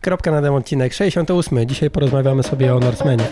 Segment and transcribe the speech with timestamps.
[0.00, 1.66] Kropka na ten odcinek 68.
[1.66, 3.24] Dzisiaj porozmawiamy sobie o Norsemanie.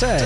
[0.00, 0.24] Cześć,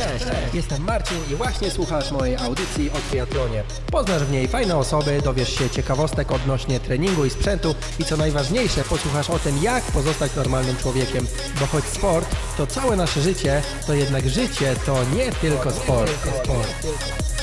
[0.54, 3.62] jestem Marcin i właśnie słuchasz mojej audycji o triatlonie.
[3.93, 8.85] Poznasz w niej fajne osoby, dowiesz się ciekawostek odnośnie treningu i sprzętu i co najważniejsze,
[8.85, 11.27] posłuchasz o tym, jak pozostać normalnym człowiekiem.
[11.61, 16.11] Bo choć sport to całe nasze życie, to jednak życie to nie tylko sport.
[16.45, 17.38] sport.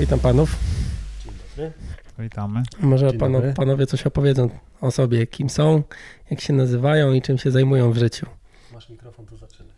[0.00, 0.56] Witam panów.
[2.18, 2.62] Witamy.
[2.80, 3.54] Może Dzień pano, dobry.
[3.54, 5.82] panowie coś opowiedzą o sobie, kim są,
[6.30, 8.26] jak się nazywają i czym się zajmują w życiu.
[8.72, 9.72] Masz mikrofon, to zaczynaj.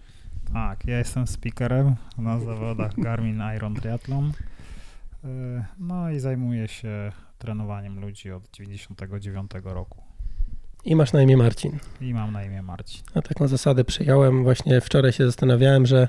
[0.52, 4.32] Tak, ja jestem speakerem na zawodach Garmin Iron Triathlon.
[5.24, 10.02] Y, No i zajmuję się trenowaniem ludzi od 99 roku.
[10.84, 11.78] I masz na imię Marcin.
[12.00, 13.02] I mam na imię Marcin.
[13.14, 14.42] Ja taką zasadę przyjąłem.
[14.44, 16.08] Właśnie wczoraj się zastanawiałem, że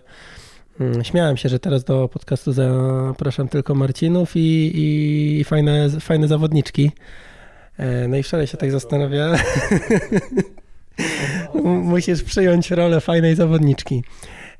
[1.03, 4.71] śmiałem się, że teraz do podcastu zapraszam tylko Marcinów i,
[5.39, 6.91] i fajne, fajne zawodniczki.
[7.77, 9.39] E, No i wczoraj się tak zastanawiałem.
[11.83, 14.03] Musisz przyjąć rolę fajnej zawodniczki.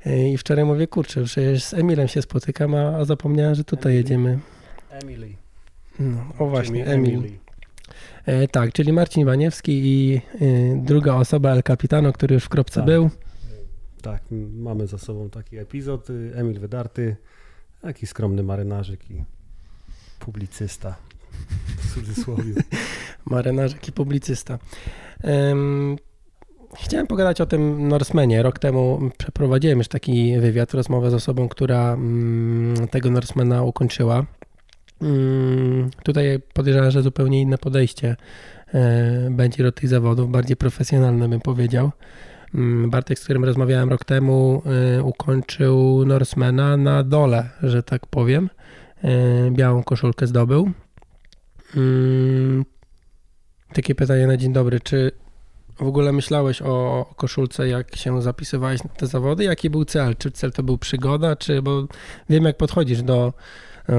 [0.06, 3.94] E, I wczoraj mówię, kurczę, przecież z Emilem się spotykam, a, a zapomniałem, że tutaj
[3.94, 4.38] jedziemy.
[4.90, 5.28] Emily.
[5.98, 7.22] No, o właśnie, Emil.
[8.26, 10.38] E, tak, czyli Marcin Waniewski i e,
[10.84, 12.84] druga osoba, El Capitano, który już w kropce Tak.
[12.86, 13.10] był.
[14.02, 16.10] Tak, mamy za sobą taki epizod.
[16.10, 17.16] y, Emil Wydarty,
[17.80, 19.24] taki skromny marynarzyk i
[20.20, 20.96] publicysta.
[21.78, 22.52] W cudzysłowie.
[23.30, 24.58] marynarzyk i publicysta.
[25.22, 25.96] Em,
[26.76, 28.42] Chciałem pogadać o tym Norsemanie.
[28.42, 34.26] Rok temu przeprowadziłem już taki wywiad, rozmowę z osobą, która mm, tego Norsemana ukończyła.
[35.02, 38.16] Mm, Tutaj podejrzewam, że zupełnie inne podejście
[38.74, 41.90] e, będzie do tych zawodów, bardziej profesjonalne bym powiedział.
[42.54, 44.62] Mm, Bartek, z którym rozmawiałem rok temu,
[44.96, 48.50] e, ukończył Norsemana na dole, że tak powiem.
[49.04, 50.70] E, Białą koszulkę zdobył.
[51.76, 52.64] Mm,
[53.72, 54.80] Takie pytanie na dzień dobry.
[54.80, 55.12] Czy
[55.78, 59.44] w ogóle myślałeś o koszulce, jak się zapisywałeś na te zawody?
[59.44, 60.16] Jaki był cel?
[60.16, 61.36] Czy cel to był przygoda?
[61.36, 61.86] Czy, bo
[62.30, 63.32] wiem, jak podchodzisz do,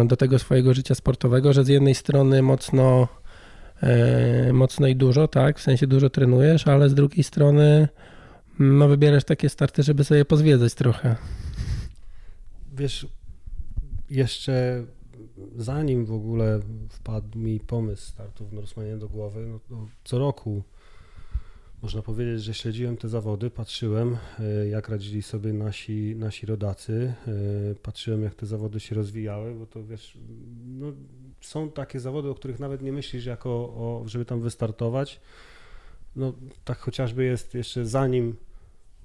[0.05, 3.07] do tego swojego życia sportowego, że z jednej strony mocno,
[3.83, 5.59] e, mocno i dużo, tak?
[5.59, 7.87] W sensie dużo trenujesz, ale z drugiej strony
[8.59, 11.15] no, wybierasz takie starty, żeby sobie pozwiedzać trochę.
[12.73, 13.07] Wiesz,
[14.09, 14.85] jeszcze
[15.55, 16.59] zanim w ogóle
[16.89, 20.63] wpadł mi pomysł startu w Norsemanie do głowy, no to co roku
[21.81, 27.75] można powiedzieć, że śledziłem te zawody, patrzyłem e, jak radzili sobie nasi, nasi rodacy, e,
[27.75, 30.17] patrzyłem jak te zawody się rozwijały, bo to wiesz,
[30.65, 30.93] no,
[31.41, 35.21] są takie zawody, o których nawet nie myślisz jako, o, żeby tam wystartować.
[36.15, 36.33] No
[36.65, 38.35] tak chociażby jest jeszcze zanim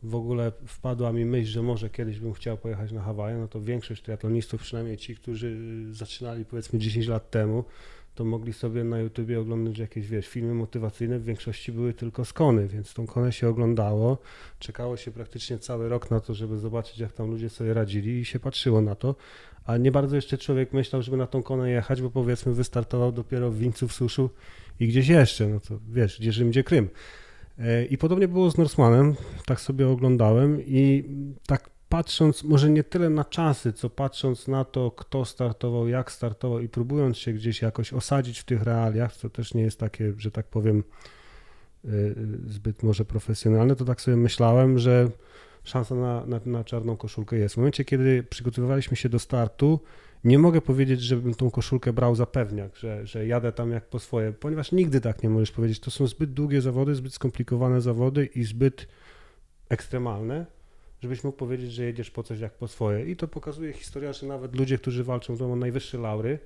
[0.05, 3.61] w ogóle wpadła mi myśl, że może kiedyś bym chciał pojechać na Hawaje, no to
[3.61, 5.57] większość triatlonistów, przynajmniej ci, którzy
[5.91, 7.65] zaczynali powiedzmy 10 lat temu,
[8.15, 12.69] to mogli sobie na YouTubie oglądać jakieś, wiesz, filmy motywacyjne, w większości były tylko skony,
[12.69, 14.19] więc tą konę się oglądało,
[14.59, 18.25] czekało się praktycznie cały rok na to, żeby zobaczyć, jak tam ludzie sobie radzili i
[18.25, 19.15] się patrzyło na to,
[19.65, 23.51] a nie bardzo jeszcze człowiek myślał, żeby na tą konę jechać, bo powiedzmy wystartował dopiero
[23.51, 24.31] w Wińcu, w Suszu
[24.81, 26.89] i gdzieś jeszcze, no to wiesz, gdzie Rzym, gdzie Krym.
[27.59, 29.15] E, I podobnie było z Norsmanem,
[29.47, 31.05] tak sobie oglądałem i
[31.47, 36.61] tak patrząc, może nie tyle na czasy, co patrząc na to, kto startował, jak startował
[36.61, 40.31] i próbując się gdzieś jakoś osadzić w tych realiach, co też nie jest takie, że
[40.31, 40.85] tak powiem,
[41.85, 41.89] e,
[42.47, 45.11] zbyt może profesjonalne, to tak sobie myślałem, że
[45.65, 47.55] szansa na, na, na czarną koszulkę jest.
[47.55, 49.81] W momencie, kiedy przygotowywaliśmy się do startu,
[50.25, 53.99] nie mogę powiedzieć, żebym tą koszulkę brał za pewniak, że, że jadę tam jak po
[53.99, 55.81] swoje, ponieważ nigdy tak nie możesz powiedzieć.
[55.81, 58.87] To są zbyt długie zawody, zbyt skomplikowane zawody i zbyt
[59.69, 60.47] ekstremalne,
[61.03, 63.11] żebyś mógł powiedzieć, że jedziesz po coś jak po swoje.
[63.11, 66.39] I to pokazuje historia, że nawet ludzie, którzy walczą to o najwyższe laury,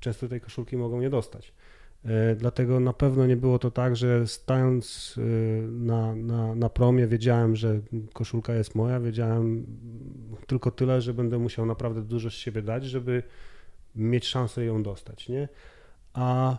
[0.00, 1.52] często tej koszulki mogą nie dostać.
[2.04, 5.22] E, Dlatego na pewno nie było to tak, że stając e,
[5.62, 7.80] na, na, na promie wiedziałem, że
[8.12, 9.66] koszulka jest moja, wiedziałem
[10.46, 13.22] tylko tyle, że będę musiał naprawdę dużo z siebie dać, żeby
[13.94, 15.48] mieć szansę ją dostać, nie?
[16.12, 16.58] A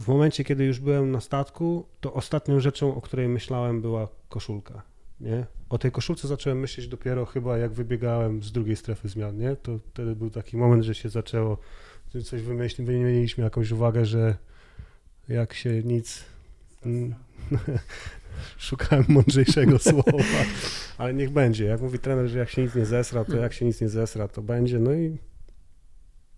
[0.00, 4.82] w momencie, kiedy już byłem na statku, to ostatnią rzeczą, o której myślałem, była koszulka,
[5.20, 5.46] nie?
[5.68, 9.56] O tej koszulce zacząłem myśleć dopiero chyba jak wybiegałem z drugiej strefy zmian, nie?
[9.56, 11.58] To wtedy był taki moment, że się zaczęło,
[12.24, 14.36] coś wymyślić, wymieniliśmy jakąś uwagę, że
[15.28, 16.24] jak się nic...
[18.58, 20.44] Szukałem mądrzejszego słowa,
[20.98, 21.64] ale niech będzie.
[21.64, 24.28] Jak mówi trener, że jak się nic nie zesra, to jak się nic nie zesra,
[24.28, 24.78] to będzie.
[24.78, 25.18] No i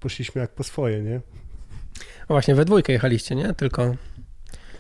[0.01, 1.21] poszliśmy jak po swoje, nie?
[2.29, 3.55] O właśnie, we dwójkę jechaliście, nie?
[3.55, 3.87] Tylko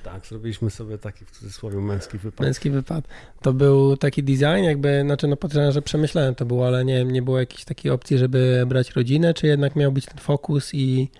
[0.04, 2.40] Tak, Tak, zrobiliśmy sobie taki w cudzysłowie męski wypad.
[2.46, 3.08] Męski wypad.
[3.42, 7.22] To był taki design, jakby, znaczy no podejrzewam, że przemyślałem to było, ale nie, nie
[7.22, 11.10] było jakiejś takiej opcji, żeby brać rodzinę, czy jednak miał być ten fokus i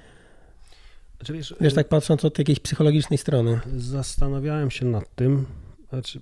[1.19, 3.61] Znaczy, wiesz, wiesz, tak patrząc od jakiejś psychologicznej strony.
[3.77, 5.47] Zastanawiałem się nad tym.
[5.95, 6.21] Znaczy,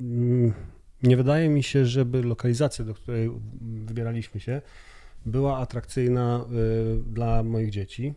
[0.00, 0.52] mm,
[1.02, 3.30] nie wydaje mi się, żeby lokalizacja, do której
[3.60, 4.62] wybieraliśmy się,
[5.26, 6.44] była atrakcyjna
[6.96, 8.14] y, dla moich dzieci.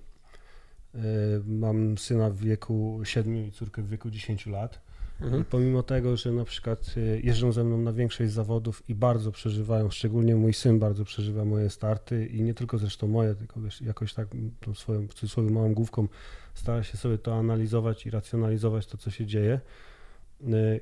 [0.95, 0.99] Y,
[1.45, 4.81] Mam syna w wieku 7 i córkę w wieku 10 lat.
[5.21, 5.41] Mhm.
[5.41, 9.31] I pomimo tego, że na przykład y, jeżdżą ze mną na większość zawodów i bardzo
[9.31, 13.81] przeżywają, szczególnie mój syn bardzo przeżywa moje starty i nie tylko zresztą moje, tylko wiesz,
[13.81, 14.27] jakoś tak
[14.59, 16.07] tą swoją w cudzysłowie małą główką
[16.53, 19.59] stara się sobie to analizować i racjonalizować to, co się dzieje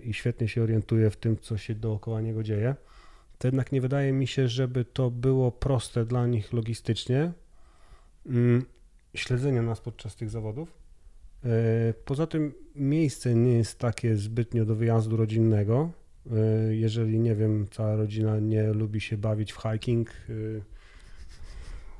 [0.03, 2.75] i świetnie się orientuje w tym, co się dookoła niego dzieje,
[3.37, 7.31] to jednak nie wydaje mi się, żeby to było proste dla nich logistycznie
[8.25, 8.65] mm,
[9.13, 10.73] śledzenie nas podczas tych zawodów.
[11.45, 15.91] E, Poza tym miejsce nie jest takie zbytnio do wyjazdu rodzinnego.
[16.31, 20.13] E, Jeżeli, nie wiem, cała rodzina nie lubi się bawić w hiking, e,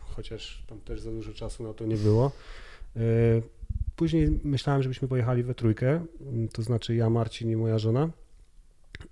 [0.01, 2.31] chociaż tam też za dużo czasu na to nie było.
[3.97, 8.09] Później myślałem, żebyśmy pojechali we trójkę, m, to znaczy ja, Marcin i moja żona.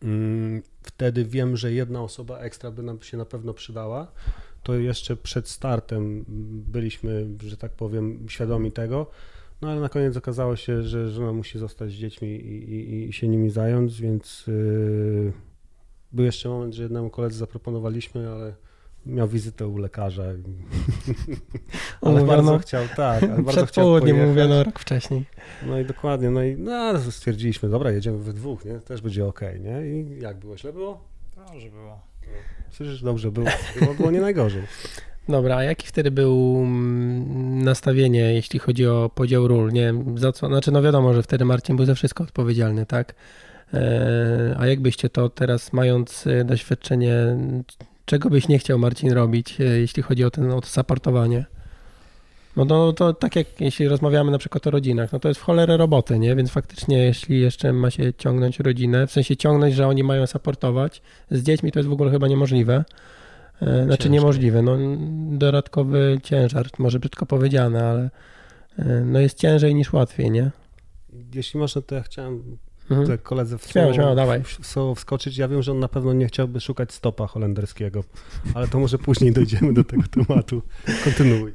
[0.03, 4.11] Mm, Wtedy wiem, że jedna osoba ekstra by nam się na pewno przydała.
[4.63, 6.25] To jeszcze przed startem mm,
[6.67, 9.07] byliśmy, że tak powiem, świadomi tego.
[9.61, 13.13] No ale na koniec okazało się, że żona musi zostać z dziećmi i, i, i
[13.13, 15.33] się nimi zająć, więc yy,
[16.11, 18.55] był jeszcze moment, że jednemu koledze zaproponowaliśmy, ale
[19.05, 20.23] miał wizytę u lekarza.
[22.01, 24.35] ale Umówiono bardzo chciał, tak, ale bardzo Przed chciał południem pojechać.
[24.35, 25.25] mówiono rok wcześniej.
[25.67, 28.79] No i dokładnie, no i no, stwierdziliśmy, dobra, jedziemy we dwóch, nie?
[28.79, 29.87] Też będzie ok, nie?
[29.87, 30.57] I jak było?
[30.57, 31.03] Źle było?
[31.35, 31.99] Dobrze było.
[32.71, 33.47] Słyszysz, dobrze było.
[33.79, 34.63] Było, było nie najgorzej.
[35.29, 39.71] Dobra, a jaki wtedy był mm, nastawienie, jeśli chodzi o podział ról?
[39.71, 43.15] Nie wiem, za co, znaczy no wiadomo, że wtedy Marcin był za wszystko odpowiedzialny, tak?
[43.73, 47.37] E, A jakbyście to teraz, mając e, doświadczenie,
[48.05, 51.45] czego byś nie chciał Marcin robić, e, jeśli chodzi o, ten, o to supportowanie?
[52.55, 55.43] No to, to tak jak jeśli rozmawiamy na przykład o rodzinach, no to jest w
[55.43, 56.35] cholerę roboty, nie?
[56.35, 61.01] Więc faktycznie jeśli jeszcze ma się ciągnąć rodzinę, w sensie ciągnąć, że oni mają supportować,
[61.31, 62.85] z dziećmi to jest w ogóle chyba niemożliwe.
[63.61, 64.13] E, Znaczy Ciężko.
[64.13, 64.77] niemożliwe, no
[65.37, 68.09] dodatkowy ciężar, może brzydko powiedziane, ale
[68.79, 70.51] e, no jest ciężej niż łatwiej, nie?
[71.33, 72.57] Jeśli można, to ja chciałem
[72.89, 73.01] Mhm.
[73.01, 74.43] tutaj koledze w Śmiało, słowo, śmiało, dawaj.
[74.43, 75.37] w słowo wskoczyć.
[75.37, 78.03] Ja wiem, że on na pewno nie chciałby szukać stopa holenderskiego,
[78.53, 80.61] ale to może później dojdziemy do tego tematu.
[81.03, 81.53] Kontynuuj.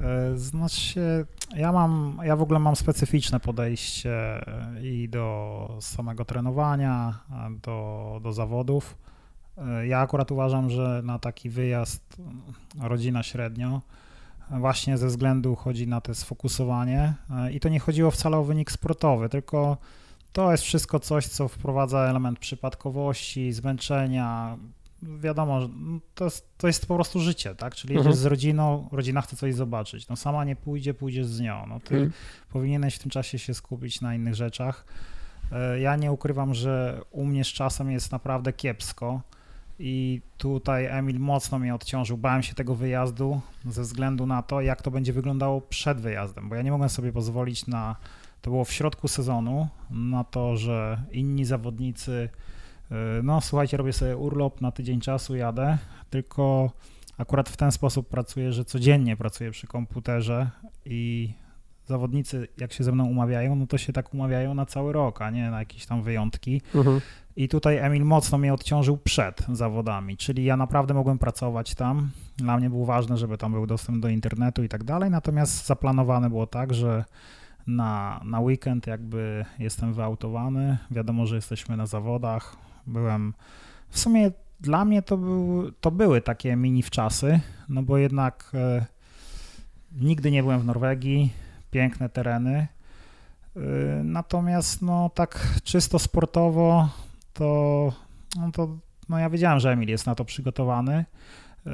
[0.00, 1.26] E, Znaczy
[1.56, 7.18] ja mam, ja w ogóle mam specyficzne podejście e, i do samego trenowania,
[7.62, 8.96] do, do zawodów.
[9.58, 12.42] E, Ja akurat uważam, że na taki wyjazd mm,
[12.90, 13.80] rodzina średnio,
[14.50, 17.14] właśnie ze względu chodzi na to sfokusowanie
[17.52, 19.76] i to nie chodziło wcale o wynik sportowy, tylko
[20.36, 24.56] to jest wszystko coś, co wprowadza element przypadkowości, zmęczenia.
[25.02, 25.60] Wiadomo,
[26.14, 27.74] to jest, to jest po prostu życie, tak?
[27.74, 28.06] Czyli Mhm.
[28.06, 30.08] jedziesz z rodziną, rodzina chce coś zobaczyć.
[30.08, 31.66] No sama nie pójdzie, pójdziesz z nią.
[31.68, 32.12] No ty Mhm.
[32.52, 34.84] powinieneś w tym czasie się skupić na innych rzeczach.
[35.52, 39.20] E, Ja nie ukrywam, że u mnie z czasem jest naprawdę kiepsko
[39.78, 42.16] i tutaj Emil mocno mnie odciążył.
[42.16, 46.54] Bałem się tego wyjazdu ze względu na to, jak to będzie wyglądało przed wyjazdem, bo
[46.54, 47.96] ja nie mogłem sobie pozwolić na,
[48.46, 52.28] to było w środku sezonu, na to, że inni zawodnicy,
[52.90, 55.78] e, no słuchajcie, robię sobie urlop na tydzień czasu, jadę,
[56.10, 56.70] tylko
[57.18, 60.50] akurat w ten sposób pracuję, że codziennie pracuję przy komputerze
[60.84, 61.32] i
[61.86, 65.30] zawodnicy, jak się ze mną umawiają, no to się tak umawiają na cały rok, a
[65.30, 66.62] nie na jakieś tam wyjątki.
[66.74, 67.00] Mhm.
[67.36, 72.10] I tutaj Emil mocno mnie odciążył przed zawodami, czyli ja naprawdę mogłem pracować tam.
[72.36, 76.28] Dla mnie było ważne, żeby tam był dostęp do internetu i tak dalej, natomiast zaplanowane
[76.28, 77.04] było tak, że
[77.66, 82.56] na, na weekend jakby jestem wyautowany, wiadomo, że jesteśmy na zawodach,
[82.86, 83.34] byłem,
[83.88, 84.30] w sumie
[84.60, 88.86] dla mnie to, był, to były takie mini wczasy, no bo jednak e,
[89.92, 91.32] nigdy nie byłem w Norwegii,
[91.70, 92.66] piękne tereny,
[93.56, 93.60] e,
[94.04, 96.88] natomiast no tak czysto sportowo
[97.32, 97.92] to,
[98.40, 101.04] no to no ja wiedziałem, że Emil jest na to przygotowany,
[101.66, 101.72] e,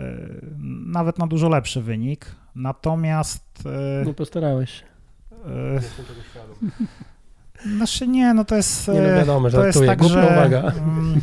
[0.87, 3.63] nawet na dużo lepszy wynik, natomiast
[4.03, 4.92] e, Nie postarałeś się.
[5.47, 5.81] E,
[7.77, 8.89] Znaczy nie, no to jest.
[8.89, 10.59] Nie, no e, wiadomo, to jest tak, Głupia że uwaga.
[10.61, 11.21] mm,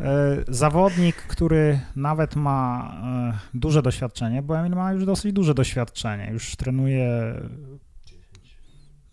[0.00, 2.92] e, zawodnik, który nawet ma
[3.34, 7.34] e, duże doświadczenie, bo Emil ma już dosyć duże doświadczenie, już trenuje.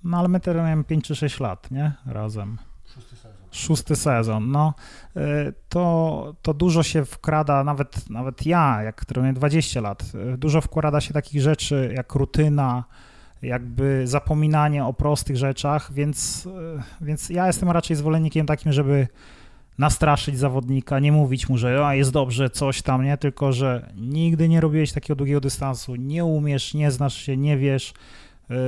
[0.03, 1.91] No ale my trenujemy 5 czy 6 lat, nie?
[2.05, 2.57] Razem.
[3.51, 4.73] Szósty sezon, no
[5.15, 5.21] e,
[5.69, 10.03] to, to dużo się wkrada, nawet, nawet ja, jak trenuję 20 lat,
[10.37, 12.83] dużo wkrada się takich rzeczy jak rutyna,
[13.41, 19.07] jakby zapominanie o prostych rzeczach, więc, e, więc ja jestem raczej zwolennikiem takim, żeby
[19.77, 24.49] nastraszyć zawodnika, nie mówić mu, że a, jest dobrze, coś tam, nie, tylko że nigdy
[24.49, 27.93] nie robiłeś takiego długiego dystansu, nie umiesz, nie znasz się, nie wiesz,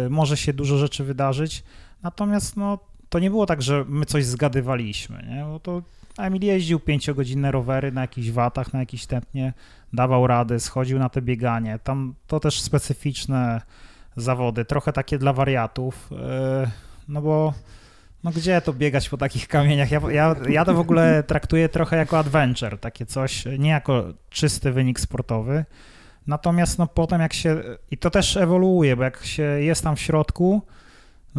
[0.05, 1.63] y, może się dużo rzeczy wydarzyć,
[2.03, 5.81] natomiast no, to nie było tak, że my coś zgadywaliśmy, nie, bo to
[6.17, 9.53] Emil jeździł pięciogodzinne rowery na jakichś watach, na jakiś tętnie,
[9.93, 13.61] dawał rady, schodził na te bieganie, tam to też specyficzne
[14.21, 16.15] zawody, trochę takie dla wariatów, y,
[17.07, 17.53] no bo
[18.23, 19.91] no gdzie to biegać po takich kamieniach?
[19.91, 24.71] Ja, ja, ja to w ogóle traktuję trochę jako adventure, takie coś, nie jako czysty
[24.71, 25.65] wynik sportowy.
[26.27, 27.61] Natomiast no potem jak się,
[27.91, 30.61] i to też ewoluuje, bo jak się jest tam w środku,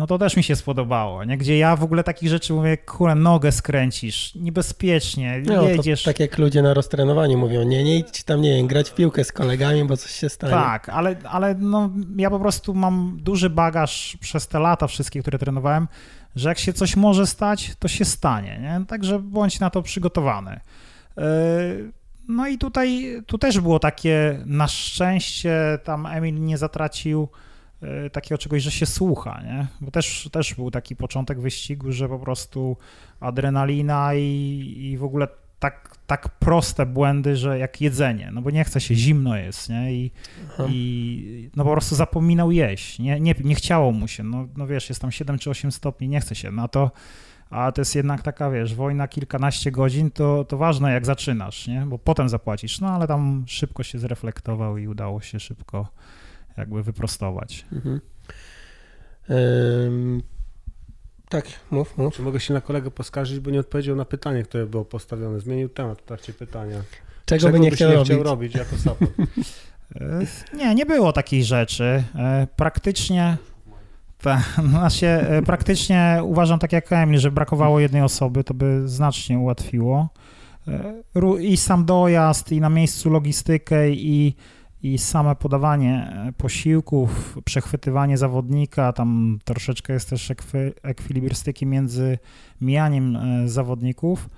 [0.00, 1.38] no to też mi się spodobało, nie?
[1.38, 6.02] Gdzie ja w ogóle takich rzeczy mówię, kurę, nogę skręcisz, niebezpiecznie, no, jedziesz.
[6.02, 9.24] tak jak ludzie na roztrenowaniu mówią, nie, nie idź tam, nie wiem, grać w piłkę
[9.24, 10.52] z kolegami, bo coś się stanie.
[10.52, 15.38] Tak, ale, ale no, ja po prostu mam duży bagaż przez te lata wszystkie, które
[15.38, 15.88] trenowałem,
[16.36, 18.86] że jak się coś może stać, to się stanie, nie?
[18.86, 20.50] Także bądź na to przygotowany.
[20.50, 20.60] E,
[22.28, 27.28] no i tutaj tu też było takie, na szczęście tam Emil nie zatracił
[28.12, 29.66] takiego czegoś, że się słucha, nie?
[29.80, 32.76] Bo też, też był taki początek wyścigu, że po prostu
[33.20, 38.64] adrenalina i, i w ogóle tak, tak proste błędy, że jak jedzenie, no bo nie
[38.64, 39.94] chce się, zimno jest, nie?
[39.94, 40.10] I,
[40.68, 44.88] i no po prostu zapominał jeść, nie, nie, nie chciało mu się, no, no wiesz,
[44.88, 46.90] jest tam 7 czy 8 stopni, nie chce się, no to,
[47.50, 51.80] a to jest jednak taka, wiesz, wojna kilkanaście godzin, to, to ważne jak zaczynasz, nie?
[51.86, 55.88] Bo potem zapłacisz, no ale tam szybko się zreflektował i udało się szybko
[56.60, 57.66] jakby wyprostować.
[57.72, 58.00] Mhm.
[61.28, 62.14] Tak, mów, mów.
[62.14, 65.40] Czy mogę się na kolegę poskarżyć, bo nie odpowiedział na pytanie, które było postawione.
[65.40, 66.82] Zmienił temat w trakcie pytania.
[67.24, 68.12] Czego, Czego by nie, chciał, nie robić?
[68.12, 69.12] chciał robić jako support?
[70.00, 70.26] E,
[70.56, 72.04] nie, nie było takiej rzeczy.
[72.14, 73.36] E, praktycznie
[74.22, 79.38] ta, znaczy, e, praktycznie uważam tak jak Emil, że brakowało jednej osoby, to by znacznie
[79.38, 80.08] ułatwiło.
[81.40, 84.36] I sam dojazd, i na miejscu logistykę, i
[84.82, 92.18] i same podawanie e, posiłków, przechwytywanie zawodnika, tam troszeczkę jest też ekwi ekwilibrystyki między
[92.60, 94.30] mijaniem e, zawodników.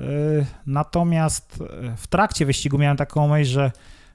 [0.00, 0.04] E,
[0.66, 1.62] natomiast
[1.96, 3.70] w trakcie wyścigu miałem taką myśl, że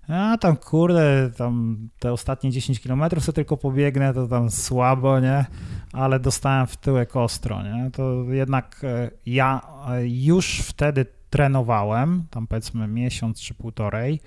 [0.08, 5.46] a tam kurde, tam te ostatnie 10 km sobie tylko pobiegnę, to tam słabo, nie?
[5.94, 7.92] Ale dostałem w tyłek ostro, nie?
[7.92, 8.82] To jednak
[9.26, 9.62] ja
[10.04, 14.20] już wtedy trenowałem, tam powiedzmy miesiąc czy półtorej,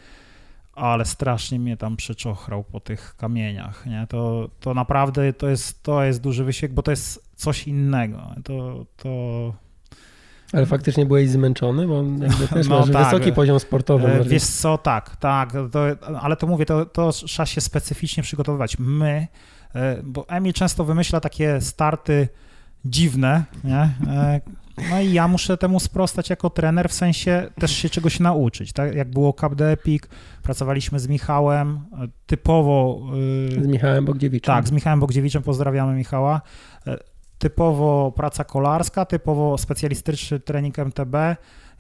[0.73, 4.07] ale strasznie mnie tam przeczochrał po tych kamieniach, nie?
[4.09, 8.19] To, to naprawdę to jest, to jest duży wysiłek, bo to jest coś innego.
[8.45, 9.52] To, to...
[10.52, 13.05] Ale faktycznie byłeś zmęczony, bo jakby też no, tak.
[13.05, 14.09] wysoki poziom sportowy.
[14.09, 15.81] E, wiesz co, tak, tak, to,
[16.21, 18.76] ale to mówię, to, to trzeba się specyficznie przygotowywać.
[18.79, 19.26] My,
[19.75, 22.29] e, bo Emil często wymyśla takie starty
[22.85, 23.91] dziwne, nie?
[24.76, 28.73] E, no i ja muszę temu sprostać jako trener, w sensie też się czegoś nauczyć,
[28.73, 28.95] tak?
[28.95, 30.02] Jak było Cup de Epic,
[30.43, 31.81] pracowaliśmy z Michałem,
[32.26, 33.02] typowo...
[33.59, 34.55] Y, z Michałem Bogdziewiczem.
[34.55, 36.41] Tak, z Michałem Bogdziewiczem, pozdrawiamy Michała.
[36.87, 36.99] E,
[37.38, 41.17] typowo praca kolarska, typowo specjalistyczny trening MTB.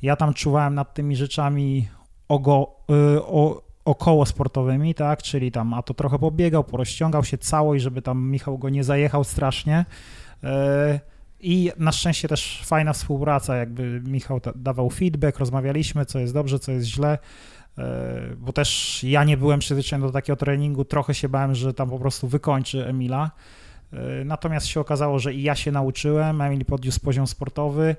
[0.02, 1.88] Ja tam czuwałem nad tymi rzeczami
[2.28, 2.76] ogo,
[3.20, 8.30] o, około sportowymi, tak, czyli tam, a to trochę pobiegał, porozciągał się całość, żeby tam
[8.30, 9.84] Michał go nie zajechał strasznie.
[11.42, 16.72] I na szczęście też fajna współpraca, jakby Michał dawał feedback, rozmawialiśmy, co jest dobrze, co
[16.72, 17.18] jest źle,
[17.78, 21.90] e, bo też ja nie byłem przyzwyczajony do takiego treningu, trochę się bałem, że tam
[21.90, 23.30] po prostu wykończy Emila.
[23.92, 27.96] E, natomiast się okazało, że i ja się nauczyłem, Emil podniósł poziom sportowy,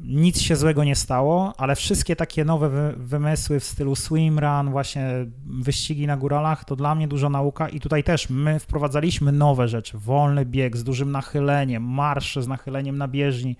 [0.00, 5.06] nic się złego nie stało, ale wszystkie takie nowe wymysły w stylu swimrun, właśnie
[5.46, 9.98] wyścigi na góralach, to dla mnie duża nauka i tutaj też my wprowadzaliśmy nowe rzeczy,
[9.98, 13.56] wolny bieg z dużym nachyleniem, marsze z nachyleniem na bieżni,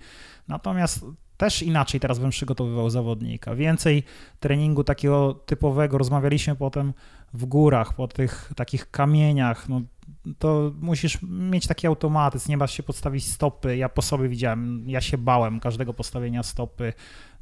[0.47, 1.05] natomiast
[1.37, 3.55] też inaczej teraz bym przygotowywał zawodnika.
[3.55, 4.03] Więcej
[4.39, 6.93] treningu takiego typowego, rozmawialiśmy potem
[7.33, 9.81] w górach, po tych takich kamieniach, no
[10.39, 13.77] to musisz mieć taki automatyzm, nie masz się podstawić stopy.
[13.77, 16.93] Ja po sobie widziałem, ja się bałem każdego postawienia stopy,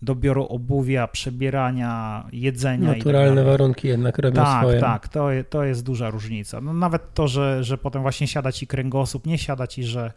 [0.01, 2.93] dobioru obuwia, przebierania, jedzenia.
[2.93, 4.79] Naturalne tak warunki jednak robią tak, swoje.
[4.79, 6.61] Tak, tak, to, to jest duża różnica.
[6.61, 10.11] No nawet to, że, że potem właśnie siada ci kręgosłup, nie siada ci, że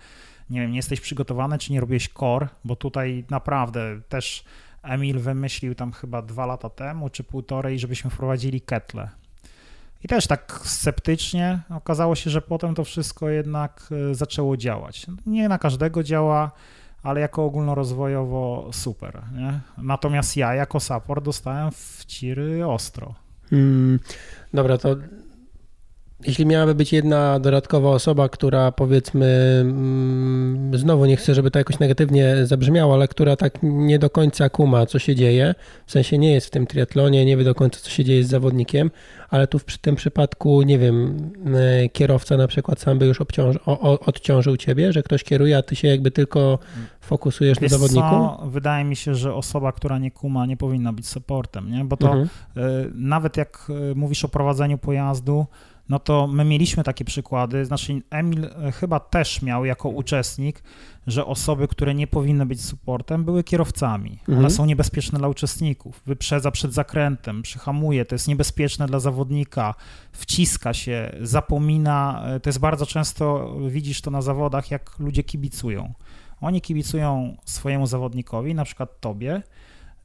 [0.50, 4.44] nie wiem, nie jesteś przygotowany, czy nie robiłeś core, bo tutaj naprawdę też
[4.82, 9.08] Emil wymyślił tam chyba dwa lata temu, czy półtorej, żebyśmy wprowadzili ketle.
[10.06, 15.06] I też tak sceptycznie okazało się, że potem to wszystko jednak e, zaczęło działać.
[15.26, 16.50] Nie na każdego działa,
[17.02, 19.22] ale jako ogólnorozwojowo super.
[19.32, 19.60] Nie?
[19.78, 23.14] Natomiast ja jako support dostałem w ciry ostro.
[23.50, 23.98] Hmm,
[24.54, 24.96] dobra, to
[26.24, 31.78] jeśli miałaby być jedna dodatkowa osoba, która powiedzmy, mm, znowu nie chcę, żeby to jakoś
[31.78, 35.54] negatywnie zabrzmiało, ale która tak nie do końca kuma, co się dzieje,
[35.86, 38.28] w sensie nie jest w tym triatlonie, nie wie do końca, co się dzieje z
[38.28, 38.90] zawodnikiem,
[39.30, 41.16] ale tu w tym przypadku, nie wiem,
[41.54, 45.62] e, kierowca na przykład sam by już obciąż, o, odciążył ciebie, że ktoś kieruje, a
[45.62, 46.58] ty się jakby tylko
[47.00, 48.08] fokusujesz Wiesz na zawodniku?
[48.08, 48.46] Co?
[48.46, 51.84] Wydaje mi się, że osoba, która nie kuma, nie powinna być supportem, nie?
[51.84, 52.28] bo to mhm.
[52.56, 55.46] y, nawet jak e, mówisz o prowadzeniu pojazdu,
[55.88, 60.62] no to my mieliśmy takie przykłady, znaczy Emil e, chyba też miał jako uczestnik,
[61.06, 64.10] że osoby, które nie powinny być supportem, były kierowcami.
[64.10, 64.38] Mhm.
[64.38, 66.02] One są niebezpieczne dla uczestników.
[66.06, 69.74] Wyprzedza przed zakrętem, przyhamuje, to jest niebezpieczne dla zawodnika,
[70.12, 72.22] wciska się, zapomina.
[72.26, 75.92] E, to jest bardzo często, widzisz to na zawodach, jak ludzie kibicują.
[76.40, 79.42] Oni kibicują swojemu zawodnikowi, na przykład tobie,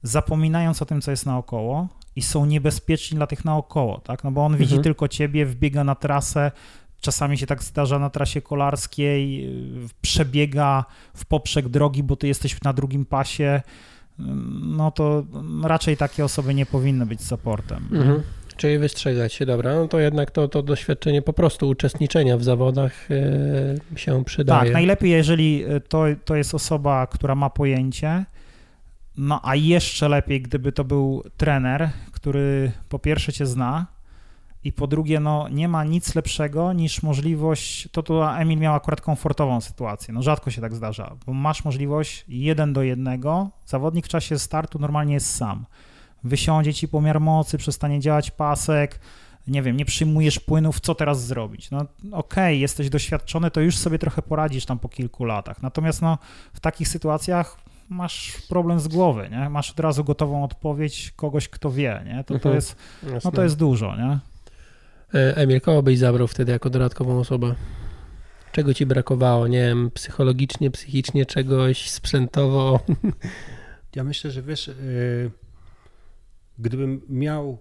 [0.04, 4.24] zapominając o tym, co jest naokoło, i są niebezpieczni dla tych naokoło, tak?
[4.24, 4.84] No bo on widzi mhm.
[4.84, 6.52] tylko ciebie, wbiega na trasę,
[7.02, 9.46] czasami się tak zdarza na trasie kolarskiej,
[9.86, 13.62] y, przebiega w poprzek drogi, bo ty jesteś na drugim pasie,
[14.62, 15.24] no to
[15.64, 17.90] raczej takie osoby nie powinny być supportem.
[17.92, 18.24] Mhm.
[18.58, 23.10] Czyli wystrzegać się, dobra, no to jednak to, to doświadczenie po prostu uczestniczenia w zawodach
[23.92, 24.64] yy, się przydaje.
[24.64, 28.26] Tak, najlepiej jeżeli to, to jest osoba, która ma pojęcie,
[29.18, 33.88] no a jeszcze lepiej, gdyby to był trener, który po pierwsze cię zna
[34.64, 39.02] i po drugie, no nie ma nic lepszego niż możliwość, to tu Emil miał akurat
[39.02, 44.10] komfortową sytuację, no rzadko się tak zdarza, bo masz możliwość jeden do jednego, zawodnik w
[44.10, 45.66] czasie startu normalnie jest sam.
[46.24, 49.00] Wysiądzie ci pomiar mocy, przestanie działać pasek,
[49.48, 51.72] nie wiem, nie przyjmujesz płynów, co teraz zrobić?
[51.72, 55.62] No okej, okay, jesteś doświadczony, to już sobie trochę poradzisz tam po kilku latach.
[55.62, 56.18] Natomiast no,
[56.54, 57.58] w takich sytuacjach
[57.92, 59.50] masz problem z głowy, nie?
[59.50, 62.24] Masz od razu gotową odpowiedź kogoś, kto wie, nie?
[62.24, 62.56] To, to, mhm.
[62.56, 62.76] jest,
[63.24, 64.20] no to jest dużo, nie?
[65.20, 67.56] E, Emil, kogo byś zabrał wtedy jako dodatkową osobę?
[68.52, 69.48] Czego ci brakowało?
[69.48, 72.80] Nie wiem, psychologicznie, psychicznie, czegoś, sprzętowo?
[73.96, 75.32] Ja myślę, że wiesz, yy,
[76.60, 77.58] gdybym miał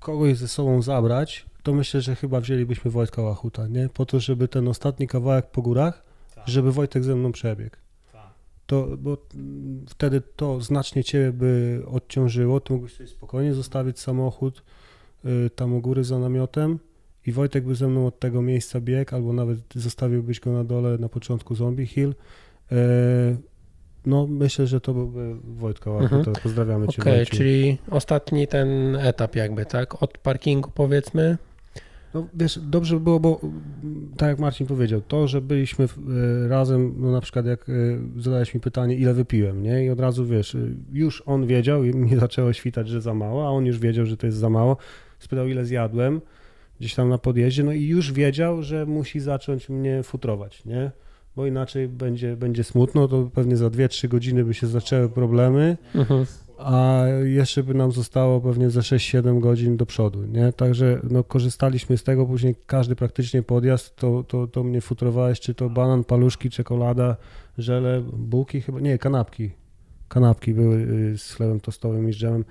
[0.00, 3.88] kogoś ze sobą zabrać, to myślę, że chyba wzięlibyśmy Wojtka Łachuta, nie?
[3.88, 6.02] Po to, żeby ten ostatni kawałek po górach,
[6.34, 6.48] tak.
[6.48, 7.76] żeby Wojtek ze mną przebiegł
[8.66, 9.16] to, bo
[9.88, 14.62] wtedy to znacznie ciebie by odciążyło, ty mógłbyś sobie spokojnie zostawić samochód
[15.24, 16.78] y, tam u góry za namiotem
[17.26, 20.98] i Wojtek by ze mną od tego miejsca biegł, albo nawet zostawiłbyś go na dole
[20.98, 22.14] na początku Zombie Hill.
[22.72, 22.76] E,
[24.06, 26.24] no myślę, że to byłby Wojtka mhm.
[26.24, 27.02] to pozdrawiamy Cię.
[27.02, 30.02] Okej, okay, czyli ostatni ten etap jakby, tak?
[30.02, 31.38] Od parkingu powiedzmy
[32.14, 33.40] no wiesz, dobrze by było, bo
[34.16, 37.72] tak jak Marcin powiedział, to, że byliśmy e, razem, no na przykład jak e,
[38.16, 39.84] zadałeś mi pytanie, ile wypiłem, nie?
[39.84, 40.58] I od razu wiesz, e,
[40.92, 44.16] już on wiedział i mnie zaczęło świtać, że za mało, a on już wiedział, że
[44.16, 44.76] to jest za mało.
[45.18, 46.20] Spytał, ile zjadłem
[46.80, 50.90] gdzieś tam na podjeździe, no i już wiedział, że musi zacząć mnie futrować, nie?
[51.36, 55.76] Bo inaczej będzie, będzie smutno, to pewnie za 2-3 godziny by się zaczęły problemy.
[55.94, 56.26] Mhm
[56.58, 60.52] a jeszcze by nam zostało pewnie za 6-7 godzin do przodu, nie?
[60.52, 65.54] Także no, korzystaliśmy z tego, później każdy praktycznie podjazd, to, to, to mnie futrowałeś, czy
[65.54, 67.16] to banan, paluszki, czekolada,
[67.58, 69.50] żele, bułki chyba, nie, kanapki,
[70.08, 72.44] kanapki były y, z chlebem tostowym i z dżemem,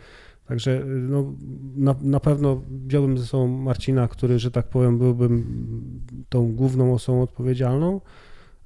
[0.48, 1.34] Także y, no,
[1.76, 5.46] na, na pewno wziąłbym ze sobą Marcina, który, że tak powiem, byłbym
[6.30, 8.02] tą główną osobą odpowiedzialną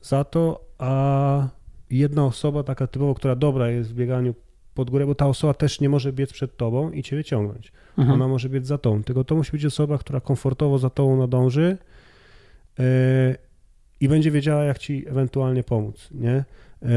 [0.02, 1.48] za to, a
[1.90, 4.34] jedna osoba taka typowo, która dobra jest w bieganiu
[4.78, 7.72] pod górę, bo ta osoba też nie może biec przed tobą i cię wyciągnąć.
[7.98, 8.22] Mhm.
[8.22, 9.04] Ona może biec za tą.
[9.04, 11.78] Tylko to musi być osoba, która komfortowo za tobą nadąży
[12.80, 12.86] yy,
[14.00, 16.44] i będzie wiedziała, jak ci ewentualnie pomóc, nie?
[16.82, 16.90] Yy,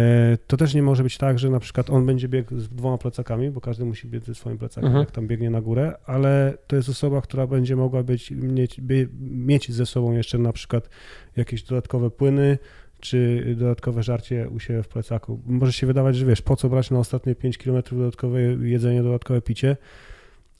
[0.46, 3.50] to też nie może być tak, że na przykład on będzie biegł z dwoma plecakami,
[3.50, 5.04] bo każdy musi biec ze swoim plecakiem, mhm.
[5.04, 8.80] jak tam biegnie na górę, ale to jest osoba, która będzie mogła być, mieć,
[9.20, 10.88] mieć ze sobą jeszcze na przykład
[11.36, 12.58] jakieś dodatkowe płyny,
[13.00, 15.40] czy dodatkowe żarcie u siebie w plecaku.
[15.46, 19.40] Może się wydawać, że wiesz, po co brać na ostatnie 5 km dodatkowe jedzenie, dodatkowe
[19.42, 19.76] picie,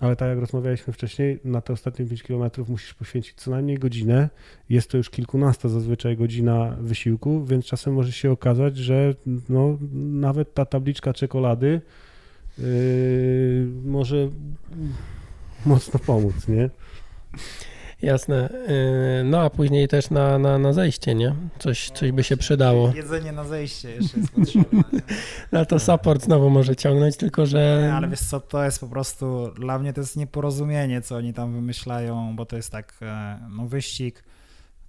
[0.00, 4.28] ale tak jak rozmawialiśmy wcześniej, na te ostatnie 5 km musisz poświęcić co najmniej godzinę.
[4.68, 9.14] Jest to już kilkunasta zazwyczaj godzina wysiłku, więc czasem może się okazać, że
[9.48, 11.80] no, nawet ta tabliczka czekolady
[12.58, 12.64] yy,
[13.84, 14.28] może
[15.66, 16.70] mocno pomóc, nie?
[18.02, 18.48] Jasne.
[19.20, 21.34] Y, no a później też na, na, na zejście, nie?
[21.58, 22.92] Coś, coś by się przydało.
[22.94, 24.82] Jedzenie na zejście jeszcze jest potrzebne.
[25.52, 27.82] No to support znowu może ciągnąć, tylko że...
[27.82, 31.34] Nie, ale wiesz co, to jest po prostu, dla mnie to jest nieporozumienie, co oni
[31.34, 34.24] tam wymyślają, bo to jest tak, e, no wyścig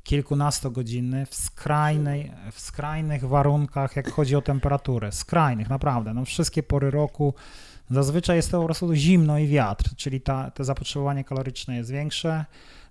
[0.04, 5.12] kilkunastogodzinny w skrajnej, w skrajnych warunkach, jak chodzi o temperaturę.
[5.12, 6.14] Skrajnych, naprawdę.
[6.14, 7.34] No wszystkie pory roku
[7.92, 12.46] Zazwyczaj jest to po prostu zimno i wiatr, czyli ta, to zapotrzebowanie kaloryczne jest większe.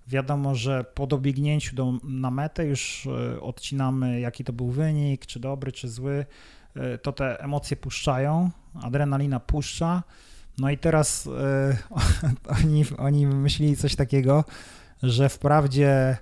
[0.07, 5.39] Wiadomo, że po dobiegnięciu do, na metę już e, odcinamy, jaki to był wynik, czy
[5.39, 6.25] dobry, czy zły.
[6.75, 8.49] E, to te emocje puszczają,
[8.81, 10.03] adrenalina puszcza.
[10.57, 11.77] No i teraz e,
[12.63, 14.43] oni, oni myśleli coś takiego,
[15.03, 16.17] że wprawdzie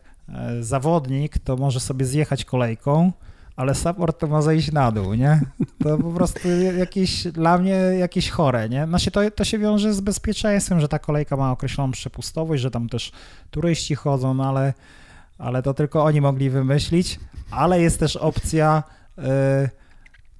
[0.59, 3.11] zawodnik to może sobie zjechać kolejką,
[3.59, 5.41] ale support to ma zejść na dół, nie?
[5.83, 8.87] To po prostu jakieś, dla mnie jakieś chore, nie?
[8.87, 12.89] Znaczy to, to się wiąże z bezpieczeństwem, że ta kolejka ma określoną przepustowość, że tam
[12.89, 13.11] też
[13.51, 14.73] turyści chodzą, no ale,
[15.37, 17.19] ale to tylko oni mogli wymyślić,
[17.51, 18.83] ale jest też opcja...
[19.17, 19.23] Yy,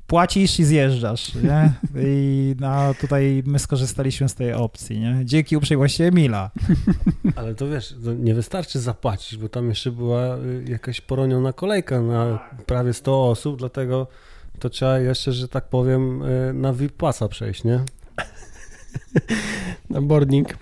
[0.10, 1.74] płacisz i zjeżdżasz, nie?
[2.04, 5.22] I no, tutaj my skorzystaliśmy z tej opcji, nie?
[5.24, 6.52] Dzięki uprzejmości Emila.
[7.36, 12.02] Ale to wiesz, to nie wystarczy zapłacić, bo tam jeszcze była y, jakaś poroniona kolejka
[12.02, 14.08] na prawie 100 osób, dlatego
[14.60, 17.80] to trzeba jeszcze, że tak powiem, y, na VIP pasa przejść, nie?
[19.89, 20.58] Na boarding.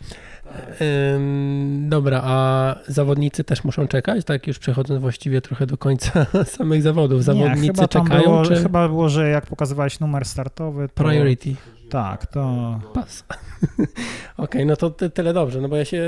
[1.79, 6.25] Dobra, a zawodnicy też muszą czekać, tak już przechodząc właściwie trochę do końca
[6.57, 7.23] samych zawodów.
[7.23, 8.55] Zawodnicy Nie, chyba czekają, było, czy...
[8.55, 11.03] Chyba było, że jak pokazywałeś numer startowy, to...
[11.03, 11.55] Priority.
[11.89, 12.79] Tak, to...
[12.93, 13.23] Pas.
[13.27, 13.91] Okej,
[14.37, 16.03] okay, no to ty, tyle dobrze, no bo ja się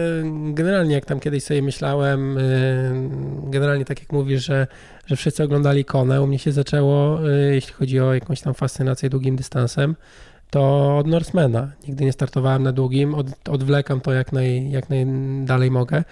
[0.54, 2.38] generalnie, jak tam kiedyś sobie myślałem,
[3.43, 4.67] generalnie tak jak mówisz, że,
[5.06, 9.10] że wszyscy oglądali Konę, u mnie się zaczęło, y, jeśli chodzi o jakąś tam fascynację
[9.10, 9.95] długim dystansem,
[10.49, 11.71] to od Norsemana.
[11.88, 16.03] Nigdy nie startowałem na długim, od, odwlekam to jak, naj, jak najdalej mogę.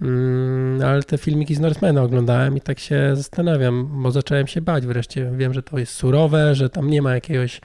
[0.00, 4.86] Mm, ale te filmiki z Norsemana oglądałem i tak się zastanawiam, bo zacząłem się bać
[4.86, 5.30] wreszcie.
[5.36, 7.60] Wiem, że to jest surowe, że tam nie ma jakiegoś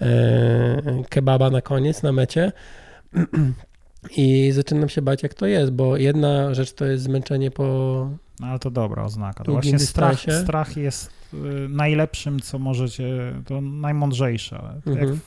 [0.00, 2.52] e, kebaba na koniec, na mecie.
[4.16, 7.64] I zaczynam się bać, jak to jest, bo jedna rzecz to jest zmęczenie po.
[8.40, 9.44] No ale to dobra oznaka.
[9.44, 11.36] To właśnie strach, strach jest y,
[11.68, 14.80] najlepszym, co możecie, to najmądrzejsze.
[14.86, 15.08] Mhm.
[15.08, 15.18] Jak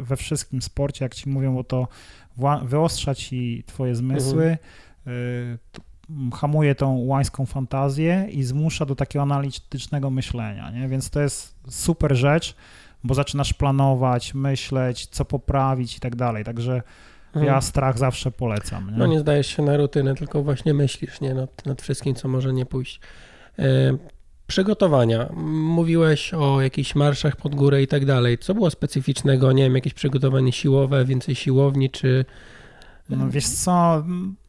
[0.00, 1.88] we wszystkim sporcie, jak ci mówią, bo to
[2.62, 4.58] wyostrza ci twoje zmysły,
[5.06, 5.58] mhm.
[6.32, 10.88] hamuje tą łańską fantazję i zmusza do takiego analitycznego myślenia, nie?
[10.88, 12.56] Więc to jest super rzecz,
[13.04, 16.82] bo zaczynasz planować, myśleć, co poprawić i tak dalej, także
[17.26, 17.46] mhm.
[17.46, 18.90] ja strach zawsze polecam.
[18.90, 18.96] Nie?
[18.96, 21.34] No nie zdajesz się na rutynę, tylko właśnie myślisz nie?
[21.34, 23.00] Nad, nad wszystkim, co może nie pójść.
[24.54, 25.28] Przygotowania.
[25.52, 28.38] Mówiłeś o jakichś marszach pod górę i tak dalej.
[28.38, 29.52] Co było specyficznego?
[29.52, 32.24] Nie wiem, jakieś przygotowanie siłowe, więcej siłowni, czy...
[33.10, 34.04] No wiesz co,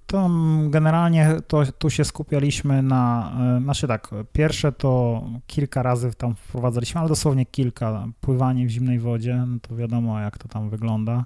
[0.08, 0.30] to
[0.70, 7.00] generalnie to, tu się skupialiśmy na, e, znaczy tak, pierwsze to kilka razy tam wprowadzaliśmy,
[7.00, 11.26] ale dosłownie kilka, pływanie w zimnej wodzie, no to wiadomo jak to tam wygląda.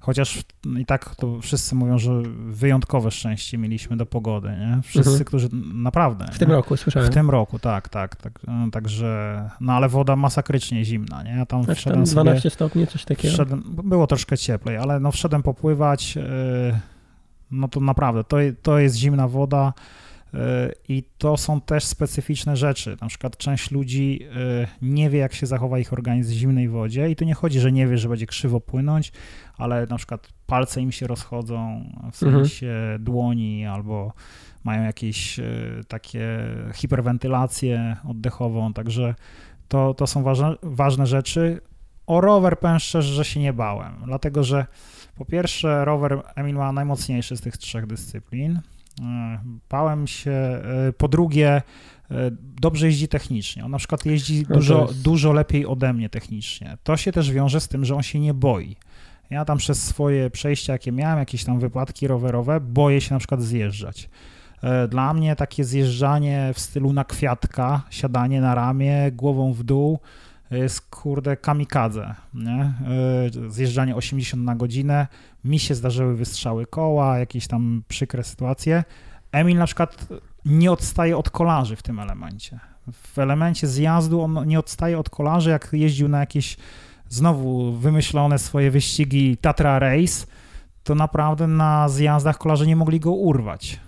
[0.00, 0.42] Chociaż
[0.78, 4.82] i tak to wszyscy mówią, że wyjątkowe szczęście mieliśmy do pogody, nie?
[4.82, 5.24] Wszyscy, mhm.
[5.24, 6.26] którzy naprawdę.
[6.32, 6.54] W tym nie?
[6.54, 7.10] roku słyszałem.
[7.10, 8.38] W tym roku, tak, tak, tak.
[8.46, 11.30] No, także, no ale woda masakrycznie zimna, nie?
[11.30, 13.34] Ja tam znaczy, wszedłem 12 sobie, stopni, coś takiego.
[13.34, 16.22] Wszedłem, było troszkę cieplej, ale no wszedłem popływać, yy,
[17.50, 19.72] no to naprawdę, to, to jest zimna woda.
[20.88, 22.96] I to są też specyficzne rzeczy.
[23.00, 24.20] Na przykład część ludzi
[24.62, 27.60] y, nie wie, jak się zachowa ich organizm w zimnej wodzie, i tu nie chodzi,
[27.60, 29.12] że nie wie, że będzie krzywo płynąć,
[29.60, 32.44] ale na przykład palce im się rozchodzą w mhm.
[32.44, 33.04] sensie mhm.
[33.04, 34.12] dłoni albo
[34.64, 36.38] mają jakieś y, takie
[36.74, 39.14] hiperwentylację oddechową, także
[39.68, 41.60] to, to są ważne, ważne rzeczy.
[42.06, 44.66] O rower powiem szczerze, że się nie bałem, dlatego że
[45.16, 48.60] po pierwsze rower Emil ma najmocniejszy z tych trzech dyscyplin,
[49.00, 49.38] E,
[49.70, 50.30] bałem się.
[50.30, 51.48] E, po drugie,
[52.10, 53.64] e, dobrze jeździ technicznie.
[53.64, 55.02] On na przykład jeździ no dużo, jest...
[55.02, 56.78] dużo lepiej ode mnie technicznie.
[56.82, 58.76] To się też wiąże z tym, że on się nie boi.
[59.30, 63.42] Ja tam przez swoje przejścia, jakie miałem, jakieś tam wypadki rowerowe, boję się na przykład
[63.42, 64.10] zjeżdżać.
[64.88, 69.98] Dla mnie takie zjeżdżanie w stylu na kwiatka, siadanie na ramię, głową w dół,
[70.50, 72.72] jest kurde kamikadze, nie?
[73.48, 75.06] Zjeżdżanie 80 na godzinę,
[75.44, 78.84] mi się zdarzyły wystrzały koła, jakieś tam przykre sytuacje.
[79.32, 80.06] Emil na przykład
[80.44, 82.58] nie odstaje od kolarzy w tym elemencie.
[82.92, 86.56] W elemencie zjazdu on nie odstaje od kolarzy, jak jeździł na jakieś
[87.10, 90.26] znowu wymyślone swoje wyścigi Tatra Race,
[90.84, 93.80] to naprawdę na zjazdach kolarze nie mogli go urwać.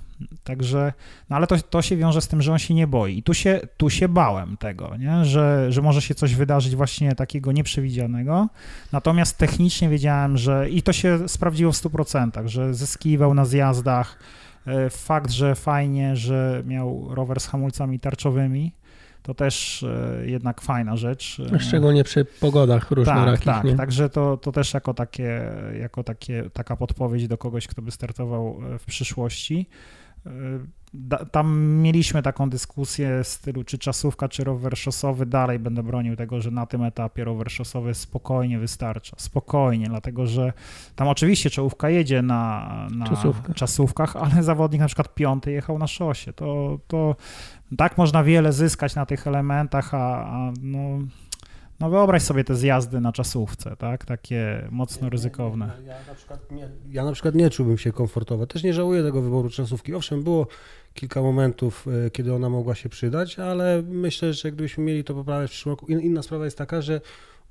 [0.45, 0.93] Także,
[1.31, 3.19] no ale to, to się wiąże z tym, że on się nie boi.
[3.19, 5.25] I tu się, tu się bałem tego, nie?
[5.25, 8.49] Że, że może się coś wydarzyć właśnie takiego nieprzewidzianego.
[8.93, 14.19] Natomiast technicznie wiedziałem, że i to się sprawdziło w 100%, że zyskiwał na zjazdach.
[14.67, 18.73] E, fakt, że fajnie, że miał rower z hamulcami tarczowymi,
[19.23, 21.41] to też e, jednak fajna rzecz.
[21.55, 23.45] E, Szczególnie przy pogodach różnorakich.
[23.45, 23.65] Tak, tak.
[23.65, 23.77] Nie?
[23.77, 25.43] Także to, to też jako, takie,
[25.81, 29.67] jako takie, taka podpowiedź do kogoś, kto by startował w przyszłości.
[31.31, 35.27] Tam mieliśmy taką dyskusję w stylu, czy czasówka, czy rower szosowy.
[35.27, 39.17] Dalej będę bronił tego, że na tym etapie rower szosowy spokojnie wystarcza.
[39.19, 40.53] Spokojnie, dlatego że
[40.97, 43.07] tam oczywiście czołówka jedzie na, na
[43.55, 46.33] czasówkach, ale zawodnik na przykład piąty jechał na szosie.
[46.33, 47.17] To, to
[47.77, 50.99] tak można wiele zyskać na tych elementach, a, a no,
[51.83, 54.05] no wyobraź sobie te zjazdy na czasówce, tak?
[54.05, 55.71] Takie mocno ryzykowne.
[55.87, 58.47] Ja, ja, na przykład nie, ja na przykład nie czułbym się komfortowo.
[58.47, 59.95] Też nie żałuję tego wyboru czasówki.
[59.95, 60.47] Owszem, było
[60.95, 65.51] kilka momentów, e, kiedy ona mogła się przydać, ale myślę, że gdybyśmy mieli to poprawiać
[65.51, 65.87] w przyszłym roku.
[65.87, 67.01] Inna sprawa jest taka, że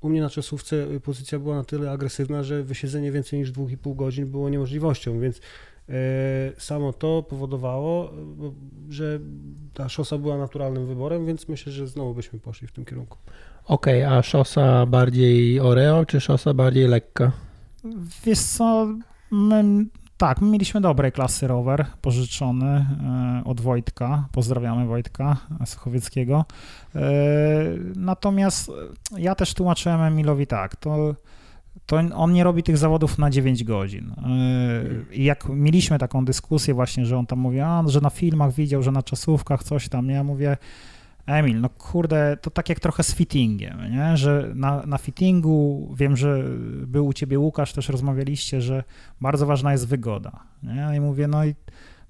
[0.00, 3.96] u mnie na czasówce e, pozycja była na tyle agresywna, że wysiedzenie więcej niż 2,5
[3.96, 5.40] godzin było niemożliwością, więc
[5.88, 5.92] e,
[6.58, 8.12] samo to powodowało,
[8.88, 9.20] że
[9.74, 13.18] ta szosa była naturalnym wyborem, więc myślę, że znowu byśmy poszli w tym kierunku.
[13.66, 17.32] Okej, okay, a szosa bardziej Oreo, czy szosa bardziej lekka?
[18.24, 18.88] Wiesz co,
[19.30, 19.84] my
[20.22, 24.28] tak, my mieliśmy dobrej klasy rower pożyczony e, od Wojtka.
[24.32, 26.44] Pozdrawiamy Wojtka Suchowieckiego.
[26.94, 27.00] E,
[27.96, 28.70] natomiast
[29.18, 31.14] ja też tłumaczyłem Emilowi tak, to,
[31.86, 34.10] to on nie robi tych zawodów na 9 godzin.
[34.10, 38.52] E, I jak mieliśmy taką dyskusję właśnie, że on tam mówi, a, że na filmach
[38.52, 40.56] widział, że na czasówkach coś tam, ja mówię,
[41.26, 44.16] Emil, no kurde, to tak jak trochę z fittingiem, nie?
[44.16, 46.44] że na, na fittingu wiem, że
[46.86, 48.84] był u ciebie Łukasz, też rozmawialiście, że
[49.20, 50.32] bardzo ważna jest wygoda.
[50.62, 50.96] Nie?
[50.96, 51.54] I mówię, no i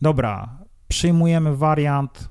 [0.03, 2.29] dobra, przyjmujemy wariant,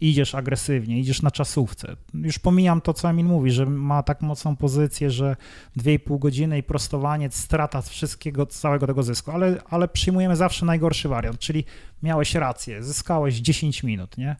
[0.00, 1.96] idziesz agresywnie, idziesz na czasówce.
[2.14, 5.36] Już pomijam to, co Emil mówi, że ma tak mocną pozycję, że
[5.76, 11.38] 2,5 godziny i prostowanie, strata wszystkiego, całego tego zysku, ale, ale przyjmujemy zawsze najgorszy wariant,
[11.38, 11.64] czyli
[12.02, 14.36] miałeś rację, zyskałeś 10 minut, nie?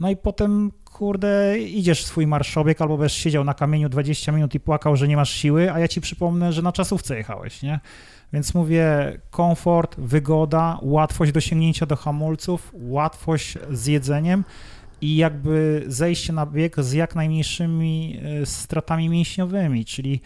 [0.00, 4.54] No i potem, kurde, idziesz w swój marszobieg albo będziesz siedział na kamieniu 20 minut
[4.54, 7.80] i płakał, że nie masz siły, a ja ci przypomnę, że na czasówce jechałeś, nie?
[8.32, 14.44] Więc mówię, komfort, wygoda, łatwość dosięgnięcia do hamulców, łatwość z jedzeniem
[15.00, 20.20] i jakby zejście na bieg z jak najmniejszymi e, stratami mięśniowymi, czyli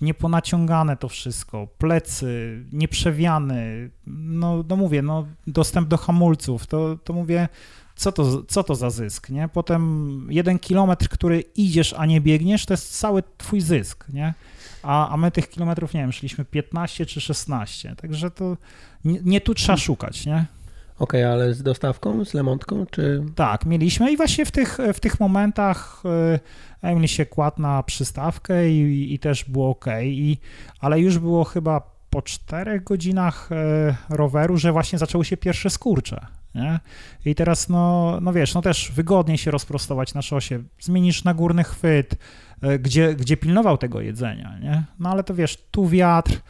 [0.00, 7.48] nieponaciągane to wszystko, plecy, nieprzewiany, no, no mówię, no dostęp do hamulców, to, to mówię,
[7.96, 9.48] co to, co to za zysk, nie?
[9.48, 14.34] Potem jeden kilometr, który idziesz, a nie biegniesz, to jest cały twój zysk, nie?
[14.82, 18.56] A, a my tych kilometrów, nie wiem, szliśmy 15 czy 16, także to
[19.04, 20.46] nie, nie tu trzeba szukać, nie?
[20.98, 23.24] Okej, okay, ale z dostawką, z lemontką, czy...
[23.34, 26.02] Tak, mieliśmy i właśnie w tych, w tych momentach
[26.82, 30.38] e, Emil się kładł na przystawkę i, i też było ok, i,
[30.80, 36.26] ale już było chyba po czterech godzinach e, roweru, że właśnie zaczęły się pierwsze skurcze,
[36.54, 36.80] nie?
[37.24, 41.64] I teraz, no, no wiesz, no też wygodniej się rozprostować na szosie, zmienisz na górny
[41.64, 42.14] chwyt,
[42.62, 44.84] e, gdzie, gdzie pilnował tego jedzenia, nie?
[44.98, 46.40] No ale to wiesz, tu wiatr,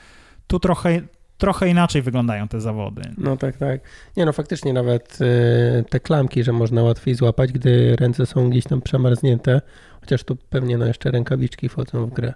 [0.47, 1.01] tu trochę,
[1.39, 3.03] trochę inaczej wyglądają te zawody.
[3.19, 3.81] No tak, tak.
[4.17, 8.65] Nie no, faktycznie nawet y, te klamki, że można łatwiej złapać, gdy ręce są gdzieś
[8.65, 9.61] tam przemarznięte,
[10.01, 12.35] chociaż tu pewnie no jeszcze rękawiczki wchodzą w grę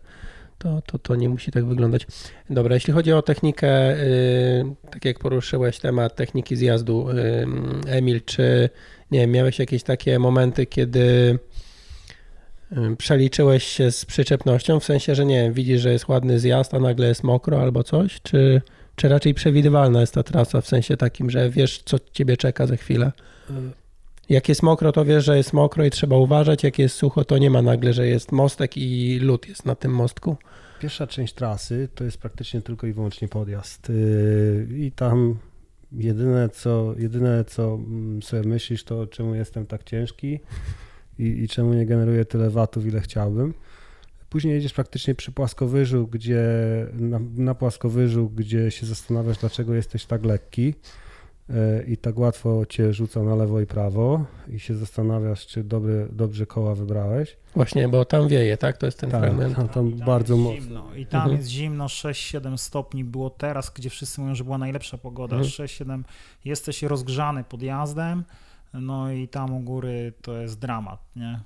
[0.60, 2.06] to, to, to nie musi tak wyglądać.
[2.50, 7.46] Dobra, jeśli chodzi o technikę, yy, tak jak poruszyłeś temat techniki zjazdu, yy,
[7.92, 8.70] Emil, czy
[9.10, 11.38] nie miałeś jakieś takie momenty, kiedy
[12.70, 16.74] yy, przeliczyłeś się z przyczepnością, w sensie, że nie wiem, widzisz, że jest ładny zjazd,
[16.74, 18.62] a nagle jest mokro albo coś, czy,
[18.96, 22.76] czy raczej przewidywalna jest ta trasa w sensie takim, że wiesz, co ciebie czeka za
[22.76, 23.12] chwilę?
[24.30, 26.64] Y, jak jest mokro, to wiesz, że jest mokro i trzeba uważać.
[26.64, 29.92] Jak jest sucho, to nie ma nagle, że jest mostek i lód jest na tym
[29.92, 30.36] mostku.
[30.80, 33.88] Pierwsza część trasy to jest praktycznie tylko i wyłącznie podjazd.
[33.88, 35.38] Yy, I tam
[35.92, 40.40] jedyne co, jedyne, co mm, sobie myślisz, to czemu jestem tak ciężki
[41.18, 43.54] i, i czemu nie generuję tyle watów, ile chciałbym.
[44.30, 46.44] Później jedziesz praktycznie przy płaskowyżu, gdzie
[46.92, 50.74] na, na płaskowyżu, gdzie się zastanawiasz, dlaczego jesteś tak lekki
[51.86, 56.46] i tak łatwo cię rzuca na lewo i prawo i się zastanawiasz, czy dobre, dobrze
[56.46, 57.36] koła wybrałeś.
[57.54, 58.76] Właśnie, bo tam wieje, tak?
[58.76, 59.56] To jest ten tak, fragment.
[59.56, 60.94] Tam, tam, tam bardzo mocno.
[60.94, 61.38] I tam mhm.
[61.38, 65.36] jest zimno, 6-7 stopni było teraz, gdzie wszyscy mówią, że była najlepsza pogoda.
[65.36, 65.52] Mhm.
[65.68, 66.02] 6-7,
[66.44, 68.24] jesteś rozgrzany podjazdem,
[68.74, 71.40] no i tam u góry to jest dramat, nie?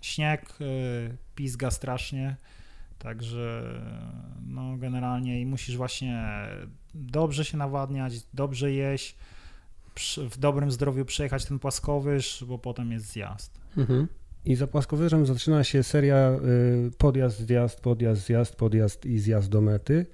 [0.00, 2.36] Śnieg, y, pizga strasznie.
[2.98, 3.62] Także
[4.46, 6.24] no generalnie i musisz właśnie
[6.94, 9.16] dobrze się nawadniać, dobrze jeść,
[10.30, 13.60] w dobrym zdrowiu przejechać ten płaskowyż, bo potem jest zjazd.
[13.76, 14.08] Mhm.
[14.44, 16.32] I za płaskowyżem zaczyna się seria
[16.86, 20.06] y, podjazd, zjazd, podjazd, zjazd, podjazd i zjazd do mety.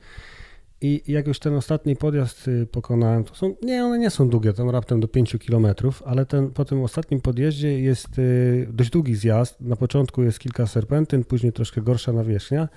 [0.80, 4.52] I jak już ten ostatni podjazd y, pokonałem, to są, nie, one nie są długie,
[4.52, 5.66] tam raptem do 5 km,
[6.04, 9.60] ale ten, po tym ostatnim podjeździe jest y, dość długi zjazd.
[9.60, 12.68] Na początku jest kilka serpentyn, później troszkę gorsza nawierzchnia.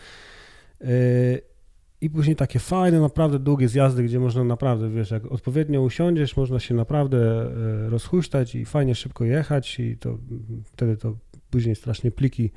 [2.05, 6.59] I później takie fajne, naprawdę długie zjazdy, gdzie można naprawdę, wiesz, jak odpowiednio usiądziesz, można
[6.59, 10.17] się naprawdę e, rozhuśtać i fajnie szybko jechać i to
[10.63, 11.15] wtedy to
[11.49, 12.51] później strasznie pliki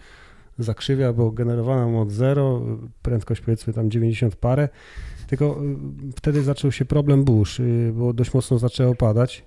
[0.58, 2.62] zakrzywia, bo generowana moc 0,
[3.02, 4.68] prędkość powiedzmy tam 90 parę,
[5.26, 9.44] tylko y, wtedy zaczął się problem burz, y, bo dość mocno zaczęło padać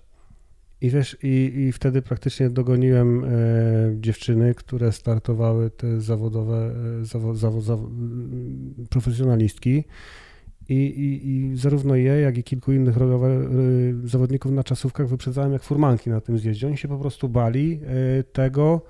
[0.81, 3.29] i wiesz, i, i wtedy praktycznie dogoniłem e,
[3.95, 7.89] dziewczyny, które startowały te zawodowe, e, zawo, zawo, zawo,
[8.89, 9.83] profesjonalistki.
[10.69, 13.31] I, i, I zarówno je, jak i kilku innych rower,
[14.03, 16.67] zawodników na czasówkach wyprzedzałem jak furmanki na tym zjeździe.
[16.67, 18.81] Oni się po prostu bali e, tego,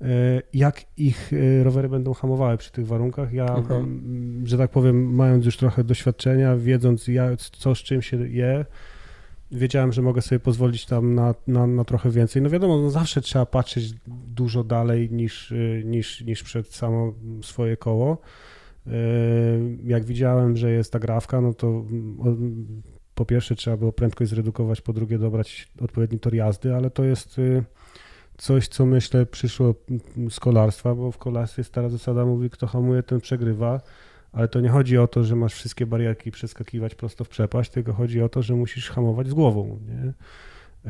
[0.00, 0.06] e,
[0.54, 3.32] jak ich e, rowery będą hamowały przy tych warunkach.
[3.32, 8.28] Ja, m, że tak powiem, mając już trochę doświadczenia, wiedząc ja, co z czym się
[8.28, 8.64] je,
[9.50, 12.42] wiedziałem, że mogę sobie pozwolić tam na, na, na trochę więcej.
[12.42, 17.76] No wiadomo, no zawsze trzeba patrzeć dużo dalej niż, y, niż, niż przed samo swoje
[17.76, 18.18] koło.
[18.86, 18.90] Y,
[19.84, 22.82] jak widziałem, że jest ta grawka, no to mm,
[23.14, 27.38] po pierwsze trzeba było prędkość zredukować, po drugie dobrać odpowiedni tor jazdy, ale to jest
[27.38, 27.64] y,
[28.36, 29.74] coś, co myślę przyszło
[30.30, 33.80] z kolarstwa, bo w kolarstwie stara zasada mówi, kto hamuje, ten przegrywa
[34.36, 37.92] ale to nie chodzi o to, że masz wszystkie barierki przeskakiwać prosto w przepaść, tylko
[37.92, 40.12] chodzi o to, że musisz hamować z głową, nie?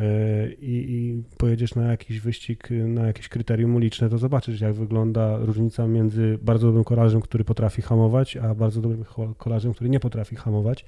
[0.03, 5.39] E, I, I, pojedziesz na jakiś wyścig, na jakieś kryterium uliczne, to zobaczysz, jak wygląda
[5.39, 9.05] różnica między bardzo dobrym kolarzem, który potrafi hamować, a bardzo dobrym
[9.39, 10.85] kolarzem, który nie potrafi hamować,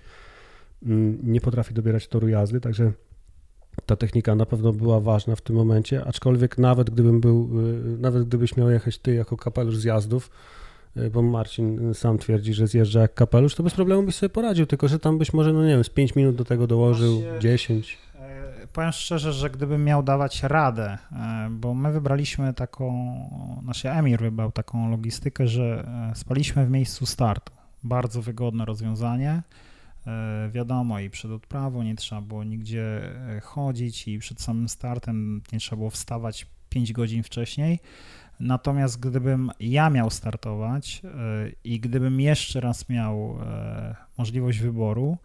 [0.82, 2.92] mm, nie potrafi dobierać toru jazdy, także
[3.86, 7.50] ta technika na pewno była ważna w tym momencie, aczkolwiek nawet gdybym był,
[7.94, 10.30] y, nawet gdybyś miał jechać ty jako kapelusz zjazdów,
[11.12, 14.88] bo Marcin sam twierdzi, że zjeżdża jak kapelusz, to bez problemu byś sobie poradził, tylko
[14.88, 17.98] że tam byś może, no nie wiem, z 5 minut do tego dołożył, Właśnie, 10.
[18.20, 24.20] E, powiem szczerze, że gdybym miał dawać radę, e, bo my wybraliśmy taką, znaczy Emir
[24.20, 27.52] wybrał taką logistykę, że spaliśmy w miejscu startu.
[27.84, 29.42] Bardzo wygodne rozwiązanie.
[30.50, 33.00] Wiadomo, i przed odprawą nie trzeba było nigdzie
[33.42, 37.80] chodzić, i przed samym startem nie trzeba było wstawać 5 godzin wcześniej.
[38.40, 41.08] Natomiast gdybym ja miał startować e,
[41.64, 45.16] i gdybym jeszcze raz miał e, możliwość wyboru,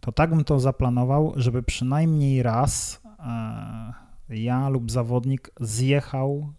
[0.00, 3.92] to tak bym to zaplanował, żeby przynajmniej raz e,
[4.28, 6.52] ja lub zawodnik zjechał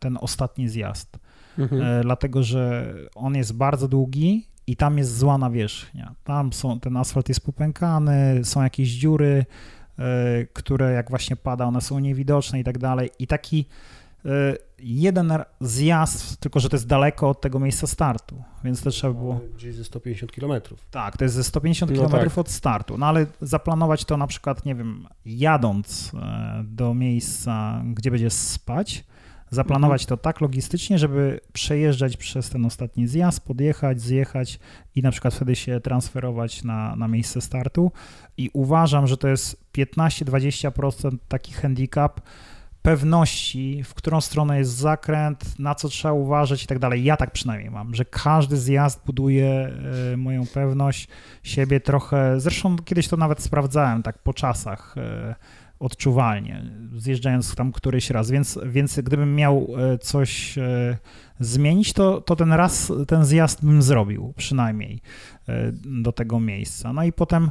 [0.00, 1.18] ten ostatni zjazd.
[1.58, 2.02] Mhm.
[2.02, 6.14] Dlatego, że on jest bardzo długi i tam jest zła nawierzchnia.
[6.24, 9.46] Tam są, ten asfalt jest popękany, są jakieś dziury,
[10.52, 13.10] które jak właśnie pada, one są niewidoczne i tak dalej.
[13.18, 13.66] I taki
[14.78, 19.40] jeden zjazd, tylko że to jest daleko od tego miejsca startu, więc to trzeba było...
[19.56, 20.62] Gdzieś ze 150 km.
[20.90, 22.38] Tak, to jest ze 150 no km tak.
[22.38, 28.10] od startu, no ale zaplanować to na przykład, nie wiem, jadąc e, do miejsca, gdzie
[28.10, 29.04] będzie spać,
[29.50, 30.08] zaplanować mhm.
[30.08, 34.58] to tak logistycznie, żeby przejeżdżać przez ten ostatni zjazd, podjechać, zjechać
[34.94, 37.92] i na przykład wtedy się transferować na, na miejsce startu
[38.36, 42.20] i uważam, że to jest 15-20% taki handicap,
[42.84, 47.04] pewności, w którą stronę jest zakręt, na co trzeba uważać i tak dalej.
[47.04, 49.72] Ja tak przynajmniej mam, że każdy zjazd buduje
[50.12, 51.08] e, moją pewność
[51.42, 52.40] siebie trochę.
[52.40, 55.34] Zresztą kiedyś to nawet sprawdzałem tak po czasach e,
[55.80, 56.62] odczuwalnie,
[56.96, 60.58] zjeżdżając tam któryś raz, więc, więc gdybym miał e, coś
[61.40, 65.00] zmienić, to, to ten raz, ten zjazd bym zrobił przynajmniej
[65.84, 66.92] do tego miejsca.
[66.92, 67.50] No i potem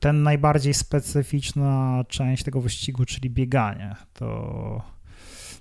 [0.00, 4.96] ten najbardziej specyficzna część tego wyścigu, czyli bieganie, to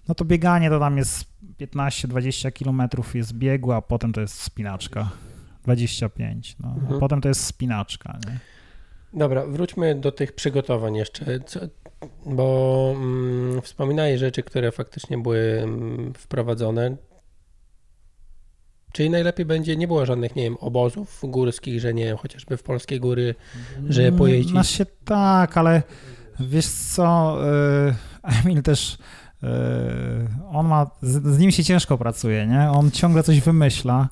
[0.07, 1.25] no to bieganie to tam jest
[1.59, 5.09] 15-20 kilometrów jest biegu, a potem to jest spinaczka.
[5.63, 6.67] 25, no.
[6.69, 6.99] Mhm.
[6.99, 8.39] potem to jest spinaczka, nie?
[9.19, 11.59] Dobra, wróćmy do tych przygotowań jeszcze, Co,
[12.25, 16.95] bo mm, wspominaj rzeczy, które faktycznie były mm, wprowadzone.
[18.95, 22.99] Czyli najlepiej będzie, nie było żadnych, nie wiem, obozów górskich, że nie chociażby w polskie
[22.99, 23.35] góry,
[23.89, 24.53] że mm, pojeździć.
[24.53, 25.83] No się tak, ale
[26.39, 27.37] wiesz co,
[27.89, 27.95] y,
[28.45, 28.97] Emil też,
[29.43, 29.47] y,
[30.51, 32.71] on ma, z, z, nim się ciężko pracuje, nie?
[32.71, 34.09] On ciągle coś wymyśla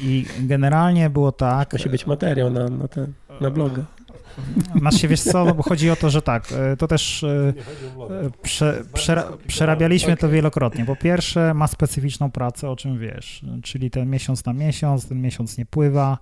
[0.00, 1.72] i generalnie było tak...
[1.72, 3.82] Musi być materiał na, na, ten, na bloga.
[4.78, 7.52] Znaczy, wiesz co, bo chodzi o to, że tak, e, to też e,
[8.42, 10.84] prze, przera, przerabialiśmy to wielokrotnie.
[10.84, 15.58] Po pierwsze, ma specyficzną pracę, o czym wiesz, czyli ten miesiąc na miesiąc, ten miesiąc
[15.58, 16.18] nie pływa,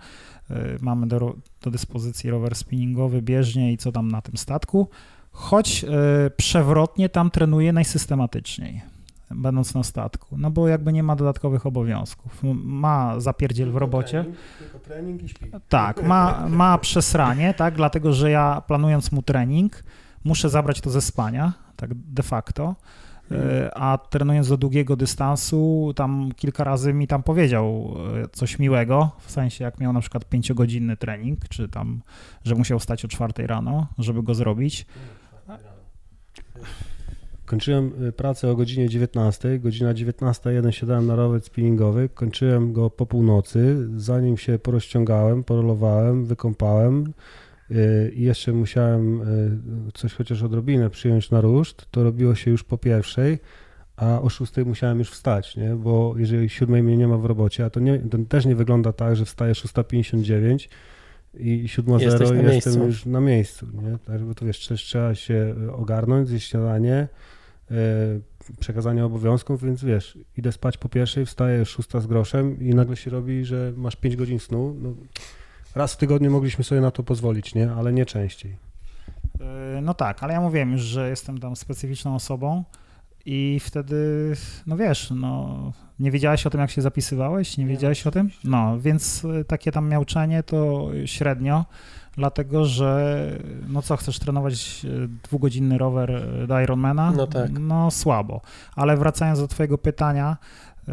[0.50, 4.88] e, mamy do, do dyspozycji rower spinningowy, bieżnie i co tam na tym statku,
[5.32, 5.84] choć
[6.36, 8.95] przewrotnie tam trenuje najsystematyczniej
[9.30, 12.42] będąc na statku, no bo jakby nie ma dodatkowych obowiązków.
[12.54, 14.24] Ma zapierdziel w robocie.
[14.58, 15.46] Tylko trening i śpi.
[15.68, 19.84] Tak, ma, ma przesranie, tak, dlatego, że ja planując mu trening,
[20.24, 22.74] muszę zabrać to ze spania, tak de facto.
[23.30, 27.94] E, a trenując do długiego dystansu, tam kilka razy mi tam powiedział
[28.24, 32.00] e, coś miłego, w sensie jak miał na przykład pięciogodzinny trening, czy tam,
[32.44, 34.86] że musiał stać o czwartej rano, żeby go zrobić.
[37.46, 43.06] Kończyłem y, pracę o godzinie 19, godzina 19.01 siadałem na rower spinningowy, kończyłem go po
[43.06, 47.12] północy, zanim się porozciągałem, porolowałem, wykąpałem,
[47.70, 49.20] y, i jeszcze musiałem
[49.88, 53.38] y, coś chociaż odrobinę przyjąć na ruszt, to robiło się już po pierwszej,
[53.96, 55.74] a o szóstej musiałem już wstać, nie?
[55.74, 58.92] bo jeżeli siódmej mnie nie ma w robocie, a to, nie, to też nie wygląda
[58.92, 60.68] tak, że wstaję 6.59
[61.34, 62.86] i 7.0 jestem miejscu.
[62.86, 63.98] już na miejscu, nie?
[64.06, 67.08] Tak, bo to wiesz, trzeba się ogarnąć, zjeść śniadanie,
[68.60, 73.10] przekazanie obowiązków, więc wiesz, idę spać po pierwszej, wstaję szósta z groszem i nagle się
[73.10, 74.76] robi, że masz 5 godzin snu.
[74.82, 74.94] No,
[75.74, 77.72] raz w tygodniu mogliśmy sobie na to pozwolić, nie?
[77.72, 78.56] Ale nie częściej.
[79.40, 82.64] E, no tak, ale ja mówiłem już, że jestem tam specyficzną osobą
[83.26, 84.32] i wtedy,
[84.66, 87.58] no wiesz, no nie wiedziałeś o tym, jak się zapisywałeś?
[87.58, 88.30] Nie wiedziałeś o tym?
[88.44, 91.64] No, więc e, takie tam miałczenie to średnio
[92.16, 93.30] dlatego że
[93.68, 97.12] no co, chcesz trenować e, dwugodzinny rower e, do Ironmana?
[97.16, 97.50] No tak.
[97.50, 98.40] No słabo.
[98.74, 100.36] Ale wracając do twojego pytania,
[100.88, 100.92] e,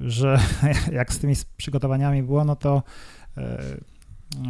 [0.00, 0.38] że
[0.92, 2.82] jak z tymi przygotowaniami było, no to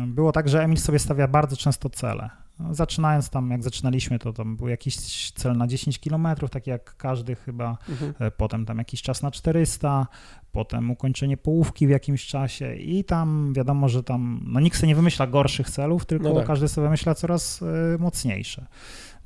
[0.07, 2.31] było tak, że Emil sobie stawia bardzo często cele.
[2.61, 6.97] No, zaczynając tam, jak zaczynaliśmy, to tam był jakiś cel na 10 km, tak jak
[6.97, 8.15] każdy chyba, mhm.
[8.37, 10.07] Potem tam jakiś czas na 400,
[10.53, 14.95] potem ukończenie połówki w jakimś czasie i tam wiadomo, że tam, no nikt sobie nie
[14.95, 16.47] wymyśla gorszych celów, tylko no tak.
[16.47, 17.67] każdy sobie wymyśla coraz e,
[17.99, 18.67] mocniejsze.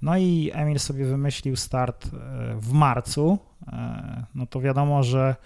[0.02, 2.08] No i Emil sobie wymyślił start e,
[2.60, 3.38] w marcu,
[4.34, 5.36] no to wiadomo, że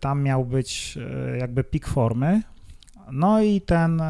[0.00, 0.98] tam miał być
[1.40, 2.42] jakby pik formy,
[3.12, 4.02] no i ten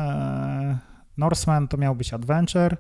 [1.18, 2.76] Norseman to miał być adventure,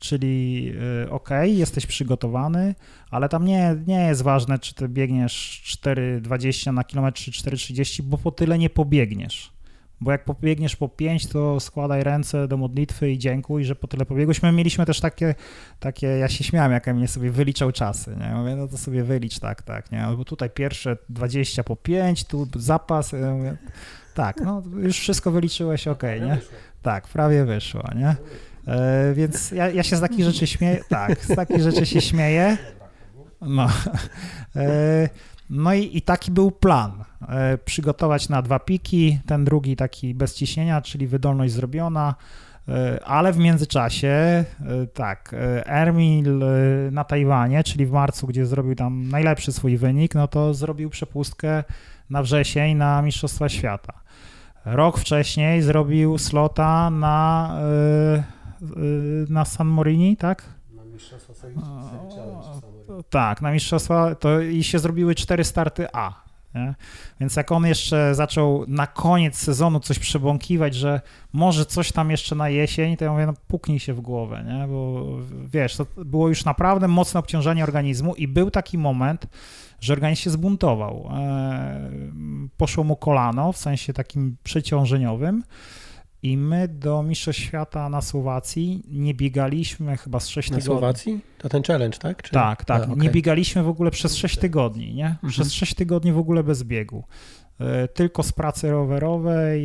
[0.00, 0.72] czyli
[1.04, 2.74] y, ok, jesteś przygotowany,
[3.10, 8.18] ale tam nie, nie jest ważne, czy ty biegniesz 4,20 na kilometr, czy 4,30, bo
[8.18, 9.52] po tyle nie pobiegniesz.
[10.00, 14.06] Bo jak pobiegniesz po 5, to składaj ręce do modlitwy i dziękuj, że po tyle
[14.06, 14.42] pobiegłeś.
[14.42, 15.34] My mieliśmy też takie,
[15.80, 18.34] takie ja się śmiałem, jak mnie sobie wyliczał czasy, nie?
[18.34, 20.06] Mówię, no to sobie wylicz, tak, tak, nie?
[20.16, 23.56] Bo tutaj pierwsze 20 po 5, tu zapas, ja mówię,
[24.14, 26.38] tak, no już wszystko wyliczyłeś, ok, nie?
[26.82, 28.16] Tak, prawie wyszło, nie?
[28.66, 32.56] E, więc ja, ja, się z takich rzeczy śmieję, tak, z takich rzeczy się śmieję.
[33.40, 33.68] No,
[34.56, 35.08] e,
[35.50, 37.04] no i, i, taki był plan.
[37.28, 42.14] E, przygotować na dwa piki, ten drugi taki bez ciśnienia, czyli wydolność zrobiona,
[43.04, 44.44] ale w międzyczasie,
[44.94, 45.34] tak,
[45.66, 46.44] Ermil
[46.92, 51.64] na Tajwanie, czyli w marcu, gdzie zrobił tam najlepszy swój wynik, no to zrobił przepustkę
[52.10, 53.92] na wrzesień na Mistrzostwa Świata.
[54.64, 57.56] Rok wcześniej zrobił slota na,
[59.28, 60.44] na San Morini, tak?
[60.72, 61.34] Na Mistrzostwa
[63.10, 66.30] Tak, na Mistrzostwa to i się zrobiły cztery starty A.
[66.54, 66.74] Nie?
[67.20, 71.00] Więc jak on jeszcze zaczął na koniec sezonu coś przebąkiwać, że
[71.32, 74.66] może coś tam jeszcze na jesień, to ja mówię, no puknij się w głowę, nie?
[74.68, 75.06] bo
[75.46, 79.26] wiesz, to było już naprawdę mocne obciążenie organizmu i był taki moment,
[79.80, 81.10] że organizm się zbuntował.
[81.14, 81.90] E,
[82.56, 85.42] poszło mu kolano w sensie takim przeciążeniowym.
[86.22, 90.74] I my do Mistrzostw Świata na Słowacji nie biegaliśmy chyba z 6 na tygodni.
[90.74, 91.20] Na Słowacji?
[91.38, 92.22] To ten challenge, tak?
[92.22, 92.30] Czy...
[92.30, 92.82] Tak, tak.
[92.82, 92.96] A, okay.
[92.96, 95.06] Nie biegaliśmy w ogóle przez 6 tygodni, nie?
[95.06, 95.30] Mhm.
[95.30, 97.04] Przez 6 tygodni w ogóle bez biegu.
[97.60, 99.62] E, tylko z pracy rowerowej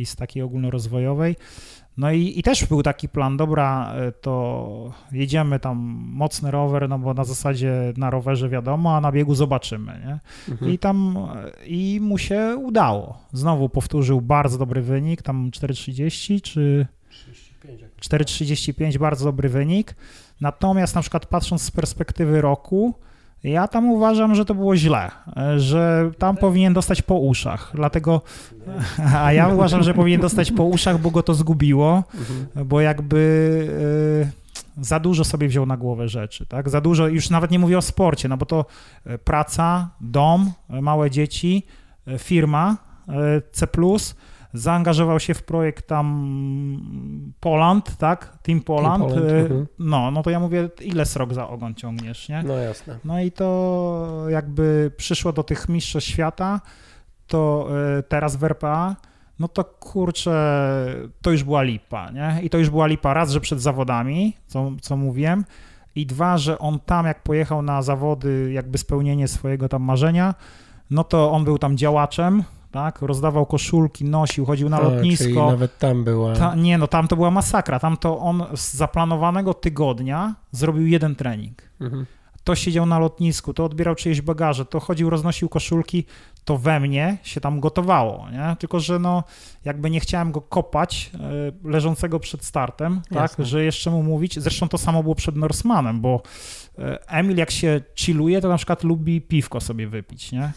[0.00, 1.36] i z takiej ogólnorozwojowej.
[1.96, 5.76] No i, i też był taki plan, dobra, e, to jedziemy tam
[6.12, 10.18] mocny rower, no bo na zasadzie na rowerze wiadomo, a na biegu zobaczymy, nie?
[10.52, 10.72] Mhm.
[10.72, 11.18] I tam,
[11.66, 13.18] i mu się udało.
[13.32, 16.86] Znowu powtórzył bardzo dobry wynik, tam 4,30 czy...
[18.00, 19.96] 4,35, bardzo dobry wynik.
[20.40, 22.94] Natomiast na przykład patrząc z perspektywy roku,
[23.44, 25.10] ja tam uważam, że to było źle,
[25.56, 28.22] że tam powinien dostać po uszach, dlatego,
[29.16, 32.04] a ja uważam, że powinien dostać po uszach, bo go to zgubiło,
[32.64, 33.20] bo jakby
[34.76, 36.68] e, za dużo sobie wziął na głowę rzeczy, tak?
[36.68, 38.64] Za dużo, już nawet nie mówię o sporcie, no bo to
[39.06, 41.66] e, praca, dom, małe dzieci,
[42.06, 42.76] e, firma,
[43.52, 43.66] C+,
[44.52, 48.38] zaangażował się w projekt tam Poland, tak?
[48.42, 49.04] Team Poland.
[49.04, 49.66] Team Poland y, mhm.
[49.78, 52.42] no, no to ja mówię, ile srok za ogon ciągniesz, nie?
[52.42, 52.98] No jasne.
[53.04, 56.60] No i to jakby przyszło do tych mistrzostw świata,
[57.26, 58.96] to y, teraz w RPA,
[59.38, 60.32] no to kurczę,
[61.22, 62.38] to już była lipa, nie?
[62.42, 65.44] I to już była lipa raz, że przed zawodami, co, co mówiłem,
[65.94, 70.34] i dwa, że on tam jak pojechał na zawody, jakby spełnienie swojego tam marzenia,
[70.90, 73.02] no to on był tam działaczem, tak?
[73.02, 75.24] Rozdawał koszulki, nosił, chodził na lotnisko.
[75.24, 76.34] Czyli nawet tam była.
[76.34, 77.78] Ta, nie, no tam to była masakra.
[77.78, 81.62] Tam to on z zaplanowanego tygodnia zrobił jeden trening.
[81.80, 82.06] Mhm.
[82.44, 86.04] To siedział na lotnisku, to odbierał czyjeś bagaże, to chodził, roznosił koszulki,
[86.44, 88.56] to we mnie się tam gotowało, nie?
[88.58, 89.24] Tylko, że no
[89.64, 94.68] jakby nie chciałem go kopać e, leżącego przed startem, tak, że jeszcze mu mówić, zresztą
[94.68, 96.22] to samo było przed Norsmanem, bo
[96.78, 100.52] e, Emil jak się chilluje, to na przykład lubi piwko sobie wypić, nie?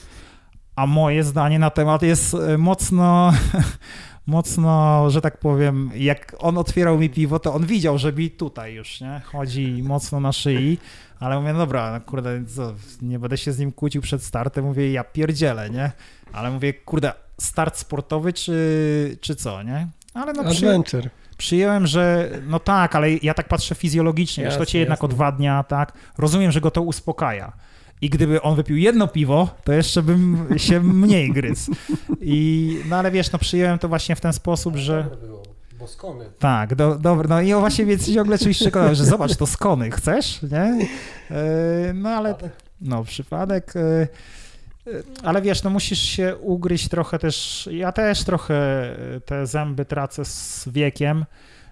[0.76, 3.34] A moje zdanie na temat jest e, mocno
[4.28, 8.74] mocno, że tak powiem, jak on otwierał mi piwo, to on widział, że mi tutaj
[8.74, 10.78] już, nie, chodzi mocno na szyi,
[11.20, 14.92] ale mówię, dobra, no kurde, co, nie będę się z nim kłócił przed startem, mówię,
[14.92, 15.92] ja pierdzielę, nie,
[16.34, 21.10] ale mówię, kurde, start sportowy czy, czy co, nie, ale no Adventure.
[21.38, 25.06] Przyjąłem, że no tak, ale ja tak patrzę fizjologicznie, jasne, wiesz, to cię jednak jasne.
[25.06, 25.94] odwadnia, tak?
[26.18, 27.54] Rozumiem, że go to uspokaja.
[28.04, 31.72] I gdyby on wypił jedno piwo, to jeszcze bym się mniej gryzł.
[32.22, 35.10] I, no ale wiesz, no przyjąłem to właśnie w ten sposób, że...
[35.88, 36.26] Skony.
[36.40, 37.28] Tak, do, dobry.
[37.28, 40.88] No i właśnie więc ciągle czymś przekonałem, że zobacz, to skony, chcesz, nie?
[41.32, 42.36] E, no ale,
[42.82, 43.74] no przypadek...
[43.76, 44.08] E,
[45.24, 48.56] ale wiesz, no musisz się ugryźć trochę też, ja też trochę
[49.26, 51.26] te zęby tracę z wiekiem,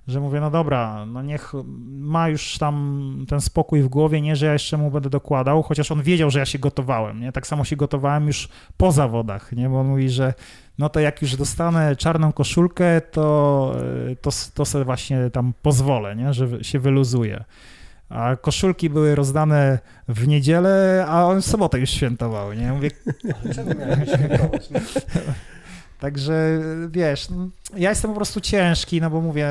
[0.07, 1.51] że mówię, no dobra, no niech
[1.87, 5.91] ma już tam ten spokój w głowie, nie, że ja jeszcze mu będę dokładał, chociaż
[5.91, 9.69] on wiedział, że ja się gotowałem, nie, tak samo się gotowałem już po zawodach, nie,
[9.69, 10.33] bo on mówi, że
[10.77, 13.75] no to jak już dostanę czarną koszulkę, to,
[14.21, 17.43] to, to sobie właśnie tam pozwolę, nie, że się wyluzuje.
[18.09, 22.73] A koszulki były rozdane w niedzielę, a on w sobotę już świętował, nie?
[22.73, 22.91] Mówię...
[23.55, 24.69] Czemu miałem świętować?
[26.01, 27.47] Także wiesz, no,
[27.77, 29.49] ja jestem po prostu ciężki, no bo mówię,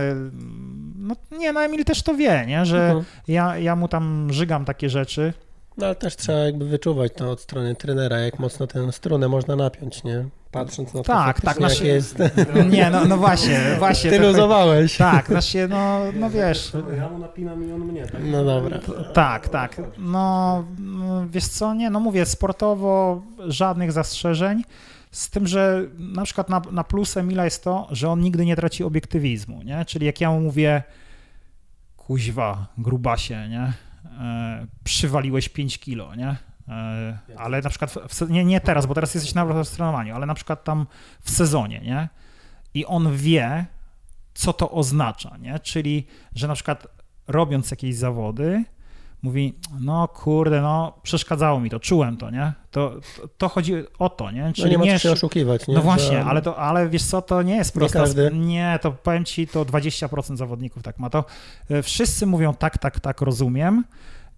[0.97, 3.05] no nie, no Emil też to wie, nie, że mhm.
[3.29, 5.33] ja, ja mu tam żygam takie rzeczy.
[5.77, 9.57] No ale też trzeba jakby wyczuwać to od strony trenera, jak mocno tę strunę można
[9.57, 10.25] napiąć, nie?
[10.51, 11.81] Patrząc na to, tak, tak, nasz...
[11.81, 12.19] jest.
[12.71, 14.11] Nie, no, no właśnie, właśnie.
[14.11, 14.97] Ty luzowałeś.
[14.97, 16.73] Tak, nasz się, no, no wiesz.
[16.97, 18.21] Ja mu napinam i on mnie, tak?
[18.25, 18.79] No dobra.
[19.15, 19.83] Tak, tak.
[19.99, 20.65] No,
[21.31, 24.63] wiesz co, nie, no mówię, sportowo żadnych zastrzeżeń.
[25.11, 28.57] Z tym, że na przykład na, na plus Emila jest to, że on nigdy nie
[28.57, 29.85] traci obiektywizmu, nie?
[29.85, 30.83] Czyli jak ja mu mówię,
[31.97, 33.73] kuźwa, grubasie, nie?
[34.21, 36.37] E, przywaliłeś 5 kilo, nie?
[36.69, 40.35] E, ale na przykład, w, nie, nie teraz, bo teraz jesteś na trenowaniu, ale na
[40.35, 40.87] przykład tam
[41.23, 42.09] w sezonie, nie?
[42.75, 43.67] I on wie,
[44.35, 45.59] co to oznacza, nie?
[45.59, 46.87] Czyli, że na przykład
[47.29, 48.65] robiąc jakieś zawody,
[49.23, 52.53] mówi, no kurde, no przeszkadzało mi to, czułem to, nie?
[52.71, 54.53] To, to, to chodzi o to, nie?
[54.53, 55.75] Czyli no nie ma się oszukiwać, nie?
[55.75, 56.25] No właśnie, Że...
[56.25, 58.31] ale, to, ale wiesz co, to nie jest proste.
[58.33, 61.11] Nie, nie, to powiem ci, to 20% zawodników tak ma.
[61.11, 61.25] To
[61.71, 63.85] e, wszyscy mówią tak, tak, tak, rozumiem,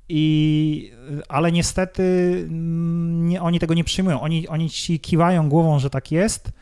[0.09, 0.93] i,
[1.29, 2.03] ale niestety
[2.49, 4.21] mm, nie, oni tego nie przyjmują.
[4.21, 6.53] Oni, oni ci kiwają głową, że tak jest,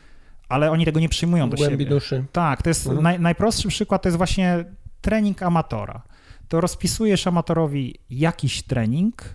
[0.49, 1.87] ale oni tego nie przyjmują do głębi siebie.
[1.87, 2.25] duszy.
[2.33, 3.03] Tak, to jest mhm.
[3.03, 4.65] naj, najprostszy przykład, to jest właśnie
[5.01, 6.03] trening amatora
[6.51, 9.35] to rozpisujesz amatorowi jakiś trening,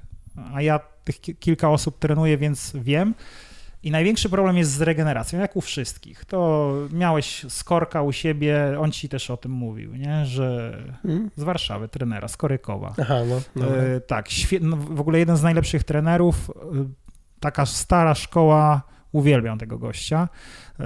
[0.53, 3.13] a ja tych kilka osób trenuję, więc wiem.
[3.83, 6.25] I największy problem jest z regeneracją, jak u wszystkich.
[6.25, 10.25] To miałeś Skorka u siebie, on ci też o tym mówił, nie?
[10.25, 11.31] że hmm?
[11.35, 12.93] z Warszawy, trenera, z Korykowa.
[13.01, 13.77] Aha, no, no.
[13.77, 14.25] E, tak,
[14.61, 16.53] no, w ogóle jeden z najlepszych trenerów, e,
[17.39, 18.81] taka stara szkoła,
[19.15, 20.29] uwielbiam tego gościa.
[20.79, 20.85] E,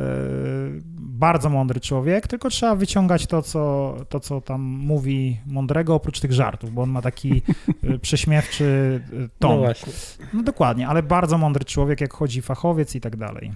[1.00, 6.34] bardzo mądry człowiek, tylko trzeba wyciągać to co, to, co tam mówi mądrego, oprócz tych
[6.34, 7.42] żartów, bo on ma taki
[7.84, 9.52] e, prześmiewczy e, ton.
[9.52, 9.94] No właśnie.
[10.34, 13.52] No dokładnie, ale bardzo mądry człowiek, jak chodzi fachowiec i tak dalej.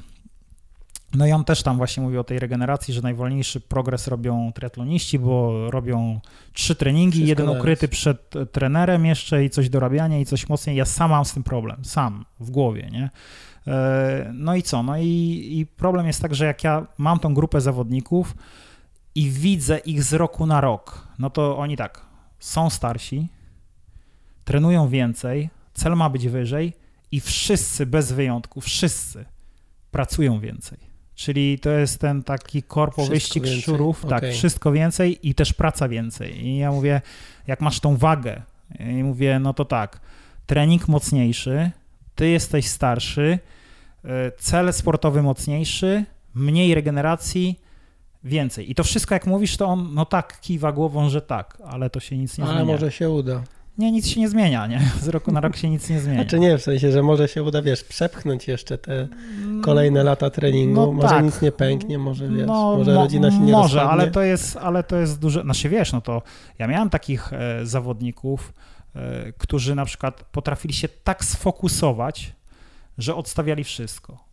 [1.16, 5.20] No i on też tam właśnie mówi o tej regeneracji, że najwolniejszy progres robią triatloniści,
[5.20, 6.20] bo robią
[6.54, 10.76] trzy treningi, Wszystko jeden ukryty przed trenerem jeszcze i coś dorabiania i coś mocniej.
[10.76, 13.10] Ja sam mam z tym problem, sam w głowie, nie?
[13.68, 14.84] E, no i co?
[14.84, 18.36] No i, i problem jest tak, że jak ja mam tą grupę zawodników
[19.16, 22.06] i widzę ich z roku na rok, no to oni tak,
[22.40, 23.28] są starsi,
[24.46, 26.74] trenują więcej, cel ma być wyżej
[27.12, 29.26] i wszyscy bez wyjątku, wszyscy
[29.92, 30.78] pracują więcej.
[31.16, 33.62] Czyli to jest ten taki korpo wyścig więcej.
[33.62, 34.22] szczurów, okay.
[34.22, 36.46] tak, wszystko więcej i też praca więcej.
[36.46, 37.02] I ja mówię,
[37.48, 38.42] jak masz tą wagę,
[38.80, 40.00] i mówię, no to tak,
[40.46, 41.72] trening mocniejszy,
[42.16, 43.40] ty jesteś starszy,
[44.38, 47.60] cel sportowy mocniejszy, mniej regeneracji,
[48.24, 48.72] więcej.
[48.72, 52.00] I to wszystko, jak mówisz, to on, no tak, kiwa głową, że tak, ale to
[52.00, 52.64] się nic nie ale zmienia.
[52.64, 53.44] Ale może się uda.
[53.78, 54.82] Nie, nic się nie zmienia, nie?
[55.02, 56.22] Z roku na rok się nic nie zmienia.
[56.22, 59.08] Znaczy nie, w sensie, że może się uda, wiesz, przepchnąć jeszcze te
[59.64, 61.26] kolejne lata treningu, no może tak.
[61.26, 64.04] nic nie pęknie, może wiesz, no, może rodzina się nie Może, rozpadnie.
[64.04, 66.22] ale to jest, ale to jest duże, znaczy wiesz, no to
[66.60, 68.54] ja miałem takich e, zawodników,
[68.96, 72.36] E, którzy na przykład potrafili się tak sfokusować,
[72.98, 74.24] że odstawiali wszystko.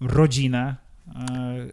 [0.00, 0.76] Rodzinę,
[1.08, 1.14] e,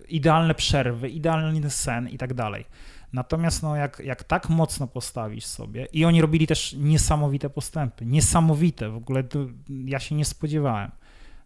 [0.10, 2.66] idealne przerwy, idealny sen i tak dalej.
[3.14, 8.89] Natomiast no, jak, jak tak mocno postawisz sobie, i oni robili też niesamowite postępy, niesamowite,
[8.89, 9.39] w ogóle to,
[9.86, 10.91] ja się nie spodziewałem.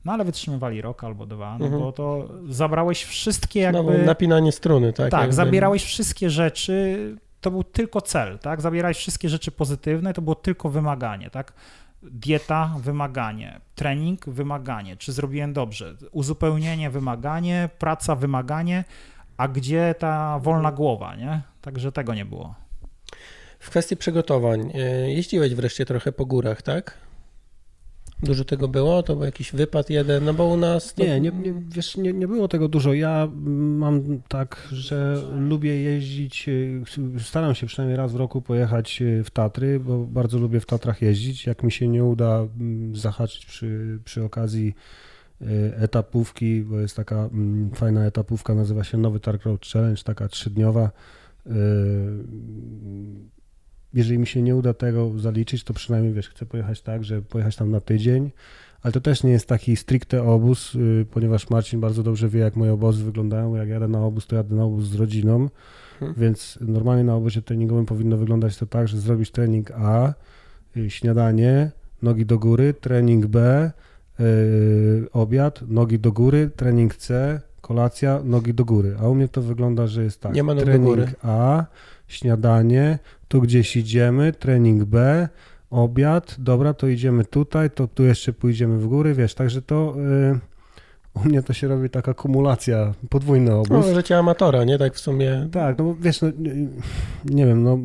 [0.06, 1.84] No ale wytrzymywali rok albo dwa, no Mhm.
[1.84, 3.98] bo to zabrałeś wszystkie jakby...
[3.98, 5.12] No, napinanie struny, tak?
[5.12, 5.36] Tak, jakby.
[5.36, 8.62] zabierałeś wszystkie rzeczy, to był tylko cel, tak?
[8.62, 11.54] Zabierałeś wszystkie rzeczy pozytywne, to było tylko wymaganie, tak?
[12.04, 18.84] Dieta, wymaganie, trening, wymaganie, czy zrobiłem dobrze, uzupełnienie, wymaganie, praca, wymaganie,
[19.38, 21.42] a gdzie ta wolna głowa, nie?
[21.62, 22.56] Także tego nie było.
[23.60, 27.07] W kwestii przygotowań, e, jeździłeś wreszcie trochę po górach, tak?
[28.24, 29.04] Dużo tego było?
[29.04, 30.94] To był jakiś wypad jeden, no bo u nas...
[30.94, 31.04] To...
[31.04, 32.94] Nie, nie, nie, wiesz, nie, nie było tego dużo.
[32.94, 36.82] Ja mam tak, że lubię jeździć, y,
[37.20, 41.02] staram się przynajmniej raz w roku pojechać y, w Tatry, bo bardzo lubię w Tatrach
[41.02, 41.46] jeździć.
[41.46, 44.76] Jak mi się nie uda mm, zahaczyć przy, przy okazji
[45.42, 50.28] y, etapówki, bo jest taka mm, fajna etapówka, nazywa się Nowy Targ Road Challenge, taka
[50.28, 50.92] trzydniowa.
[53.98, 57.56] Jeżeli mi się nie uda tego zaliczyć, to przynajmniej wiesz, chcę pojechać tak, że pojechać
[57.56, 58.32] tam na tydzień,
[58.82, 62.56] ale to też nie jest taki stricte obóz, y, ponieważ Marcin bardzo dobrze wie, jak
[62.56, 63.56] moje obozy wyglądają.
[63.56, 65.50] Jak jadę na obóz, to jadę na obóz z rodziną,
[66.02, 66.14] Mhm.
[66.18, 70.14] więc normalnie na obozie treningowym powinno wyglądać to tak, że zrobisz trening A,
[70.78, 71.72] y, śniadanie,
[72.02, 73.72] nogi do góry, trening B,
[74.20, 78.96] y, obiad, nogi do góry, trening C, kolacja, nogi do góry.
[79.02, 80.34] A u mnie to wygląda, że jest tak.
[80.34, 81.08] Nie ma do trening góry.
[81.24, 81.66] A,
[82.08, 85.30] śniadanie, tu gdzieś idziemy, trening B,
[85.70, 89.96] obiad, dobra, to idziemy tutaj, to tu jeszcze pójdziemy w góry, wiesz, także to
[90.34, 90.40] y,
[91.14, 93.70] u mnie to się robi taka kumulacja, podwójny obóz.
[93.88, 94.78] No, życie amatora, nie?
[94.78, 95.48] Tak w sumie...
[95.52, 96.68] Tak, no bo wiesz, no, nie-
[97.26, 97.80] nie wiem, no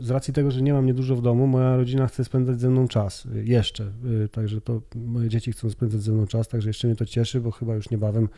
[0.00, 2.70] z racji tego, że nie mam mnie dużo w domu, moja rodzina chce spędzać ze
[2.70, 3.84] mną czas, y, jeszcze,
[4.24, 7.40] y, także to moje dzieci chcą spędzać ze mną czas, także jeszcze mnie to cieszy,
[7.40, 8.28] bo chyba już niebawem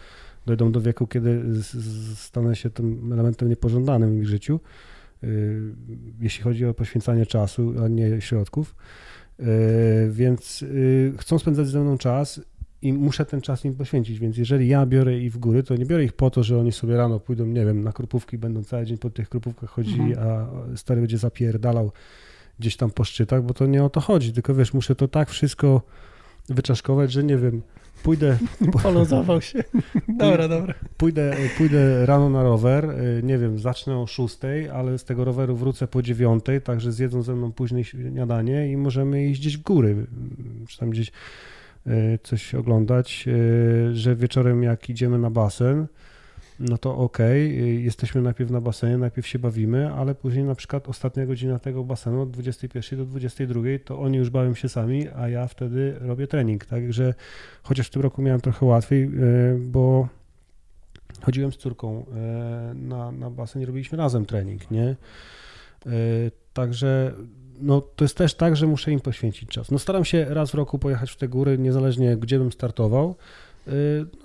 [0.47, 1.43] dojdą do wieku, kiedy
[2.15, 4.92] stanę się tym elementem niepożądanym w ich życiu, y,
[6.21, 8.75] jeśli chodzi o poświęcanie czasu, a nie środków,
[9.41, 12.41] Y, więc y, chcą spędzać ze mną czas
[12.83, 15.87] i muszę ten czas im poświęcić, więc jeżeli ja biorę ich w góry, to nie
[15.87, 18.87] biorę ich po to, że oni sobie rano pójdą, nie wiem, na krupówki, będą cały
[18.87, 20.47] dzień po tych krupówkach chodzili, a
[20.77, 21.93] stary będzie zapierdalał
[22.59, 25.31] gdzieś tam po szczytach, bo to nie o to chodzi, tylko wiesz, muszę to tak
[25.31, 25.83] wszystko
[26.49, 27.63] wyczaszkować, że nie wiem,
[28.03, 28.39] pójdę,
[28.83, 29.65] Poluzował się.
[30.09, 30.75] dobra, dobra.
[30.97, 34.39] pójdę, pójdę rano na rower, y, nie wiem, zacznę o 6,
[34.73, 39.25] ale z tego roweru wrócę po 9, także zjedzą ze mną później śniadanie i możemy
[39.27, 39.89] iść gdzieś w góry,
[40.63, 41.13] y, czy tam gdzieś
[41.87, 43.25] y, coś oglądać,
[43.93, 45.87] że wieczorem jak idziemy na basen,
[46.63, 50.89] no to okej, y, jesteśmy najpierw na basenie, najpierw się bawimy, ale później na przykład
[50.89, 55.29] ostatnia godzina tego basenu od 21 do 22 to oni już bawią się sami, a
[55.29, 57.15] ja wtedy robię trening, także
[57.63, 60.09] chociaż w tym roku miałem trochę łatwiej, y, bo
[61.23, 64.97] chodziłem z córką e, na, na basen i robiliśmy razem trening, nie?
[65.87, 65.93] E,
[66.53, 67.13] Także
[67.61, 69.71] no, to jest też tak, że muszę im poświęcić czas.
[69.71, 73.17] No staram się raz w roku pojechać w te góry, niezależnie gdzie bym startował.
[73.67, 73.73] E,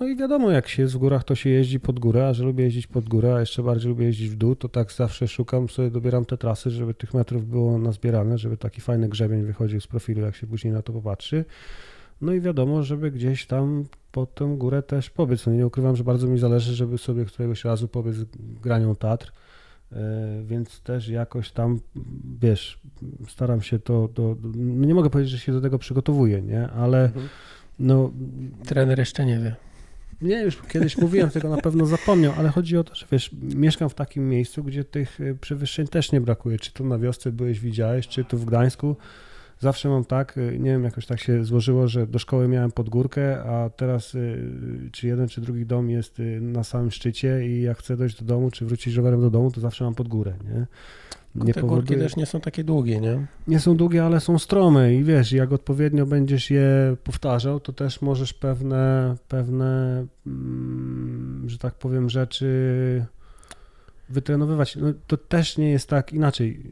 [0.00, 2.44] No i wiadomo, jak się jest w górach, to się jeździ pod górę, a że
[2.44, 5.68] lubię jeździć pod górę, a jeszcze bardziej lubię jeździć w dół, to tak zawsze szukam
[5.68, 9.86] sobie, dobieram te trasy, żeby tych metrów było nazbierane, żeby taki fajny grzebień wychodził z
[9.86, 11.44] profilu, jak się później na to popatrzy.
[12.20, 15.46] No i wiadomo, żeby gdzieś tam pod tę górę też pobiec.
[15.46, 18.16] No nie ukrywam, że bardzo mi zależy, żeby sobie któregoś razu pobiec
[18.62, 19.32] granią Tatr,
[19.92, 21.80] e, więc też jakoś tam,
[22.40, 22.80] wiesz,
[23.28, 27.04] staram się to, do, no nie mogę powiedzieć, że się do tego przygotowuję, nie, ale
[27.04, 27.28] Mhm.
[27.78, 28.12] No
[28.66, 29.56] Trener jeszcze nie wie.
[30.22, 33.88] nie, już kiedyś mówiłem, tego na pewno zapomniał, ale chodzi o to, że wiesz, mieszkam
[33.88, 36.58] w takim miejscu, gdzie tych y, przewyższeń też nie brakuje.
[36.58, 38.96] Czy tu na wiosce byłeś, widziałeś, czy tu w Gdańsku.
[39.60, 42.88] Zawsze mam tak, y, nie wiem, jakoś tak się złożyło, że do szkoły miałem pod
[42.88, 47.78] górkę, a teraz y, czy jeden, czy drugi dom jest na samym szczycie i jak
[47.78, 50.66] chcę dojść do domu, czy wrócić rowerem do domu, to zawsze mam pod górę, nie?
[51.34, 53.26] Nie, Te górki powoduje- też nie są takie długie, nie?
[53.48, 58.02] nie są długie, ale są strome i wiesz, jak odpowiednio będziesz je powtarzał, to też
[58.02, 63.06] możesz pewne, pewne, mm, że tak powiem, rzeczy
[64.08, 64.76] wytrenowywać.
[64.76, 66.70] No, to też nie jest tak inaczej.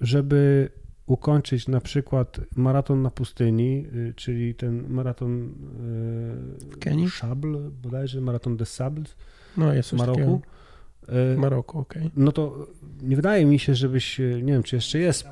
[0.00, 0.68] Żeby
[1.06, 7.10] ukończyć na przykład maraton na pustyni, y, czyli ten maraton y, W Kenii?
[7.10, 9.14] Szable, bodajże maraton des Sables
[9.56, 10.18] No jest w Maroku.
[10.18, 10.40] takiego.
[11.34, 12.10] Y, Maroku, okej.
[12.16, 12.66] no to
[13.02, 15.26] nie wydaje mi się, żebyś, e, nie wiem, czy jeszcze jest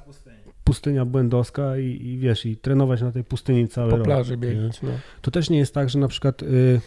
[0.64, 4.04] pustynia błędowska i, i wiesz, i trenować na tej pustyni cały Po rok.
[4.06, 4.36] plaży nie?
[4.38, 4.90] biegać, no.
[5.22, 6.80] To też nie jest tak, że na przykład y,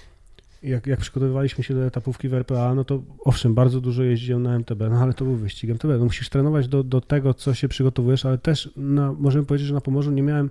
[0.64, 4.56] jak, jak przygotowywaliśmy się do etapówki w RPA, no to owszem, bardzo dużo jeździłem na
[4.56, 5.88] MTB, no ale to był wyścig MTB.
[6.00, 9.74] No musisz trenować do, do tego, co się przygotowujesz, ale też na, możemy powiedzieć, że
[9.74, 10.50] na Pomorzu nie miałem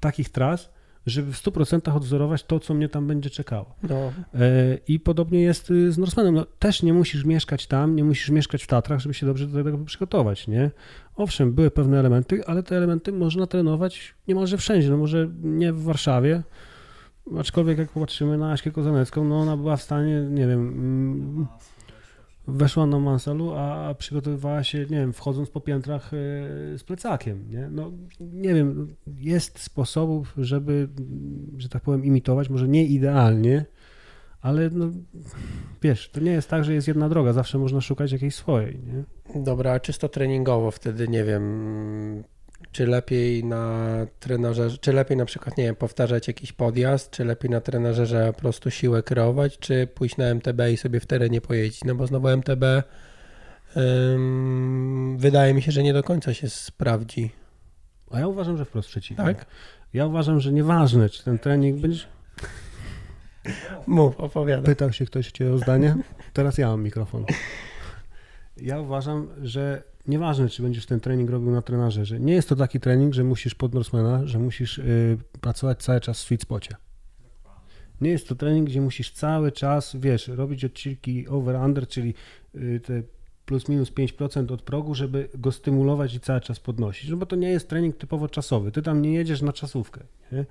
[0.00, 0.70] takich tras,
[1.08, 3.74] żeby w 100% odwzorować to, co mnie tam będzie czekało.
[3.82, 6.34] No, E, I podobnie jest y, z Norsemenem.
[6.34, 9.64] No, też nie musisz mieszkać tam, nie musisz mieszkać w Tatrach, żeby się dobrze do
[9.64, 10.70] tego przygotować, nie?
[11.16, 14.90] Owszem, były pewne elementy, ale te elementy można trenować niemalże wszędzie.
[14.90, 16.42] No może nie w Warszawie,
[17.38, 21.46] aczkolwiek jak popatrzymy na Aśkę Kozanecką, no ona była w stanie, nie wiem, mm,
[22.48, 26.16] weszła na Mansalu, a przygotowywała się, nie wiem, wchodząc po piętrach e,
[26.78, 27.68] z plecakiem, nie?
[27.70, 30.88] No, nie wiem, jest sposobów, żeby,
[31.56, 33.64] że tak powiem, imitować, może nie idealnie,
[34.40, 34.90] ale no,
[35.82, 39.04] wiesz, to nie jest tak, że jest jedna droga, zawsze można szukać jakiejś swojej, nie?
[39.42, 42.24] dobra, a czysto treningowo wtedy, nie wiem,
[42.72, 43.86] czy lepiej na
[44.20, 48.40] trenerze, czy lepiej na przykład, nie wiem, powtarzać jakiś podjazd, czy lepiej na trenerze po
[48.40, 52.28] prostu siłę kreować, czy pójść na MTB i sobie w terenie pojeździć, no bo znowu
[52.28, 52.64] MTB
[53.76, 57.30] ym, wydaje mi się, że nie do końca się sprawdzi,
[58.10, 59.24] A ja uważam, że wprost przeciwnie.
[59.24, 59.46] tak?
[59.94, 62.04] Ja uważam, że nieważne, czy ten trening będzie...
[63.86, 64.64] Mów, opowiadaj.
[64.64, 65.96] Pytał się ktoś cię o zdanie?
[66.32, 67.24] Teraz ja mam mikrofon.
[68.56, 72.20] Ja uważam, że nieważne, czy będziesz ten trening robił na trenażerze.
[72.20, 76.18] Nie jest to taki trening, że musisz pod Norsemana, że musisz y, pracować cały czas
[76.18, 76.76] w sweet spocie.
[78.00, 82.14] Nie jest to trening, gdzie musisz cały czas, wiesz, robić odcinki over-under, czyli
[82.54, 83.02] y, te
[83.44, 87.10] plus minus 5% od progu, żeby go stymulować i cały czas podnosić.
[87.10, 88.72] No bo to nie jest trening typowo czasowy.
[88.72, 90.00] Ty tam nie jedziesz na czasówkę.
[90.32, 90.46] Nie?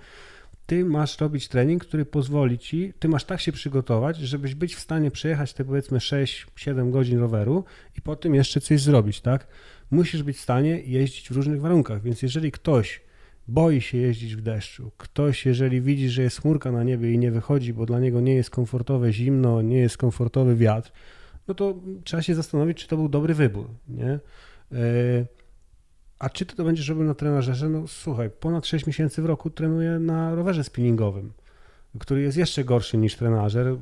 [0.68, 4.80] Ty masz robić trening, który pozwoli ci, ty masz tak się przygotować, żebyś być w
[4.80, 7.63] stanie przejechać te powiedzmy 6-7 godzin roweru
[7.97, 9.47] i po tym jeszcze coś zrobić, tak?
[9.91, 13.01] Musisz być w stanie jeździć w różnych warunkach, więc jeżeli ktoś
[13.47, 17.32] boi się jeździć w deszczu, ktoś jeżeli widzi, że jest chmurka na niebie i nie
[17.32, 20.91] wychodzi, bo dla niego nie jest komfortowe zimno, nie jest komfortowy wiatr,
[21.47, 24.20] no to trzeba się zastanowić, czy to był dobry wybór, nie?
[24.72, 25.28] Yy,
[26.20, 27.70] a czy ty to będziesz robił na trenażerze?
[27.70, 31.32] No słuchaj, ponad 6 miesięcy w roku trenuję na rowerze spinningowym,
[31.99, 33.76] który jest jeszcze gorszy niż trenażer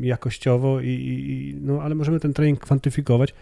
[0.00, 3.34] jakościowo, i, i- no ale możemy ten trening kwantyfikować.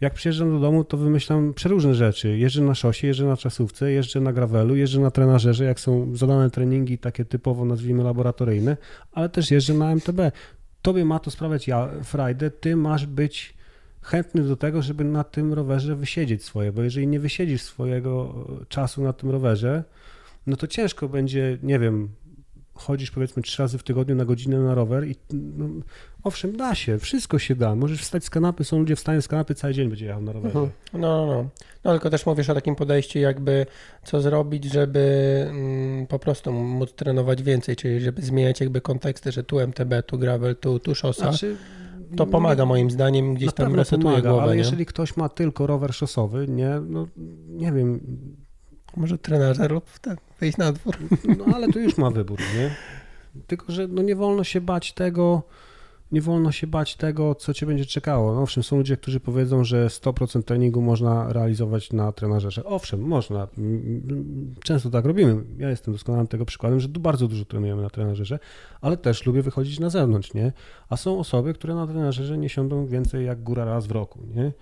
[0.00, 2.38] Jak przyjeżdżam do domu, to wymyślam przeróżne rzeczy.
[2.38, 6.50] Jeżdżę na szosie, jeżdżę na czasówce, jeżdżę na gravelu, jeżdżę na trenażerze, jak są zadane
[6.50, 8.76] treningi takie typowo, nazwijmy, laboratoryjne,
[9.12, 10.20] ale też jeżdżę na MTB.
[10.82, 13.54] Tobie ma to sprawiać ja, frajdę, ty masz być
[14.08, 18.66] chętny do tego, żeby na tym rowerze wysiedzieć swoje, bo jeżeli nie wysiedzisz swojego e,
[18.66, 19.84] czasu na tym rowerze,
[20.46, 22.08] no to ciężko będzie, nie wiem,
[22.74, 25.68] chodzisz powiedzmy trzy razy w tygodniu na godzinę na rower i no,
[26.22, 27.74] owszem, da się, wszystko się da.
[27.74, 30.58] Możesz wstać z kanapy, są ludzie wstają z kanapy, cały dzień będzie jechał na rowerze.
[30.58, 30.72] Mhm.
[30.92, 31.48] No, no, no.
[31.84, 33.66] No tylko też mówisz o takim podejściu, jakby
[34.04, 35.00] co zrobić, żeby
[35.50, 40.18] mm, po prostu móc trenować więcej, czyli żeby zmieniać jakby konteksty, że tu MTB, tu
[40.18, 41.22] gravel, tu, tu szosa.
[41.22, 41.56] Znaczy,
[42.16, 44.58] to pomaga moim zdaniem, gdzieś tam resetuje pomaga, głowę, ale nie?
[44.58, 47.06] jeżeli ktoś ma tylko rower szosowy, nie, no
[47.48, 48.00] nie wiem,
[48.96, 50.96] Może trenerze lub ten, wyjść na dwór.
[51.38, 52.74] No ale to już ma wybór, nie?
[53.46, 55.42] Tylko, że no nie wolno się bać tego,
[56.12, 58.34] nie wolno się bać tego, co cię będzie czekało.
[58.34, 62.64] No, owszem, są ludzie, którzy powiedzą, że 100% treningu można realizować na trenażerze.
[62.64, 63.48] Owszem, można.
[64.64, 65.44] Często tak robimy.
[65.58, 68.38] Ja jestem doskonałym tego przykładem, że bardzo dużo trenujemy na trenażerze,
[68.80, 70.52] ale też lubię wychodzić na zewnątrz, nie?
[70.88, 74.52] A są osoby, które na trenażerze nie siądą więcej jak góra raz w roku, nie?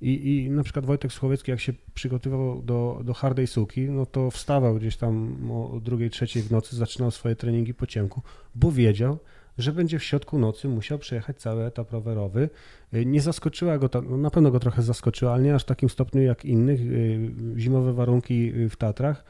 [0.00, 4.30] I, I na przykład Wojtek Słowiecki, jak się przygotowywał do, do hardej suki, no to
[4.30, 8.22] wstawał gdzieś tam o drugiej, trzeciej w nocy, zaczynał swoje treningi po ciemku,
[8.54, 9.18] bo wiedział,
[9.58, 12.48] że będzie w środku nocy musiał przejechać cały etap rowerowy.
[12.94, 15.66] Y, Nie zaskoczyła go, ta, no na pewno go trochę zaskoczyła, ale nie aż w
[15.66, 19.24] takim stopniu jak innych, y, zimowe warunki y, w Tatrach,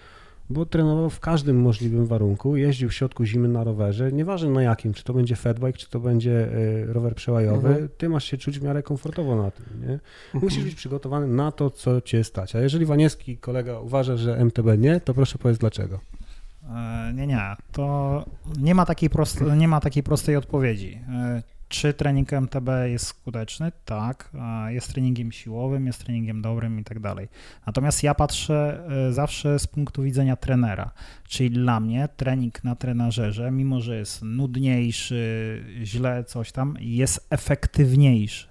[0.51, 4.93] bo trenował w każdym możliwym warunku, jeździł w środku zimy na rowerze, nieważne na jakim,
[4.95, 6.49] czy to będzie fatbike, czy to będzie
[6.87, 7.89] rower przełajowy, Mhm.
[7.99, 9.99] ty masz się czuć w miarę komfortowo na tym, nie?
[10.41, 12.57] Musisz być przygotowany na to, co cię stać.
[12.57, 16.01] A jeżeli Wanieski kolega uważa, że MTB nie, to proszę powiedzieć dlaczego.
[16.71, 17.57] E, Nie, nie.
[17.73, 18.25] To
[18.59, 19.11] nie ma takiej,
[19.57, 20.99] nie ma takiej prostej odpowiedzi.
[21.09, 23.73] E, Czy trening MTB jest skuteczny?
[23.85, 24.31] Tak.
[24.67, 27.29] E, Jest treningiem siłowym, jest treningiem dobrym i tak dalej.
[27.67, 30.91] Natomiast ja patrzę zawsze z punktu widzenia trenera.
[31.29, 38.49] Czyli dla mnie trening na trenażerze, mimo że jest nudniejszy, źle coś tam, jest efektywniejszy.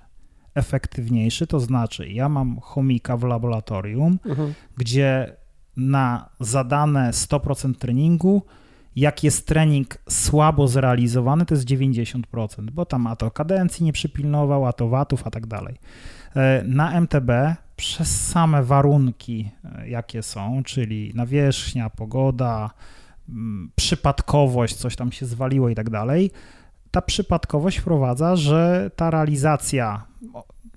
[0.55, 4.53] Efektywniejszy to znaczy, ja mam chomika w laboratorium, Mhm.
[4.78, 5.36] gdzie
[5.78, 8.41] na zadane 100% treningu,
[8.95, 14.65] jak jest trening słabo zrealizowany, to jest 90%, bo tam a to kadencji nie przypilnował,
[14.65, 15.76] a to watów, a tak dalej.
[16.36, 22.69] E, Na MTB przez same warunki, e, jakie są, czyli nawierzchnia, pogoda,
[23.30, 26.32] mm, przypadkowość, coś tam się zwaliło i tak dalej,
[26.91, 30.05] ta przypadkowość wprowadza, że ta realizacja,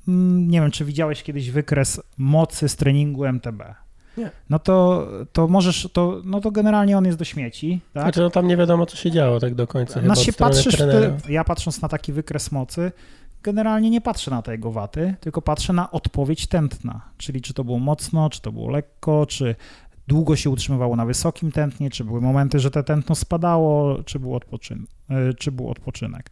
[0.09, 3.86] mm, nie wiem, czy widziałeś kiedyś wykres mocy z treningu MTB.
[4.17, 4.31] Nie.
[4.51, 8.03] no to, to możesz, to, no to generalnie on jest do śmieci, tak?
[8.03, 10.01] Znaczy, no tam nie wiadomo, co się działo tak do końca.
[10.03, 10.77] No się patrzysz,
[11.29, 12.93] ja patrząc na taki wykres mocy,
[13.43, 17.65] generalnie nie patrzę na te jego waty, tylko patrzę na odpowiedź tętna, czyli czy to
[17.65, 19.55] było mocno, czy to było lekko, czy
[20.09, 24.31] długo się utrzymywało na wysokim tętnie, czy były momenty, że te tętno spadało, czy był,
[24.37, 26.31] odpoczyn- e, czy był odpoczynek.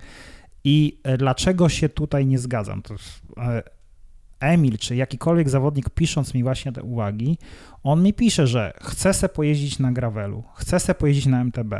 [0.64, 2.82] I e, dlaczego się tutaj nie zgadzam?
[2.82, 2.94] To
[3.36, 3.62] e,
[4.44, 7.38] Emil, czy jakikolwiek zawodnik pisząc mi właśnie te uwagi,
[7.82, 11.74] on mi pisze, że chce se pojeździć na gravelu, chce se pojeździć na MTB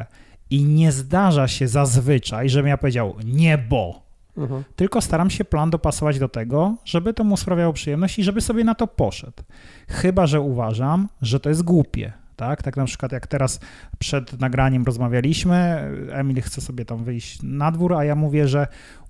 [0.51, 4.05] i nie zdarza się zazwyczaj, żebym ja powiedział nie bo,
[4.37, 4.65] Mhm.
[4.77, 8.65] tylko staram się plan dopasować do tego, żeby to mu sprawiało przyjemność i żeby sobie
[8.65, 9.43] na to poszedł.
[9.89, 12.12] Chyba, że uważam, że to jest głupie.
[12.37, 13.61] Tak, tak na przykład jak teraz
[13.99, 18.67] przed nagraniem rozmawialiśmy, Emil chce sobie tam wyjść na dwór, a ja mówię, że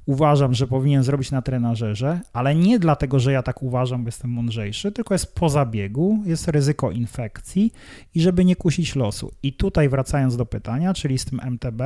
[0.07, 4.31] uważam, że powinien zrobić na trenażerze, ale nie dlatego, że ja tak uważam, bo jestem
[4.31, 7.73] mądrzejszy, tylko jest po zabiegu, jest ryzyko infekcji
[8.15, 9.33] i żeby nie kusić losu.
[9.43, 11.83] I tutaj wracając do pytania, czyli z tym MTB,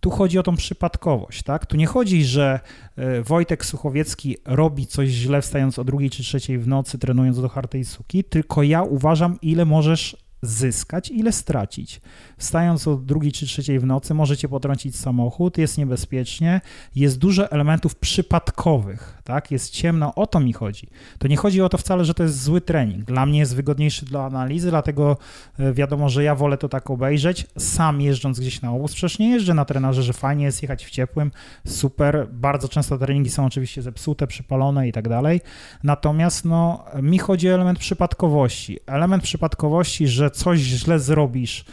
[0.00, 1.66] tu chodzi o tą przypadkowość, tak?
[1.66, 2.60] Tu nie chodzi, że
[2.96, 7.48] e, Wojtek Suchowiecki robi coś źle wstając o drugiej czy trzeciej w nocy, trenując do
[7.48, 12.00] hartej suki, tylko ja uważam, ile możesz zyskać, ile stracić.
[12.38, 16.60] Wstając o drugiej czy trzeciej w nocy możecie potrącić samochód, jest niebezpiecznie,
[16.96, 19.50] jest dużo elementów przypadkowych, tak?
[19.50, 20.88] Jest ciemno, o to mi chodzi.
[21.18, 23.04] To nie chodzi o to wcale, że to jest zły trening.
[23.04, 25.16] Dla mnie jest wygodniejszy do analizy, dlatego
[25.58, 28.94] e, wiadomo, że ja wolę to tak obejrzeć, sam jeżdżąc gdzieś na obóz.
[28.94, 31.30] Przecież nie jeżdżę na trenerze, że fajnie jest jechać w ciepłym,
[31.66, 32.28] super.
[32.32, 35.40] Bardzo często treningi są oczywiście zepsute, przypalone i tak dalej.
[35.82, 38.78] Natomiast no, mi chodzi o element przypadkowości.
[38.86, 41.64] Element przypadkowości, że coś źle zrobisz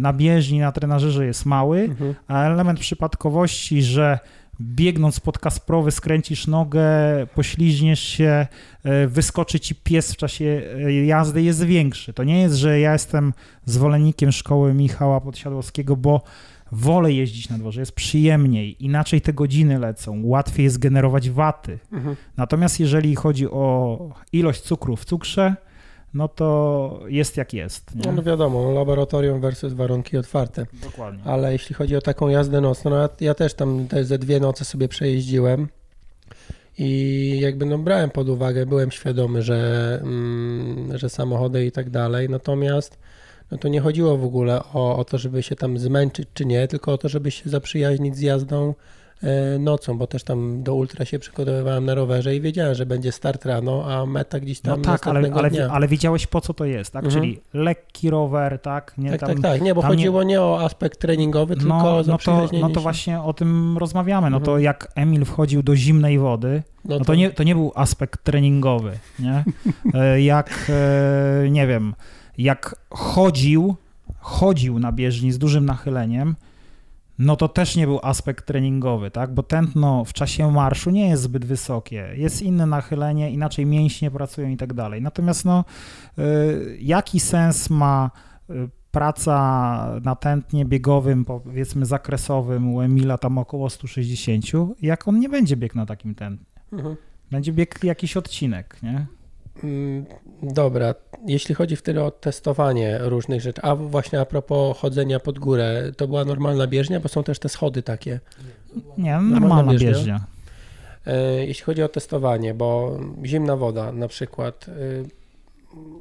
[0.00, 2.14] na bieżni, na trenażerze jest mały, Mhm.
[2.28, 4.18] a element przypadkowości, że
[4.60, 6.82] biegnąc pod kasprowy skręcisz nogę,
[7.34, 8.46] pośliźniesz się,
[8.84, 12.12] e, wyskoczy ci pies w czasie e, jazdy jest większy.
[12.12, 13.32] To nie jest, że ja jestem
[13.64, 16.22] zwolennikiem szkoły Michała Podsiadłowskiego, bo
[16.72, 21.78] wolę jeździć na dworze, jest przyjemniej, inaczej te godziny lecą, łatwiej jest generować waty.
[21.92, 22.16] Mhm.
[22.36, 23.98] Natomiast jeżeli chodzi o
[24.32, 25.54] ilość cukru w cukrze,
[26.14, 27.94] no to jest jak jest.
[27.94, 28.02] Nie?
[28.06, 30.66] No, no wiadomo, laboratorium versus warunki otwarte.
[30.82, 31.24] Dokładnie.
[31.24, 34.40] Ale jeśli chodzi o taką jazdę nocną, no ja, ja też tam te ze dwie
[34.40, 35.68] noce sobie przejeździłem
[36.78, 42.28] i jakby no brałem pod uwagę, byłem świadomy, że, mm, że samochody i tak dalej,
[42.28, 42.98] natomiast
[43.50, 46.68] no to nie chodziło w ogóle o, o to, żeby się tam zmęczyć czy nie,
[46.68, 48.74] tylko o to, żeby się zaprzyjaźnić z jazdą
[49.58, 53.44] nocą, bo też tam do ultra się przygotowywałem na rowerze i wiedziałem, że będzie start
[53.46, 55.68] rano, a meta gdzieś No tam tak, ale, ale, dnia.
[55.70, 57.04] ale wiedziałeś po co to jest, tak?
[57.04, 57.22] Mhm.
[57.22, 58.94] Czyli lekki rower, tak?
[58.98, 59.60] Nie tak, tam, tak, tak.
[59.62, 60.40] Nie, bo chodziło nie...
[60.40, 64.30] o aspekt treningowy, tylko No, o no, to, no to właśnie o tym rozmawiamy.
[64.30, 64.62] No to Mhm.
[64.62, 69.44] jak Emil wchodził do zimnej wody, no to nie, to nie był aspekt treningowy, nie?
[69.94, 70.70] E, Jak,
[71.44, 71.94] e, nie wiem,
[72.38, 73.74] jak chodził,
[74.20, 76.34] chodził na bieżni z dużym nachyleniem,
[77.18, 79.34] no to też nie był aspekt treningowy, tak?
[79.34, 82.08] Bo tętno w czasie marszu nie jest zbyt wysokie.
[82.16, 85.02] Jest inne nachylenie, inaczej mięśnie pracują i tak dalej.
[85.02, 85.64] Natomiast no,
[86.18, 88.10] y, jaki sens ma
[88.50, 94.44] y, praca na tętnie biegowym, powiedzmy zakresowym u Emila tam około 160,
[94.82, 96.46] jak on nie będzie biegł na takim tętnie?
[96.72, 96.96] Mhm.
[97.30, 99.06] Będzie biegł jakiś odcinek, nie?
[99.64, 100.04] Mm,
[100.42, 100.94] Dobra,
[101.26, 106.08] jeśli chodzi wtedy o testowanie różnych rzeczy, a właśnie a propos chodzenia pod górę, to
[106.08, 108.20] była normalna bieżnia, bo są też te schody takie.
[108.98, 109.88] Nie, Normalna normalna bieżnia?
[109.92, 110.20] bieżnia.
[111.06, 114.72] E, Jeśli chodzi o testowanie, bo zimna woda na przykład, e,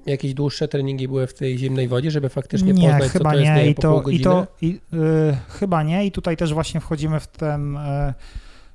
[0.05, 3.39] jakieś dłuższe treningi były w tej zimnej wodzie, żeby faktycznie nie, poznać, chyba co to
[3.41, 3.61] jest, nie.
[3.61, 6.05] wiem, I to, i to i, y, chyba nie.
[6.05, 7.77] I tutaj też właśnie wchodzimy w ten.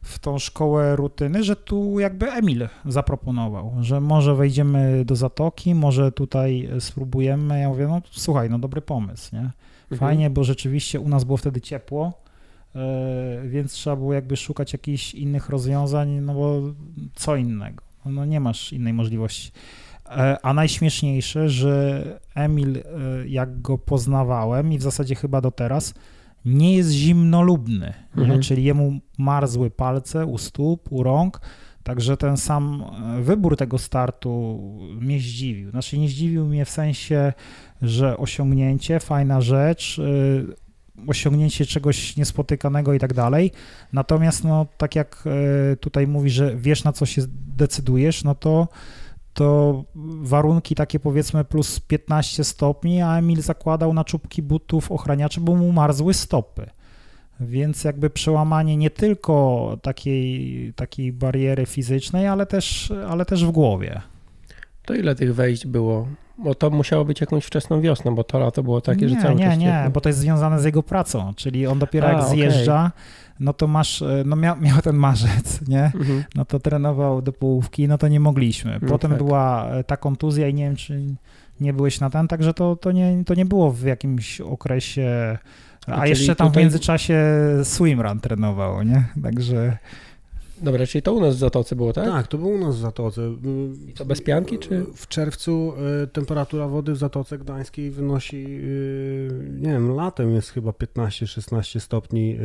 [0.07, 6.13] W tą szkołę rutyny, że tu jakby Emil zaproponował, że może wejdziemy do zatoki, może
[6.13, 7.61] tutaj spróbujemy.
[7.61, 9.51] Ja mówię, no słuchaj, no dobry pomysł, nie?
[9.91, 9.99] Mhm.
[9.99, 12.13] Fajnie, bo rzeczywiście u nas było wtedy ciepło,
[12.75, 16.61] e, więc trzeba było jakby szukać jakichś innych rozwiązań, no bo
[17.15, 17.83] co innego?
[18.05, 19.53] No nie masz innej możliwości.
[20.11, 22.05] E, A najśmieszniejsze, że
[22.35, 22.83] Emil, e,
[23.29, 25.95] jak go poznawałem i w zasadzie chyba do teraz,
[26.47, 27.95] nie jest zimnolubny?
[28.17, 28.43] Mhm.
[28.43, 31.41] czyli jemu marzły palce u stóp, u rąk,
[31.83, 32.85] także ten sam
[33.19, 34.61] e, wybór tego startu
[35.01, 35.71] mnie zdziwił.
[35.71, 37.33] Znaczy nie zdziwił mnie w sensie,
[37.83, 40.47] że osiągnięcie, fajna rzecz, y,
[41.07, 43.53] osiągnięcie czegoś niespotykanego i tak dalej.
[43.93, 45.25] Natomiast, no, tak jak
[45.73, 47.23] y, tutaj mówi, że wiesz na co się
[47.57, 48.69] decydujesz, no to,
[49.37, 49.85] to
[50.23, 55.73] warunki takie powiedzmy plus 15 stopni, a Emil zakładał na czubki butów ochraniaczy, bo mu
[55.73, 56.71] marzły stopy.
[57.41, 64.01] Więc jakby przełamanie nie tylko takiej, takiej bariery fizycznej, ale też, ale też w głowie.
[64.85, 66.09] To ile tych wejść było
[66.39, 69.35] Bo to musiało być jakąś wczesną wiosną, bo to lato było takie, nie, że cały
[69.35, 69.91] nie, czas Nie, ciepło.
[69.91, 72.93] bo to jest związane z jego pracą, czyli on dopiero A, jak zjeżdża,
[73.41, 75.85] no to masz, e, no miał, miał ten marzec, nie?
[75.85, 76.25] Mhm.
[76.35, 78.79] No to trenował do połówki, no to nie mogliśmy.
[78.83, 79.19] No Potem tak.
[79.19, 81.03] była e, ta kontuzja i nie wiem, czy
[81.61, 85.39] nie byłeś na ten, także to, to, nie, to nie było w jakimś okresie,
[85.87, 87.25] a Czyli jeszcze tam tutaj- w międzyczasie
[87.63, 89.05] swimrun trenował, nie?
[89.23, 89.79] Także
[90.63, 92.05] Dobra, czyli to u nas w Zatoce było, tak?
[92.05, 93.23] Tak, to było u nas w Zatoce.
[93.89, 94.87] I to bez pianki, czy?
[94.95, 95.73] W czerwcu
[96.05, 99.31] y, temperatura wody w Zatoce Gdańskiej wynosi, y,
[99.61, 102.37] nie wiem, latem jest chyba 15-16 stopni,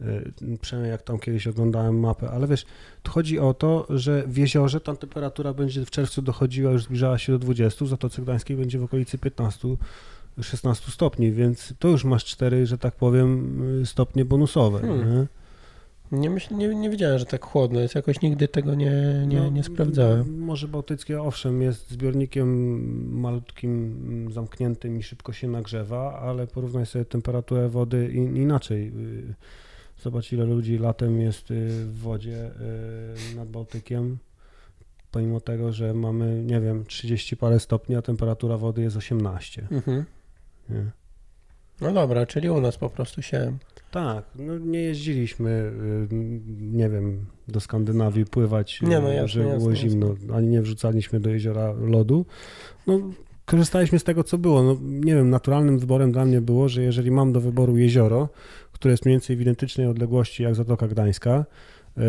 [0.00, 2.66] y, przynajmniej jak tam kiedyś oglądałem mapę, ale wiesz,
[3.02, 7.18] tu chodzi o to, że w jeziorze tam temperatura będzie w czerwcu dochodziła, już zbliżała
[7.18, 9.68] się do 20, w Zatoce Gdańskiej będzie w okolicy 15
[10.42, 14.80] 16 stopni, więc to już masz 4, że tak powiem, stopnie bonusowe.
[14.80, 15.26] Hmm.
[16.12, 16.30] Nie?
[16.30, 17.94] Myśl, nie, nie wiedziałem, że tak chłodno jest.
[17.94, 20.38] Jakoś nigdy tego nie, nie, No, nie sprawdzałem.
[20.38, 27.68] Morze Bałtyckie, owszem, jest zbiornikiem malutkim, zamkniętym i szybko się nagrzewa, ale porównaj sobie temperaturę
[27.68, 28.88] wody in, inaczej.
[28.88, 29.34] Y,
[30.02, 32.50] Zobacz, ile ludzi latem jest y, w wodzie
[33.32, 34.18] y, nad Bałtykiem,
[35.10, 39.68] pomimo tego, że mamy, nie wiem, 30 parę stopni, a temperatura wody jest 18.
[39.70, 40.04] Mhm.
[40.68, 40.90] Nie?
[41.80, 43.58] No dobra, czyli u nas po prostu się...
[43.90, 46.14] Tak, no nie jeździliśmy, y,
[46.60, 50.62] nie wiem, do Skandynawii pływać, Nie, no y, jasne, że było jasne, zimno, ani nie
[50.62, 52.26] wrzucaliśmy do jeziora lodu.
[52.86, 53.00] No,
[53.44, 54.62] korzystaliśmy z tego, co było.
[54.62, 58.28] No, nie wiem, naturalnym wyborem dla mnie było, że jeżeli mam do wyboru jezioro,
[58.72, 61.44] które jest mniej więcej w identycznej odległości jak Zatoka Gdańska,
[61.98, 62.02] y,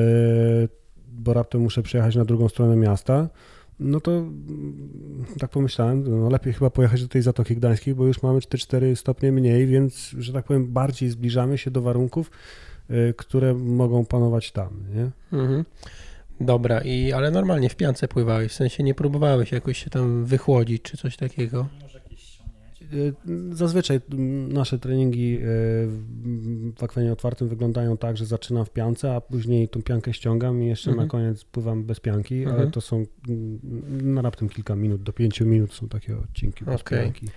[1.08, 3.30] bo raptem muszę przejechać na drugą stronę miasta,
[3.80, 8.24] no to mm, tak pomyślałem, no lepiej chyba pojechać do tej Zatoki Gdańskiej, bo już
[8.24, 12.32] mamy 4 stopnie mniej, więc, że tak powiem, bardziej zbliżamy się do warunków,
[12.90, 15.12] y, które mogą panować tam, nie?
[15.40, 15.66] Mhm.
[16.42, 20.82] Dobra, i, ale normalnie w piance pływałeś, w sensie nie próbowałeś jakoś się tam wychłodzić
[20.82, 21.68] czy coś takiego.
[22.94, 23.14] Y,
[23.52, 24.00] Zazwyczaj
[24.48, 25.40] nasze treningi y,
[26.78, 30.68] w akwenie otwartym wyglądają tak, że zaczynam w piance, a później tą piankę ściągam i
[30.68, 31.08] jeszcze Mhm.
[31.08, 32.72] na koniec pływam bez pianki, ale Mhm.
[32.72, 33.06] to są
[34.02, 37.04] na raptem kilka minut, do pięciu minut są takie odcinki bez Okej.
[37.04, 37.28] pianki.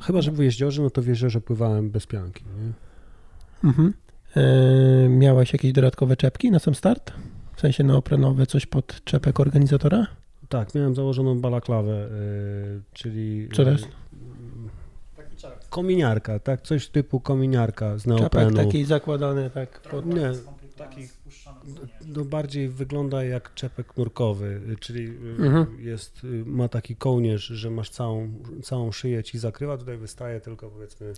[0.00, 2.72] Chyba, że w jeździorze, no to w jeziorze pływałem bez pianki, nie?
[3.68, 3.92] Mhm.
[4.36, 7.12] E, miałeś jakieś dodatkowe czepki na sam start?
[7.56, 10.06] W sensie neoprenowe, coś pod czepek organizatora?
[10.48, 12.08] Tak, miałem założoną balaklawę,
[12.92, 13.48] czyli...
[13.52, 13.88] Co to jest?
[15.72, 18.56] Y, Kominiarka, tak, coś typu kominiarka z Czepek neoprenu.
[18.56, 20.06] taki zakładany tak pod...
[20.06, 20.30] Nie,
[20.76, 21.08] taki
[22.06, 25.66] no bardziej wygląda jak czepek nurkowy, y, czyli y, Mhm.
[25.80, 28.28] jest, y, ma taki kołnierz, że masz całą,
[28.62, 31.12] całą szyję ci zakrywa, tutaj wystaje tylko powiedzmy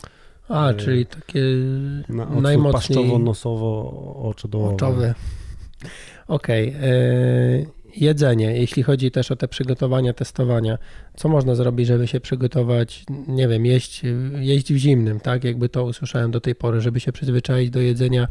[0.48, 1.40] A, y, czyli takie
[2.08, 4.74] na najmocniej paszczowo-nosowo-oczodołowe.
[4.74, 5.14] oczowe.
[6.28, 6.68] Okej.
[6.68, 10.78] e, Jedzenie, jeśli chodzi też o te przygotowania, testowania,
[11.16, 14.02] co można zrobić, żeby się przygotować, nie wiem, jeść,
[14.40, 15.44] jeść w zimnym, tak?
[15.44, 18.28] Jakby to usłyszałem do tej pory, żeby się przyzwyczaić do jedzenia,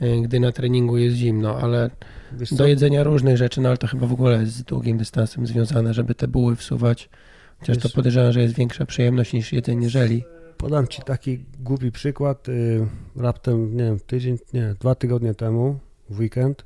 [0.00, 1.90] e, gdy na treningu jest zimno, ale
[2.52, 5.94] do jedzenia różnych rzeczy, no ale to chyba w ogóle jest z długim dystansem związane,
[5.94, 7.08] żeby te buły wsuwać.
[7.60, 10.24] Chociaż to Wiesz- podejrzewam, że jest większa przyjemność niż jedzenie żeli.
[10.56, 12.48] Podam ci taki głupi przykład.
[12.48, 12.86] y,
[13.16, 15.78] Raptem, nie wiem, tydzień, nie, dwa tygodnie temu,
[16.10, 16.64] w weekend, y,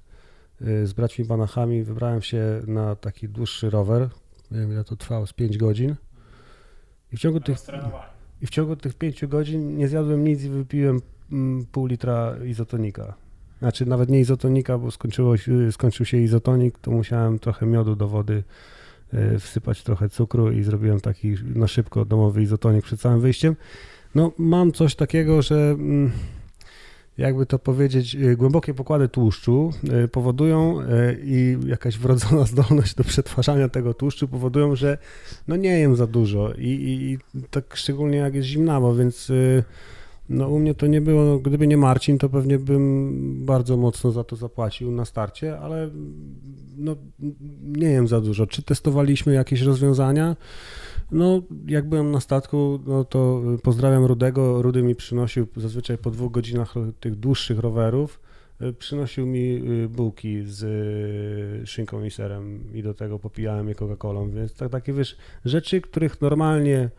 [0.60, 4.08] z braćmi Banachami wybrałem się na taki dłuższy rower.
[4.50, 5.94] Nie wiem, ile to trwało, z 5 godzin.
[7.12, 7.58] I w ciągu tych,
[8.42, 11.00] i w ciągu tych 5 godzin nie zjadłem nic i wypiłem
[11.32, 13.14] mm, pół litra izotonika.
[13.58, 15.34] Znaczy nawet nie izotonika, bo skończyło
[15.70, 18.44] skończył się izotonik, to musiałem trochę miodu do wody
[19.14, 23.56] y, wsypać trochę cukru i zrobiłem taki na szybko domowy izotonik przed całym wyjściem.
[24.14, 26.10] No mam coś takiego, że mm,
[27.18, 29.72] jakby to powiedzieć, y, głębokie pokłady tłuszczu
[30.04, 30.84] y, powodują y,
[31.24, 34.98] i jakaś wrodzona zdolność do przetwarzania tego tłuszczu powodują, że
[35.48, 39.32] no nie jem za dużo i, i, i tak szczególnie jak jest zimnawo, więc
[40.28, 44.10] no u mnie to nie było, no, gdyby nie Marcin, to pewnie bym bardzo mocno
[44.10, 45.90] za to zapłacił na starcie, ale
[46.76, 46.96] no
[47.62, 48.46] nie jem za dużo.
[48.46, 50.36] Czy testowaliśmy jakieś rozwiązania?
[51.10, 54.62] No, jak byłem na statku, no to y, pozdrawiam Rudego.
[54.62, 58.20] Rudy mi przynosił zazwyczaj po dwóch godzinach tych dłuższych rowerów,
[58.62, 64.30] y, przynosił mi y, bułki z szynką i serem i do tego popijałem je Coca-Colą,
[64.30, 66.90] więc tak, takie wiesz, rzeczy, których normalnie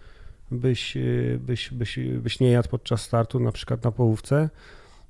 [0.52, 0.98] byś,
[1.40, 4.50] byś, byś, byś nie jadł podczas startu, na przykład na połówce,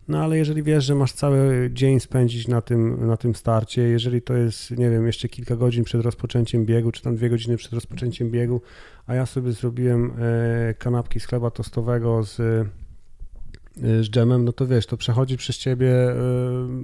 [0.07, 4.21] no ale jeżeli wiesz, że masz cały dzień spędzić na tym, na tym starcie, jeżeli
[4.21, 7.73] to jest, nie wiem, jeszcze kilka godzin przed rozpoczęciem biegu, czy tam dwie godziny przed
[7.73, 8.61] rozpoczęciem biegu,
[9.07, 14.67] a ja sobie zrobiłem e, kanapki z chleba tostowego z, y, z dżemem, no to
[14.67, 16.15] wiesz, to przechodzi przez ciebie y,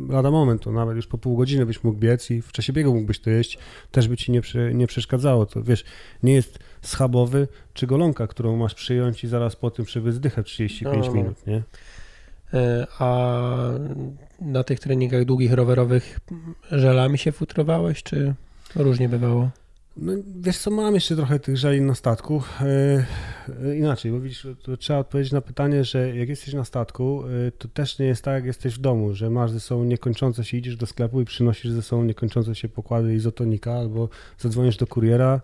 [0.10, 2.94] lada moment, to nawet już po pół godziny byś mógł biec i w czasie biegu
[2.94, 3.58] mógłbyś to jeść,
[3.92, 4.42] też by ci nie,
[4.74, 5.46] nie przeszkadzało.
[5.46, 5.84] To wiesz,
[6.24, 11.06] nie jest schabowy czy golonka, którą masz przyjąć i zaraz po tym żeby zdychać 35
[11.06, 11.18] No, no.
[11.18, 11.64] minut, nie?
[12.54, 13.40] E, A
[14.42, 16.20] na tych treningach długich rowerowych
[16.72, 18.34] żelami się futrowałeś, czy
[18.76, 19.50] różnie bywało?
[19.98, 22.44] No wiesz co, mam jeszcze trochę tych żeli na statku.
[22.62, 27.24] Yy, yy, inaczej, bo widzisz, to trzeba odpowiedzieć na pytanie, że jak jesteś na statku,
[27.58, 30.58] to też nie jest tak, jak jesteś w domu, że masz ze sobą niekończące się,
[30.58, 35.42] idziesz do sklepu i przynosisz ze sobą niekończące się pokłady izotonika, albo zadzwonisz do kuriera,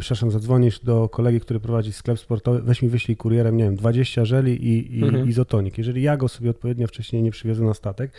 [0.00, 4.24] przepraszam, zadzwonisz do kolegi, który prowadzi sklep sportowy, weź mi wyślij kurierem, nie wiem, 20
[4.24, 5.28] żeli i, i Mhm.
[5.28, 5.78] izotonik.
[5.78, 8.12] Jeżeli ja go sobie odpowiednio wcześniej nie przywiozę na statek,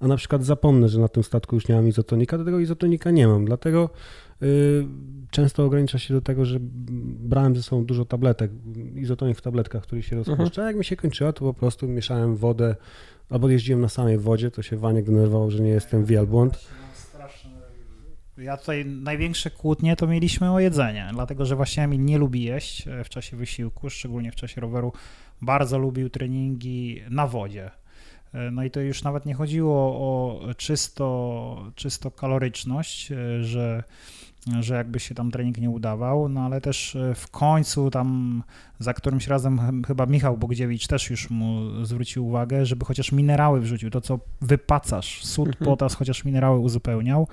[0.00, 3.10] a na przykład zapomnę, że na tym statku już nie mam izotonika, to tego izotonika
[3.10, 3.90] nie mam, dlatego
[4.42, 4.86] y,
[5.30, 8.50] często ogranicza się do tego, że brałem ze sobą dużo tabletek,
[8.94, 10.66] izotonik w tabletkach, który się rozpuszcza.
[10.66, 12.76] Jak mi się kończyła, to po prostu mieszałem wodę,
[13.30, 16.58] albo jeździłem na samej wodzie, to się Wanie denerwował, że nie jestem wielbłąd.
[18.38, 22.88] Ja tutaj największe kłótnie to mieliśmy o jedzenie, dlatego że właśnie Emil nie lubi jeść
[22.88, 24.92] e, w czasie wysiłku, szczególnie w czasie roweru.
[25.42, 27.70] Bardzo lubił treningi na wodzie.
[28.34, 33.82] E, No i to już nawet nie chodziło o czysto, czysto kaloryczność, e, że,
[34.60, 38.42] że jakby się tam trening nie udawał, no ale też w końcu tam
[38.78, 43.60] za którymś razem ch- chyba Michał Bogdziewicz też już mu zwrócił uwagę, żeby chociaż minerały
[43.60, 45.64] wrzucił, to co wypacasz, sód, Mhm.
[45.64, 47.28] potas, chociaż minerały uzupełniał.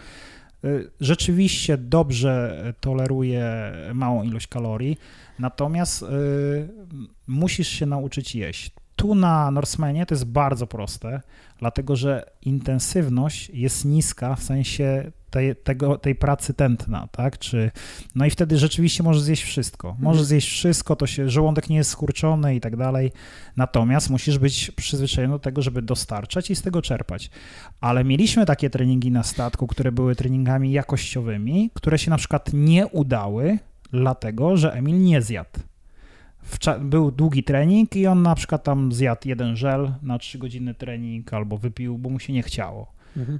[0.65, 4.97] Y, Rzeczywiście dobrze toleruje małą ilość kalorii,
[5.39, 6.05] natomiast y,
[7.27, 8.71] musisz się nauczyć jeść.
[8.95, 11.21] Tu na Norsemanie to jest bardzo proste,
[11.59, 17.39] dlatego że intensywność jest niska w sensie tej, tego, tej pracy tętna, tak?
[17.39, 17.71] Czy,
[18.15, 19.95] no i wtedy rzeczywiście możesz zjeść wszystko.
[19.99, 23.11] Możesz zjeść wszystko, to się żołądek nie jest skurczony i tak dalej.
[23.57, 27.29] Natomiast musisz być przyzwyczajony do tego, żeby dostarczać i z tego czerpać.
[27.81, 32.87] Ale mieliśmy takie treningi na statku, które były treningami jakościowymi, które się na przykład nie
[32.87, 33.59] udały,
[33.91, 35.70] dlatego że Emil nie zjadł.
[36.81, 41.33] Był długi trening i on na przykład tam zjadł jeden żel na 3 godziny trening
[41.33, 42.93] albo wypił, bo mu się nie chciało.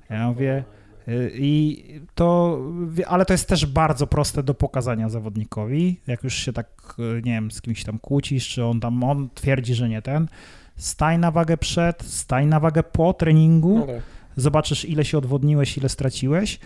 [0.10, 0.64] Ja mówię,
[1.08, 1.84] y, i
[2.16, 2.60] to,
[3.08, 6.00] ale to jest też bardzo proste do pokazania zawodnikowi.
[6.08, 9.30] Jak już się tak, y, nie wiem, z kimś tam kłócisz, czy on tam, on
[9.36, 10.28] twierdzi, że nie ten,
[10.76, 14.02] staj na wagę przed, staj na wagę po treningu, No tak.
[14.36, 16.60] Zobaczysz ile się odwodniłeś, ile straciłeś.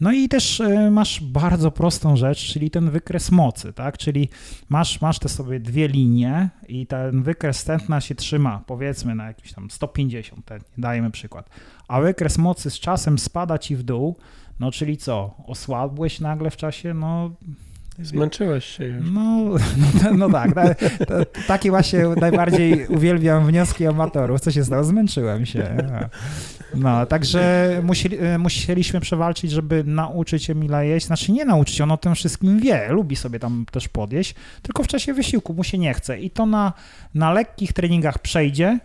[0.00, 3.98] No i też y, masz bardzo prostą rzecz, czyli ten wykres mocy, tak?
[3.98, 4.28] Czyli
[4.68, 9.52] masz, masz te sobie dwie linie i ten wykres tętna się trzyma, powiedzmy na jakimś
[9.52, 11.50] tam 150 tętnie, dajemy przykład.
[11.88, 14.16] A wykres mocy z czasem spada ci w dół,
[14.60, 15.34] no czyli co?
[15.46, 16.94] Osłabłeś nagle w czasie?
[16.94, 17.30] No
[17.98, 19.10] Zmęczyłeś się już.
[19.10, 19.44] no,
[20.02, 24.40] no, no tak, ta, ta, takie właśnie najbardziej uwielbiam wnioski amatorów.
[24.40, 24.84] Co się stało?
[24.84, 25.76] Zmęczyłem się.
[26.74, 31.06] No, także musieli, e, musieliśmy przewalczyć, żeby nauczyć Emila jeść.
[31.06, 34.88] Znaczy nie nauczyć, on o tym wszystkim wie, lubi sobie tam też podjeść, tylko w
[34.88, 36.20] czasie wysiłku mu się nie chce.
[36.20, 36.72] I to na,
[37.14, 38.78] na lekkich treningach przejdzie,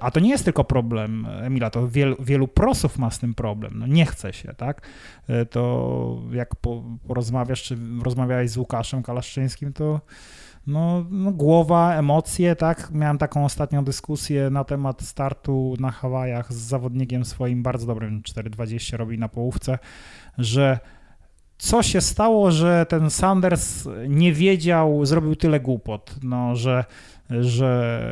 [0.00, 3.72] a to nie jest tylko problem Emila, to wielu, wielu prosów ma z tym problem.
[3.78, 4.88] No nie chce się, tak?
[5.28, 10.00] E, to jak po, porozmawiasz, czy rozmawiałeś z Łukaszem Kalaszczyńskim, to
[10.66, 12.90] no, no głowa, emocje, tak?
[12.90, 18.96] Miałem taką ostatnią dyskusję na temat startu na Hawajach z zawodnikiem swoim, bardzo dobrym 4.20
[18.96, 19.78] robi na połówce,
[20.38, 20.78] że
[21.58, 26.84] co się stało, że ten Sanders nie wiedział, zrobił tyle głupot, no, że,
[27.40, 28.02] że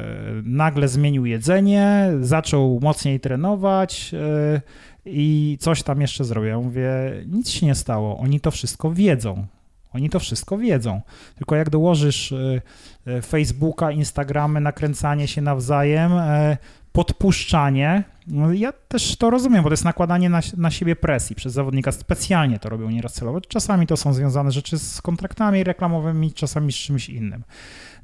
[0.45, 4.61] nagle zmienił jedzenie, zaczął mocniej trenować yy,
[5.05, 6.51] i coś tam jeszcze zrobił.
[6.51, 6.91] Ja mówię,
[7.27, 9.47] nic się nie stało, oni to wszystko wiedzą.
[9.93, 11.01] Oni to wszystko wiedzą.
[11.37, 12.63] Tylko jak dołożysz y,
[13.09, 16.57] y, Facebooka, Instagramy, nakręcanie się nawzajem, y,
[16.93, 21.53] podpuszczanie, no ja też to rozumiem, bo to jest nakładanie na, na siebie presji przez
[21.53, 21.93] zawodnika.
[21.93, 23.41] Specjalnie to robią nieraz celowo.
[23.41, 27.45] Czasami to są związane rzeczy z kontraktami reklamowymi, czasami z czymś innym.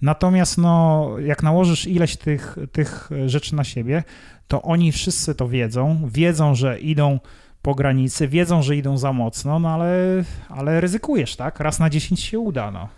[0.02, 4.02] Natomiast no, jak nałożysz ileś tych, tych rzeczy na siebie,
[4.48, 7.20] to oni wszyscy to wiedzą, wiedzą, że idą
[7.62, 11.60] po granicy, wiedzą, że idą za mocno, no ale, ale ryzykujesz, tak?
[11.60, 12.88] Raz na 10 się uda, no.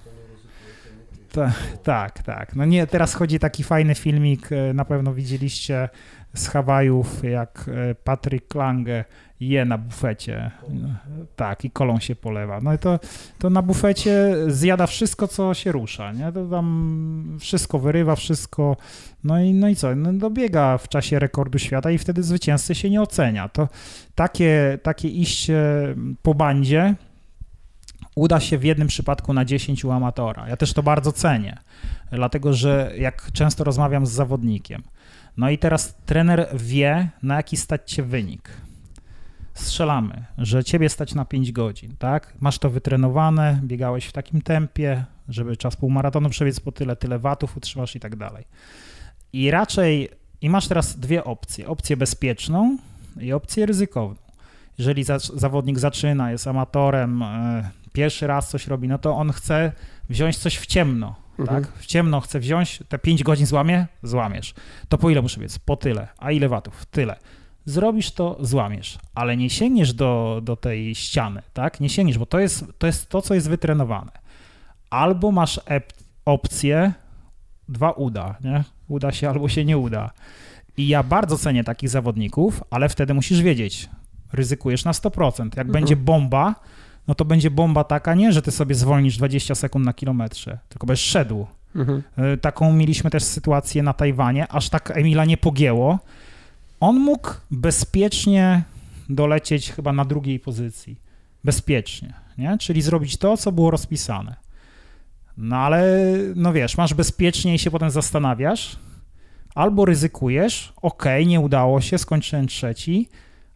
[1.33, 2.57] Ta, tak, tak.
[2.57, 5.89] No nie, teraz chodzi taki fajny filmik, e, na pewno widzieliście
[6.35, 9.05] z Hawajów, jak e, Patrick Lange
[9.41, 10.51] je na bufecie.
[11.37, 12.61] Tak, i kolą się polewa.
[12.61, 13.01] No i to,
[13.39, 16.33] to na bufecie zjada wszystko, co się rusza, nie?
[16.33, 18.77] To tam wszystko wyrywa, wszystko.
[19.25, 19.95] No i, no i co?
[19.95, 23.49] No dobiega w czasie rekordu świata i wtedy zwycięzcy się nie ocenia.
[23.49, 23.69] To
[24.15, 25.63] takie, takie iście
[26.23, 26.95] po bandzie
[28.15, 30.49] uda się w jednym przypadku na 10 u amatora.
[30.49, 31.59] Ja też to bardzo cenię,
[32.11, 34.83] dlatego że jak często rozmawiam z zawodnikiem,
[35.37, 38.51] no i teraz trener wie, na jaki stać cię wynik.
[39.59, 42.35] Strzelamy, że ciebie stać na 5 godzin, tak?
[42.41, 47.57] Masz to wytrenowane, biegałeś w takim tempie, żeby czas półmaratonu przebiec po tyle, tyle watów
[47.57, 48.45] utrzymasz i tak dalej.
[49.33, 50.09] I raczej,
[50.41, 51.67] i masz teraz dwie opcje.
[51.69, 52.79] Opcję bezpieczną
[53.21, 54.17] i opcję ryzykowną.
[54.79, 59.73] Jeżeli za, zawodnik zaczyna, jest amatorem, e, pierwszy raz coś robi, no to on chce
[60.11, 61.63] wziąć coś w ciemno, Mhm.
[61.65, 61.73] tak?
[61.73, 63.87] W ciemno chce wziąć, te 5 godzin złamie?
[64.03, 64.55] Złamiesz.
[64.89, 65.59] To po ile muszę biec?
[65.59, 66.09] Po tyle.
[66.19, 66.87] A ile watów?
[66.87, 67.17] Tyle.
[67.69, 71.81] Zrobisz to, złamiesz, ale nie sięgniesz do, do tej ściany, tak?
[71.81, 74.11] Nie sięgniesz, bo to jest, to jest to, co jest wytrenowane.
[74.91, 75.61] Albo masz
[76.25, 76.93] opcję,
[77.69, 78.65] dwa uda, nie?
[78.89, 80.11] Uda się albo się nie uda.
[80.77, 83.89] I ja bardzo cenię takich zawodników, ale wtedy musisz wiedzieć,
[84.33, 85.45] ryzykujesz na 100%.
[85.45, 85.73] Jak Mhm.
[85.73, 86.55] będzie bomba,
[87.09, 90.87] no to będzie bomba taka, nie, że ty sobie zwolnisz 20 sekund na kilometrze, tylko
[90.87, 91.47] będziesz szedł.
[91.77, 92.03] Mhm.
[92.35, 95.99] Y, Taką mieliśmy też sytuację na Tajwanie, aż tak Emila nie pogięło.
[96.81, 98.63] On mógł bezpiecznie
[99.09, 101.01] dolecieć chyba na drugiej pozycji.
[101.45, 102.59] Bezpiecznie, nie?
[102.59, 104.37] Czyli zrobić to, co było rozpisane.
[105.37, 108.77] No ale, no wiesz, masz bezpiecznie i się potem zastanawiasz,
[109.55, 113.09] albo ryzykujesz, okej, nie udało się, skończyłem trzeci,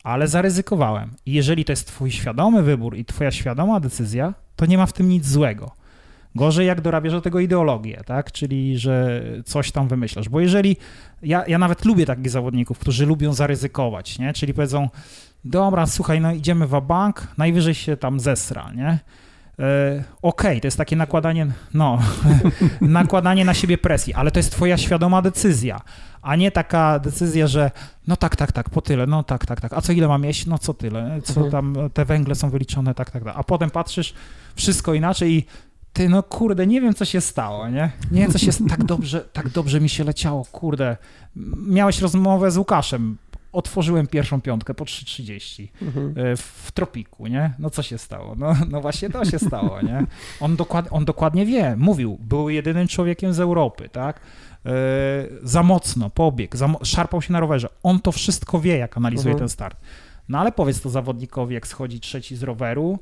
[0.05, 1.11] ale zaryzykowałem.
[1.27, 4.93] I jeżeli to jest twój świadomy wybór i twoja świadoma decyzja, to nie ma w
[4.93, 5.71] tym nic złego.
[6.35, 8.33] Gorzej jak dorabiasz do tego ideologię, tak?
[8.33, 10.29] Czyli, że coś tam wymyślasz.
[10.29, 10.77] Bo jeżeli,
[11.23, 14.33] ja, ja nawet lubię takich zawodników, którzy lubią zaryzykować, nie?
[14.33, 14.89] Czyli powiedzą,
[15.45, 18.99] dobra, słuchaj, no idziemy w bank, najwyżej się tam zesra, nie?
[19.59, 21.99] E, Okej, to jest takie nakładanie, no,
[22.81, 25.81] nakładanie na siebie presji, ale to jest twoja świadoma decyzja,
[26.23, 27.71] a nie taka decyzja, że
[28.07, 30.47] no tak, tak, tak, po tyle, no tak, tak, tak, a co ile mam jeść?
[30.47, 31.51] No co tyle, co Mhm.
[31.51, 34.15] tam, te węgle są wyliczone, tak, tak, tak, a potem patrzysz,
[34.57, 35.45] wszystko inaczej i
[35.93, 37.91] ty, no kurde, nie wiem, co się stało, nie?
[38.11, 40.97] Nie wiem, co się, tak dobrze, tak dobrze mi się leciało, kurde.
[41.67, 43.17] Miałeś rozmowę z Łukaszem,
[43.53, 46.15] otworzyłem pierwszą piątkę po 3.30 Mhm.
[46.19, 47.53] e, w tropiku, nie?
[47.59, 48.35] No co się stało?
[48.39, 50.07] No, no właśnie to się stało, nie?
[50.41, 54.21] On, dokład, on dokładnie wie, mówił, był jedynym człowiekiem z Europy, tak?
[54.67, 54.71] E,
[55.43, 57.69] za mocno pobiegł, za, szarpał się na rowerze.
[57.83, 59.39] On to wszystko wie, jak analizuje Mhm.
[59.39, 59.77] ten start.
[60.29, 62.99] No ale powiedz to zawodnikowi, jak schodzi trzeci z roweru,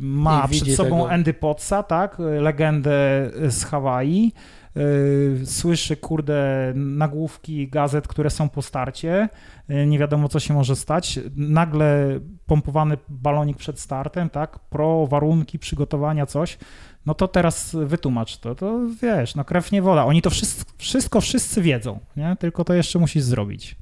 [0.00, 1.10] ma przed sobą tego.
[1.10, 2.16] Andy Potsa, tak?
[2.40, 4.32] Legendę z Hawaii.
[5.42, 9.28] e, Słyszy, kurde, nagłówki gazet, które są po starcie.
[9.68, 11.20] e, Nie wiadomo, co się może stać.
[11.36, 14.58] Nagle pompowany balonik przed startem, tak?
[14.58, 16.58] Pro, warunki, przygotowania, coś.
[17.06, 18.54] No to teraz wytłumacz to.
[18.54, 20.04] To wiesz, no krew nie woda.
[20.04, 22.36] Oni to wszystko, wszystko wszyscy wiedzą, nie?
[22.38, 23.76] Tylko to jeszcze musisz zrobić.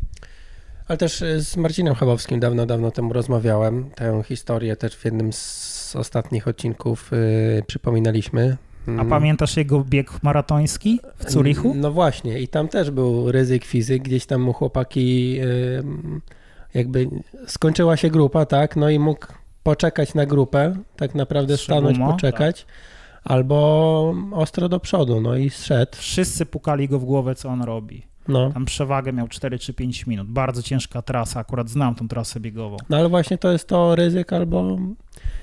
[0.89, 3.90] Ale też y, z Marcinem Chabowskim dawno, dawno temu rozmawiałem.
[3.94, 8.56] Tę historię też w jednym z ostatnich odcinków y, przypominaliśmy.
[8.86, 9.09] A Mm.
[9.09, 11.74] pamiętasz jego bieg maratoński w Zurichu?
[11.77, 15.82] No właśnie, i tam też był ryzyk fizyk, gdzieś tam mu chłopaki y,
[16.74, 17.09] jakby
[17.47, 19.27] skończyła się grupa, tak, no i mógł
[19.62, 22.66] poczekać na grupę, tak naprawdę stanąć, poczekać,
[23.24, 28.06] albo ostro do przodu, no i zszedł, Wszyscy pukali go w głowę, co on robi.
[28.28, 28.52] No.
[28.52, 30.28] Tam przewagę miał 4 czy 5 minut.
[30.28, 32.76] Bardzo ciężka trasa, akurat znam tą trasę biegową.
[32.88, 34.78] No ale właśnie to jest to ryzyk albo...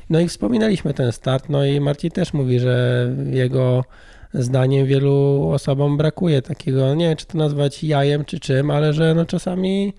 [0.10, 3.84] No i wspominaliśmy ten start, no i Marcin też mówi, że jego
[4.34, 9.16] zdaniem wielu osobom brakuje takiego, nie wiem czy to nazwać jajem czy czym, ale że
[9.16, 9.94] no czasami,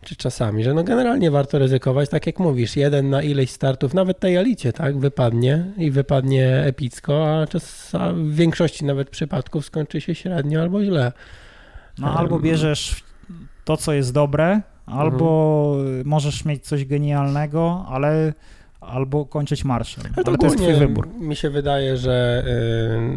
[0.00, 4.18] czy czasami, że no generalnie warto ryzykować, tak jak mówisz, jeden na ileś startów, nawet
[4.20, 10.00] tej alicie, tak, wypadnie i wypadnie epicko, a, czas, a w większości nawet przypadków skończy
[10.00, 11.12] się średnio albo źle.
[11.98, 12.16] No Em.
[12.16, 13.02] albo bierzesz
[13.64, 16.06] to, co jest dobre, albo Mhm.
[16.08, 18.32] możesz mieć coś genialnego, ale
[18.80, 20.04] albo kończyć marszem.
[20.16, 21.08] Ale Ale to jest twój wybór.
[21.20, 22.44] Mi się wydaje, że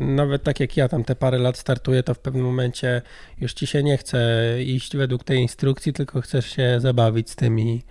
[0.01, 3.01] y, nawet tak jak ja tam te parę lat startuję, to w pewnym momencie
[3.41, 4.19] już ci się nie chce
[4.63, 7.81] iść według tej instrukcji, tylko chcesz się zabawić z tymi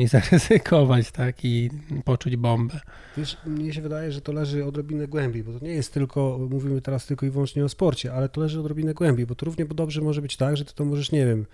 [0.00, 1.70] i zaryzykować, tak, i
[2.04, 2.80] poczuć bombę.
[3.16, 6.80] Wiesz, mnie się wydaje, że to leży odrobinę głębiej, bo to nie jest tylko, mówimy
[6.80, 10.00] teraz tylko i wyłącznie o sporcie, ale to leży odrobinę głębiej, bo to równie dobrze
[10.00, 11.46] może być tak, że ty to możesz, nie wiem,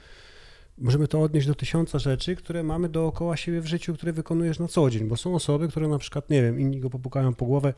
[0.79, 4.69] możemy to odnieść do tysiąca rzeczy, które mamy dookoła siebie w życiu, które wykonujesz na
[4.69, 7.75] co dzień, bo są osoby, które na przykład, nie wiem, inni go popukają po głowę,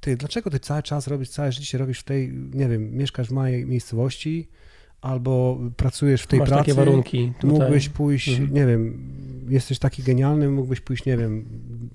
[0.00, 3.32] ty, dlaczego ty cały czas robisz, całe życie robisz w tej, nie wiem, mieszkasz w
[3.32, 4.48] małej miejscowości,
[5.00, 7.50] albo pracujesz w tej Masz pracy, takie warunki tutaj.
[7.50, 8.54] Mógłbyś pójść, Mhm.
[8.54, 8.98] nie wiem,
[9.48, 11.44] jesteś taki genialny, mógłbyś pójść, nie wiem,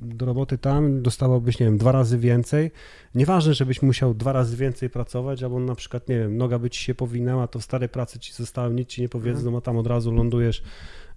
[0.01, 2.71] do roboty tam, dostawałbyś, nie wiem, dwa razy więcej.
[3.15, 6.84] Nieważne, żebyś musiał dwa razy więcej pracować, albo na przykład, nie wiem, noga by ci
[6.84, 9.55] się powinęła, to w starej pracy ci zostało, nic ci nie powiedzą, Mhm.
[9.55, 10.63] a tam od razu lądujesz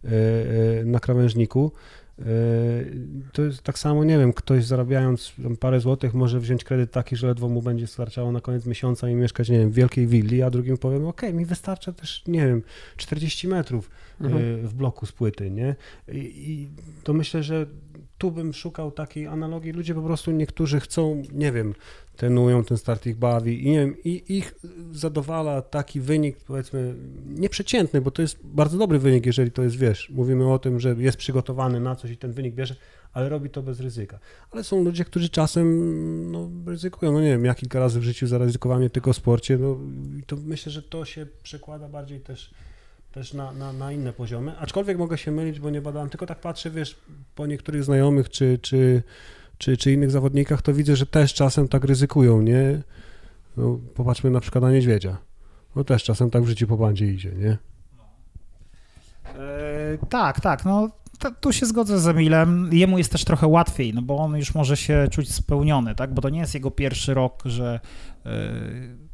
[0.04, 0.08] e,
[0.80, 1.72] e, na krawężniku.
[3.32, 7.26] To jest tak samo, nie wiem, ktoś zarabiając parę złotych może wziąć kredyt taki, że
[7.26, 10.50] ledwo mu będzie starczało na koniec miesiąca i mieszkać, nie wiem, w wielkiej willi, a
[10.50, 12.62] drugim powiem, ok, mi wystarcza też, nie wiem,
[12.96, 13.90] 40 metrów
[14.20, 14.66] mhm.
[14.66, 15.76] w bloku z płyty, nie?
[16.08, 16.68] I, I
[17.04, 17.66] to myślę, że
[18.18, 19.72] tu bym szukał takiej analogii.
[19.72, 21.74] Ludzie po prostu niektórzy chcą, nie wiem,
[22.16, 24.54] trenują, ten start ich bawi i nie wiem, i ich
[24.92, 26.94] zadowala taki wynik, powiedzmy,
[27.26, 30.94] nieprzeciętny, bo to jest bardzo dobry wynik, jeżeli to jest, wiesz, mówimy o tym, że
[30.98, 32.76] jest przygotowany na coś i ten wynik bierze,
[33.12, 34.18] ale robi to bez ryzyka.
[34.50, 38.26] Ale są ludzie, którzy czasem no, ryzykują, no nie wiem, ja kilka razy w życiu
[38.26, 39.78] zaryzykowałem nie tylko w sporcie, no
[40.18, 42.54] i to myślę, że to się przekłada bardziej też
[43.16, 46.40] też na, na, na, inne poziomy, aczkolwiek mogę się mylić, bo nie badałem, tylko tak
[46.40, 46.96] patrzę, wiesz,
[47.34, 49.02] po niektórych znajomych czy, czy,
[49.58, 52.82] czy, czy innych zawodnikach, to widzę, że też czasem tak ryzykują, nie?
[53.56, 55.16] No, popatrzmy na przykład na niedźwiedzia.
[55.76, 57.58] No też czasem tak w życiu po bandzie idzie, nie?
[59.34, 60.90] E, tak, tak, no
[61.40, 62.70] tu się zgodzę z Emilem.
[62.72, 66.14] Jemu jest też trochę łatwiej, no bo on już może się czuć spełniony, tak?
[66.14, 67.80] Bo to nie jest jego pierwszy rok, że
[68.26, 68.30] e,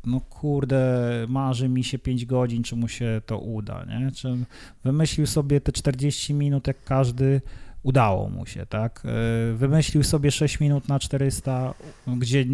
[0.06, 4.12] no kurde, marzy mi się 5 godzin, czy mu się to uda, nie?
[4.12, 4.36] Czy
[4.84, 7.40] wymyślił sobie te 40 minut jak każdy,
[7.82, 9.02] udało mu się, tak?
[9.04, 11.74] E, wymyślił sobie 6 minut na 400,
[12.06, 12.44] gdzie,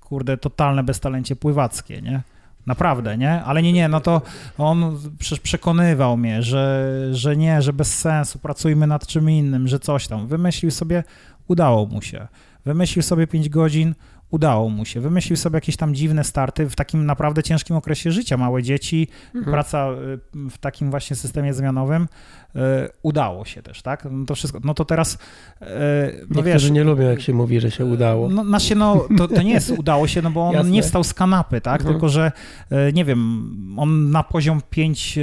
[0.00, 2.22] kurde, totalne beztalencie pływackie, nie?
[2.66, 3.42] Naprawdę, nie?
[3.42, 4.22] Ale nie, nie, no to
[4.58, 9.78] on przecież przekonywał mnie, że, że nie, że bez sensu, pracujmy nad czym innym, że
[9.78, 10.26] coś tam.
[10.26, 11.04] Wymyślił sobie,
[11.48, 12.26] udało mu się.
[12.64, 13.94] Wymyślił sobie 5 godzin,
[14.30, 15.00] udało mu się.
[15.00, 18.36] Wymyślił sobie jakieś tam dziwne starty w takim naprawdę ciężkim okresie życia.
[18.36, 19.52] Małe dzieci, mhm.
[19.52, 22.08] praca y, w takim właśnie systemie zmianowym.
[22.56, 22.58] Y,
[23.02, 24.06] udało się też, tak?
[24.10, 24.60] No to wszystko.
[24.64, 25.14] No to teraz.
[25.14, 25.18] Y,
[25.60, 25.62] no
[26.20, 28.28] Niektórzy wiesz, nie lubią, jak się mówi, że się udało.
[28.28, 30.70] No, znaczy, no to, to nie jest udało się, no bo on Jasne.
[30.70, 31.80] nie wstał z kanapy, tak?
[31.80, 31.94] Mhm.
[31.94, 32.32] Tylko, że
[32.92, 35.18] nie wiem, on na poziom 5,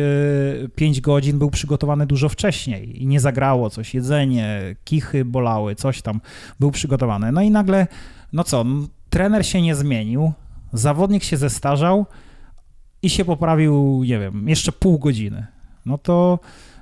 [0.76, 6.22] 5 godzin był przygotowany dużo wcześniej i nie zagrało coś, jedzenie, kichy bolały, coś tam
[6.60, 7.32] był przygotowany.
[7.32, 7.88] No i nagle
[8.36, 8.66] no co,
[9.16, 10.34] trener się nie zmienił,
[10.74, 12.06] zawodnik się zestarzał
[13.02, 15.48] i się poprawił, nie wiem, jeszcze pół godziny.
[15.86, 16.40] No to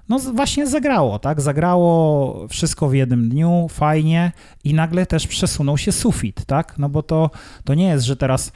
[0.09, 1.41] no właśnie zagrało, tak?
[1.41, 4.31] Zagrało wszystko w jednym dniu, fajnie
[4.63, 6.77] i nagle też przesunął się sufit, tak?
[6.77, 7.29] No bo to,
[7.63, 8.51] to nie jest, że teraz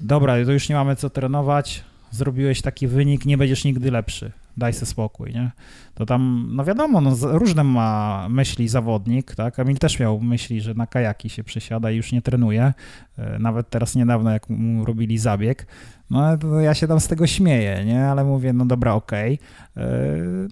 [0.00, 4.72] dobra, to już nie mamy co trenować, zrobiłeś taki wynik, nie będziesz nigdy lepszy daj
[4.72, 5.50] sobie spokój, nie?
[5.94, 9.58] To tam, no wiadomo, no, różne ma myśli zawodnik, tak?
[9.58, 12.74] Emil też miał myśli, że na kajaki się przesiada i już nie trenuje.
[13.18, 15.66] E, nawet teraz niedawno, jak mu robili zabieg,
[16.10, 18.06] no to ja się tam z tego śmieję, nie?
[18.06, 19.38] Ale mówię, no dobra, okej.
[19.74, 19.84] Okay.
[19.84, 19.88] E,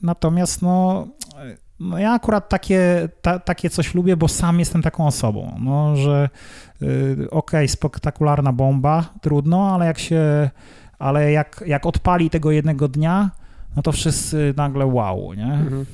[0.03, 1.07] natomiast, no,
[1.81, 6.29] no ja akurat takie, ta, takie coś lubię, bo sam jestem taką osobą, no, że
[6.83, 10.51] e, okej, okay, spektakularna bomba, trudno, ale jak się,
[10.99, 13.31] ale jak, jak odpali tego jednego dnia,
[13.77, 15.45] no to wszyscy nagle wow, nie?
[15.45, 15.87] Mhm.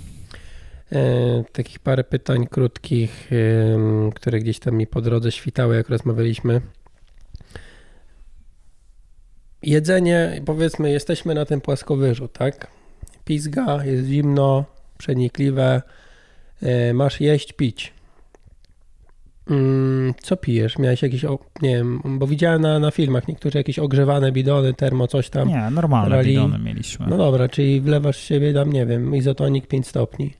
[0.92, 6.60] E, takich parę pytań krótkich, e, które gdzieś tam mi po drodze świtały, jak rozmawialiśmy.
[9.62, 12.66] Jedzenie, powiedzmy, jesteśmy na tym płaskowyżu, tak?
[13.24, 14.64] Pizga, jest zimno,
[14.98, 15.82] przenikliwe,
[16.62, 17.92] e, masz jeść, pić.
[19.50, 20.78] Mm, co pijesz?
[20.78, 21.24] Miałeś jakieś,
[21.62, 25.48] nie wiem, bo widziałem na, na filmach niektórzy jakieś ogrzewane bidony, termo, coś tam.
[25.48, 26.28] Nie, normalne rali.
[26.28, 27.06] bidony mieliśmy.
[27.06, 30.34] No dobra, czyli wlewasz siebie tam, nie wiem, izotonik 5 stopni.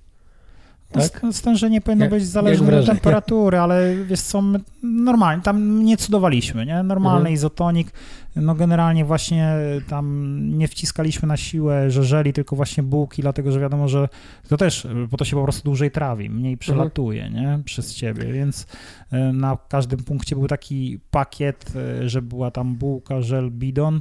[0.93, 1.23] Tak?
[1.33, 6.67] Stężenie powinno jak, być zależne od temperatury, ale wiesz co, my normalnie, tam nie cudowaliśmy,
[6.67, 6.83] nie?
[6.83, 7.35] Normalny mhm.
[7.35, 7.93] izotonik,
[8.37, 9.55] no generalnie właśnie
[9.89, 14.09] tam nie wciskaliśmy na siłę żeżeli, tylko właśnie bułki, dlatego że wiadomo, że
[14.49, 16.59] to też, bo to się po prostu dłużej trawi, mniej mhm.
[16.59, 17.59] przelatuje, mhm.
[17.59, 17.65] nie?
[17.65, 18.67] Przez ciebie, więc
[19.13, 21.73] e, na każdym punkcie był taki pakiet,
[22.07, 24.01] że była tam bułka, żel, bidon,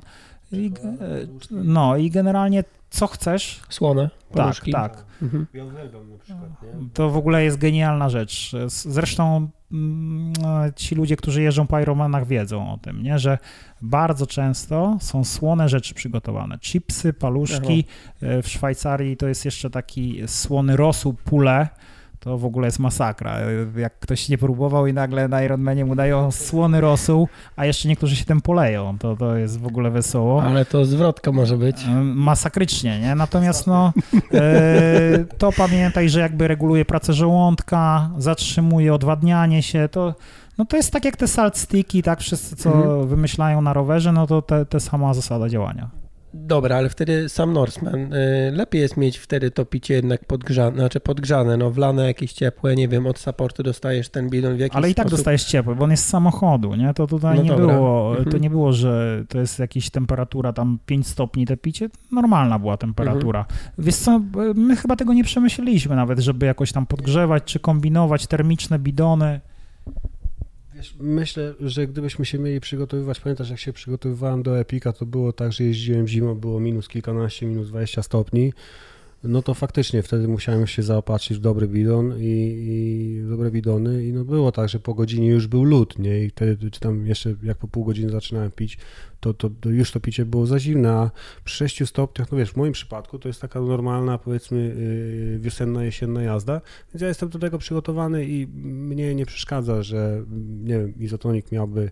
[0.51, 0.71] i,
[1.51, 3.59] no i generalnie co chcesz.
[3.69, 4.09] Słone.
[4.33, 4.71] Paluszki.
[4.71, 5.05] Tak, tak.
[5.21, 5.47] Mhm.
[6.93, 8.51] To w ogóle jest genialna rzecz.
[8.67, 10.33] Zresztą mm,
[10.75, 13.19] ci ludzie, którzy jeżdżą po Ironmanach wiedzą o tym, nie?
[13.19, 13.37] że
[13.81, 16.59] bardzo często są słone rzeczy przygotowane.
[16.59, 17.85] Chipsy, paluszki.
[18.21, 21.67] E, w Szwajcarii to jest jeszcze taki słony rosół, pule,
[22.19, 23.37] to w ogóle jest masakra.
[23.77, 28.15] Jak ktoś nie próbował i nagle na Ironmanie mu dają słony rosół, a jeszcze niektórzy
[28.15, 30.43] się tym poleją, to, to jest w ogóle wesoło.
[30.43, 31.77] Ale to zwrotka może być.
[32.03, 33.15] Masakrycznie, nie?
[33.15, 33.93] Natomiast no,
[34.33, 40.15] e, to pamiętaj, że jakby reguluje pracę żołądka, zatrzymuje odwadnianie się, to
[40.57, 43.07] no to jest tak jak te salt sticky, tak, wszyscy co mhm.
[43.07, 45.98] wymyślają na rowerze, no to te, te sama zasada działania.
[46.33, 50.99] Dobra, ale wtedy sam Norseman, y, lepiej jest mieć wtedy to picie jednak podgrzane, znaczy
[50.99, 54.89] podgrzane, no wlane jakieś ciepłe, nie wiem, od supportu dostajesz ten bidon w jakiś Ale
[54.89, 55.17] i tak sposób.
[55.17, 56.93] dostajesz ciepły, bo on jest z samochodu, nie?
[56.93, 57.65] To tutaj No nie dobra.
[57.75, 58.41] było, to Mhm.
[58.43, 63.39] nie było, że to jest jakaś temperatura tam 5 stopni te picie, normalna była temperatura.
[63.39, 63.59] Mhm.
[63.77, 64.21] Wiesz co,
[64.55, 69.39] my chyba tego nie przemyśleliśmy nawet, żeby jakoś tam podgrzewać czy kombinować termiczne bidony.
[70.79, 75.33] Wiesz, myślę, że gdybyśmy się mieli przygotowywać, pamiętasz jak się przygotowywałem do Epika, to było
[75.33, 78.53] tak, że jeździłem zimą, było minus kilkanaście, minus 20 stopni,
[79.23, 84.13] no to faktycznie wtedy musiałem się zaopatrzyć w dobry bidon i, i dobre bidony i
[84.13, 87.35] no było tak, że po godzinie już był lód, nie, i wtedy czy tam jeszcze
[87.43, 88.77] jak po pół godziny zaczynałem pić,
[89.19, 91.11] to, to, to już to picie było za zimne, a
[91.43, 94.75] przy 6 stopniach, no wiesz, w moim przypadku to jest taka normalna, powiedzmy,
[95.31, 96.61] yy, wiosenna, jesienna jazda,
[96.93, 100.23] więc ja jestem do tego przygotowany i mnie nie przeszkadza, że
[100.63, 101.91] nie wiem, izotonik miałby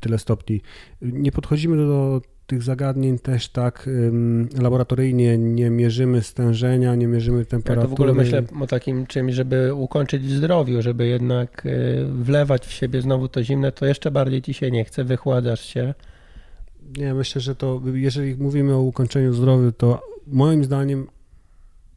[0.00, 0.60] tyle stopni.
[1.02, 7.44] Nie podchodzimy do tych zagadnień też tak ym, laboratoryjnie, nie mierzymy stężenia, nie mierzymy Ja
[7.44, 7.84] temperatury.
[7.86, 12.66] to w ogóle myślę o takim czymś, żeby ukończyć w zdrowiu, żeby jednak y, wlewać
[12.66, 15.94] w siebie znowu to zimne, to jeszcze bardziej ci się nie chce, wychładzasz się.
[16.96, 21.06] Nie, myślę, że to, jeżeli mówimy o ukończeniu zdrowia, to moim zdaniem,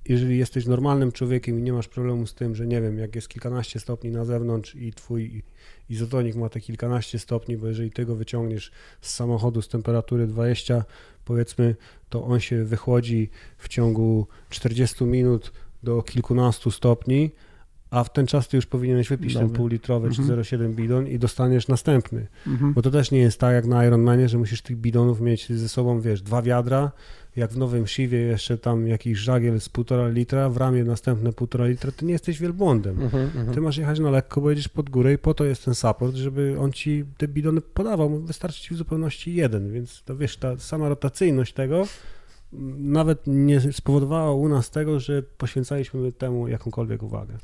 [0.05, 3.29] jeżeli jesteś normalnym człowiekiem i nie masz problemu z tym, że nie wiem, jak jest
[3.29, 5.43] kilkanaście stopni na zewnątrz i twój
[5.89, 10.83] izotonik ma te kilkanaście stopni, bo jeżeli ty go wyciągniesz z samochodu z temperatury 20,
[11.25, 11.75] powiedzmy,
[12.09, 15.51] to on się wychłodzi w ciągu 40 minut
[15.83, 17.31] do kilkunastu stopni,
[17.89, 19.57] a w ten czas ty już powinieneś wypić ten Dobra.
[19.57, 20.39] półlitrowy czy Mhm.
[20.41, 22.27] 0,7 bidon i dostaniesz następny.
[22.47, 22.73] Mhm.
[22.73, 25.69] Bo to też nie jest tak jak na Ironmanie, że musisz tych bidonów mieć ze
[25.69, 26.91] sobą, wiesz, dwa wiadra,
[27.37, 31.65] jak w nowym Siwie jeszcze tam jakiś żagiel z półtora litra, w ramię następne półtora
[31.65, 33.01] litra, ty nie jesteś wielbłądem.
[33.01, 33.53] Mhm, mhm.
[33.53, 36.15] Ty masz jechać na lekko, bo jedziesz pod górę i po to jest ten support,
[36.15, 38.19] żeby on ci te bidony podawał.
[38.19, 41.85] Wystarczy ci w zupełności jeden, więc to wiesz, ta sama rotacyjność tego
[42.77, 47.37] nawet nie spowodowała u nas tego, że poświęcaliśmy temu jakąkolwiek uwagę.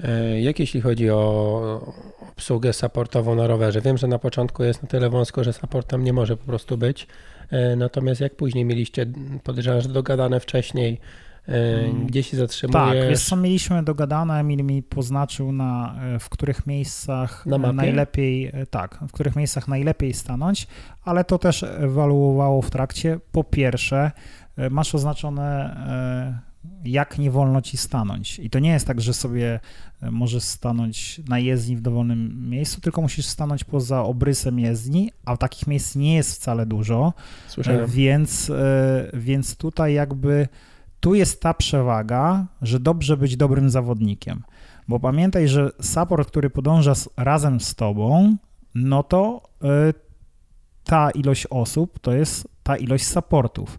[0.00, 1.94] E, Jak jeśli chodzi o
[2.32, 3.80] obsługę supportową na rowerze?
[3.80, 6.78] Wiem, że na początku jest na tyle wąsko, że support tam nie może po prostu
[6.78, 7.06] być.
[7.50, 9.06] E, Natomiast jak później mieliście,
[9.44, 11.00] podejrzewam, że dogadane wcześniej,
[11.48, 13.08] e, Mm, gdzie się Tak, zatrzymujesz?
[13.10, 18.98] wiesz co, mieliśmy dogadane, Emil mi poznaczył na, e, w których miejscach Na najlepiej, tak,
[19.08, 20.66] w których miejscach najlepiej stanąć,
[21.04, 23.18] ale to też ewaluowało w trakcie.
[23.32, 24.10] Po pierwsze,
[24.70, 25.76] masz oznaczone
[26.84, 28.38] jak nie wolno ci stanąć.
[28.38, 29.60] I to nie jest tak, że sobie
[30.02, 35.36] e, możesz stanąć na jezdni w dowolnym miejscu, tylko musisz stanąć poza obrysem jezdni, a
[35.36, 37.12] takich miejsc nie jest wcale dużo.
[37.48, 37.84] Słyszałem.
[37.84, 40.48] E, Więc, e, więc tutaj jakby
[41.00, 44.42] tu jest ta przewaga, że dobrze być dobrym zawodnikiem.
[44.88, 48.36] Bo pamiętaj, że support, który podąża z, razem z tobą,
[48.74, 49.42] no to
[50.84, 53.78] ta ilość osób to jest ta ilość supportów.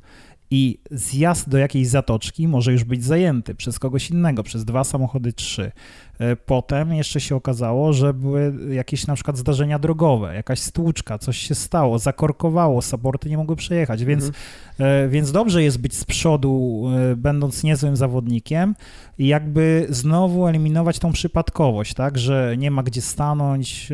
[0.51, 5.33] I zjazd do jakiejś zatoczki może już być zajęty przez kogoś innego, przez dwa samochody,
[5.33, 5.71] trzy.
[6.19, 11.37] E, Potem jeszcze się okazało, że były jakieś na przykład zdarzenia drogowe, jakaś stłuczka, coś
[11.37, 15.05] się stało, zakorkowało, supporty nie mogły przejechać, więc, Mhm.
[15.05, 18.75] e, więc dobrze jest być z przodu, e, będąc niezłym zawodnikiem
[19.17, 23.89] i jakby znowu eliminować tą przypadkowość, tak, że nie ma gdzie stanąć.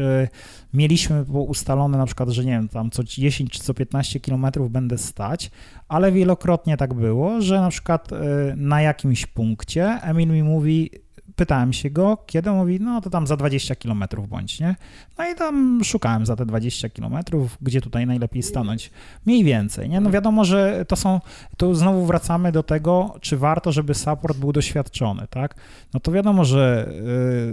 [0.75, 4.97] Mieliśmy ustalone na przykład, że nie wiem, tam co 10 czy co 15 kilometrów będę
[4.97, 5.51] stać,
[5.87, 8.17] ale wielokrotnie tak było, że na przykład e,
[8.55, 10.89] na jakimś punkcie Emil mi mówi,
[11.35, 14.75] pytałem się go, kiedy on mówi, no to tam za 20 kilometrów bądź, nie?
[15.17, 18.91] No i tam szukałem za te 20 kilometrów, gdzie tutaj najlepiej stanąć.
[19.25, 20.01] Mniej więcej, nie?
[20.01, 21.21] No wiadomo, że to są,
[21.57, 25.55] tu znowu wracamy do tego, czy warto, żeby support był doświadczony, tak?
[25.93, 26.89] No to wiadomo, że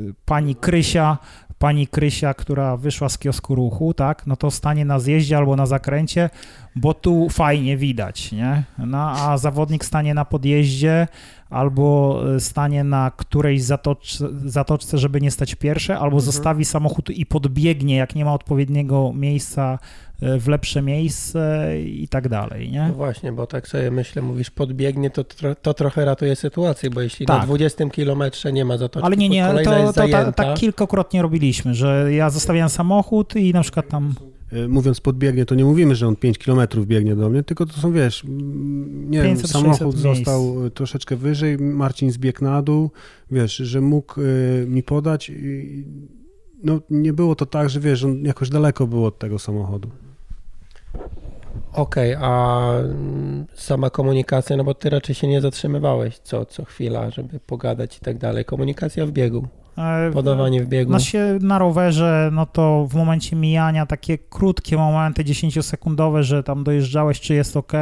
[0.08, 1.18] y, pani Krysia,
[1.58, 4.26] pani Krysia, która wyszła z kiosku ruchu, tak?
[4.26, 6.30] No to stanie na zjeździe albo na zakręcie,
[6.76, 8.62] bo tu fajnie widać, nie?
[8.78, 11.08] No, a zawodnik stanie na podjeździe
[11.52, 16.22] albo y, stanie na którejś zatoczce, zatoczce, żeby nie stać pierwsze, albo Mhm.
[16.22, 19.78] zostawi samochód i podbiegnie, jak nie ma odpowiedniego miejsca
[20.22, 22.86] y, w lepsze miejsce i tak dalej, nie?
[22.88, 27.00] No właśnie, bo tak sobie myślę, mówisz podbiegnie, to, tro, to trochę ratuje sytuację, bo
[27.00, 27.46] jeśli na Tak.
[27.46, 32.12] 20 kilometrze nie ma zatoczki, Ale nie, nie, to, to tak, tak kilkakrotnie robiliśmy, że
[32.14, 34.14] ja zostawiałem samochód i na przykład tam
[34.68, 37.92] Mówiąc podbiegnie, to nie mówimy, że on 5 km biegnie do mnie, tylko to są,
[37.92, 40.18] wiesz, nie wiem, 500, 600 samochód miejsc.
[40.18, 42.90] został y, troszeczkę wyżej, Marcin zbiegł na dół,
[43.30, 45.84] wiesz, że mógł y, mi podać i
[46.64, 49.88] no nie było to tak, że wiesz, on jakoś daleko był od tego samochodu.
[51.72, 57.10] Okej, a mm, sama komunikacja, no bo ty raczej się nie zatrzymywałeś co, co chwila,
[57.10, 58.44] żeby pogadać i tak dalej.
[58.44, 59.48] Komunikacja w biegu.
[59.78, 60.92] E, Podawanie w biegu.
[60.92, 66.64] Na, się, na rowerze, no to w momencie mijania takie krótkie momenty, 10-sekundowe, że tam
[66.64, 67.72] dojeżdżałeś, czy jest ok.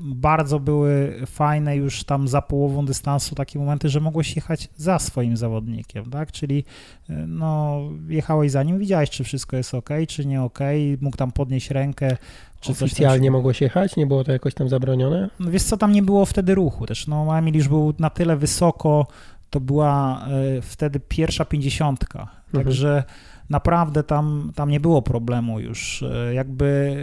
[0.00, 5.36] Bardzo były fajne już tam za połową dystansu takie momenty, że mogłeś jechać za swoim
[5.36, 6.32] zawodnikiem, tak?
[6.32, 6.64] Czyli
[7.10, 10.58] e, no, jechałeś za nim, widziałeś, czy wszystko jest ok, czy nie ok,
[11.00, 12.16] mógł tam podnieść rękę.
[12.60, 13.96] Czy Oficjalnie mogłeś jechać?
[13.96, 15.30] Nie było to jakoś tam zabronione?
[15.40, 17.06] no wiesz co, tam nie było wtedy ruchu też.
[17.06, 19.06] No Emil już był na tyle wysoko,
[19.50, 22.28] to była e, wtedy pierwsza pięćdziesiątka.
[22.52, 23.04] Także
[23.50, 26.02] naprawdę tam, tam nie było problemu już.
[26.02, 26.96] E, Jakby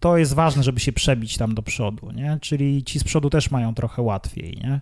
[0.00, 2.38] to jest ważne, żeby się przebić tam do przodu, nie?
[2.40, 4.80] Czyli ci z przodu też mają trochę łatwiej, nie?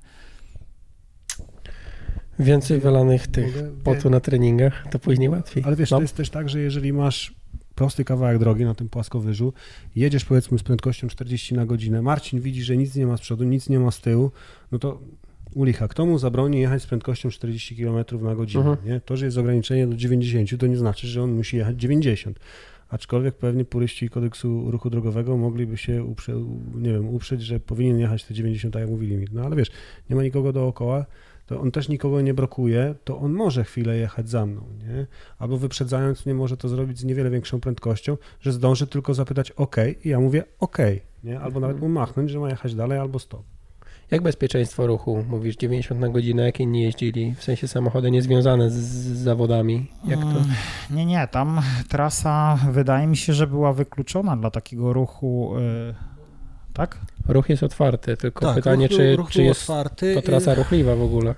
[2.39, 3.55] Więcej wylanych tych
[3.85, 5.63] potu na treningach, to później łatwiej.
[5.67, 5.97] Ale wiesz, No.
[5.97, 7.35] to jest też tak, że jeżeli masz
[7.75, 9.53] prosty kawałek drogi na tym płaskowyżu,
[9.97, 13.45] jedziesz powiedzmy z prędkością 40 na godzinę, Marcin widzi, że nic nie ma z przodu,
[13.45, 14.31] nic nie ma z tyłu,
[14.73, 15.01] no to
[15.57, 18.89] u licha, kto mu zabroni jechać z prędkością 40 km na godzinę, Mhm.
[18.89, 19.01] nie?
[19.01, 22.39] To, że jest ograniczenie do 90, to nie znaczy, że on musi jechać 90.
[22.89, 26.33] Aczkolwiek pewnie puryści kodeksu ruchu drogowego mogliby się uprze,
[26.75, 29.33] nie wiem, uprzeć, że powinien jechać te 90, tak jak mówi limit.
[29.33, 29.71] No ale wiesz,
[30.11, 31.07] nie ma nikogo dookoła,
[31.47, 35.07] to on też nikogo nie blokuje, to on może chwilę jechać za mną, nie?
[35.39, 39.77] Albo wyprzedzając mnie może to zrobić z niewiele większą prędkością, że zdąży tylko zapytać OK
[40.05, 40.79] i ja mówię OK,
[41.25, 41.41] nie?
[41.41, 43.43] Albo nawet mu machnąć, że ma jechać dalej albo stop.
[44.11, 45.25] Jak bezpieczeństwo ruchu?
[45.29, 47.35] Mówisz 90 na godzinę, jak inni jeździli?
[47.39, 49.91] W sensie samochody niezwiązane z, z zawodami.
[50.05, 50.27] Jak to?
[50.27, 50.45] Mm,
[50.91, 55.95] Nie, nie, tam trasa wydaje mi się, że była wykluczona dla takiego ruchu, y,
[56.73, 56.99] tak?
[57.29, 60.15] Ruch jest otwarty, tylko Tak, pytanie, ruch, czy, ruch czy jest otwarty.
[60.15, 61.35] to trasa ruchliwa w ogóle?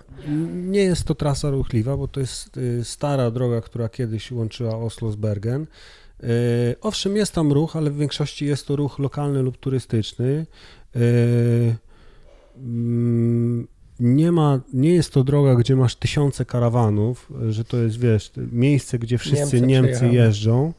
[0.55, 5.11] Nie jest to trasa ruchliwa, bo to jest y, stara droga, która kiedyś łączyła Oslo
[5.11, 5.67] z Bergen.
[6.25, 6.27] Y,
[6.81, 10.47] Owszem, jest tam ruch, ale w większości jest to ruch lokalny lub turystyczny.
[12.61, 13.67] Mm,
[14.01, 18.99] Nie ma, nie jest to droga, gdzie masz tysiące karawanów, że to jest, wiesz, miejsce,
[18.99, 20.73] gdzie wszyscy Niemcy Niemcy, jeżdżą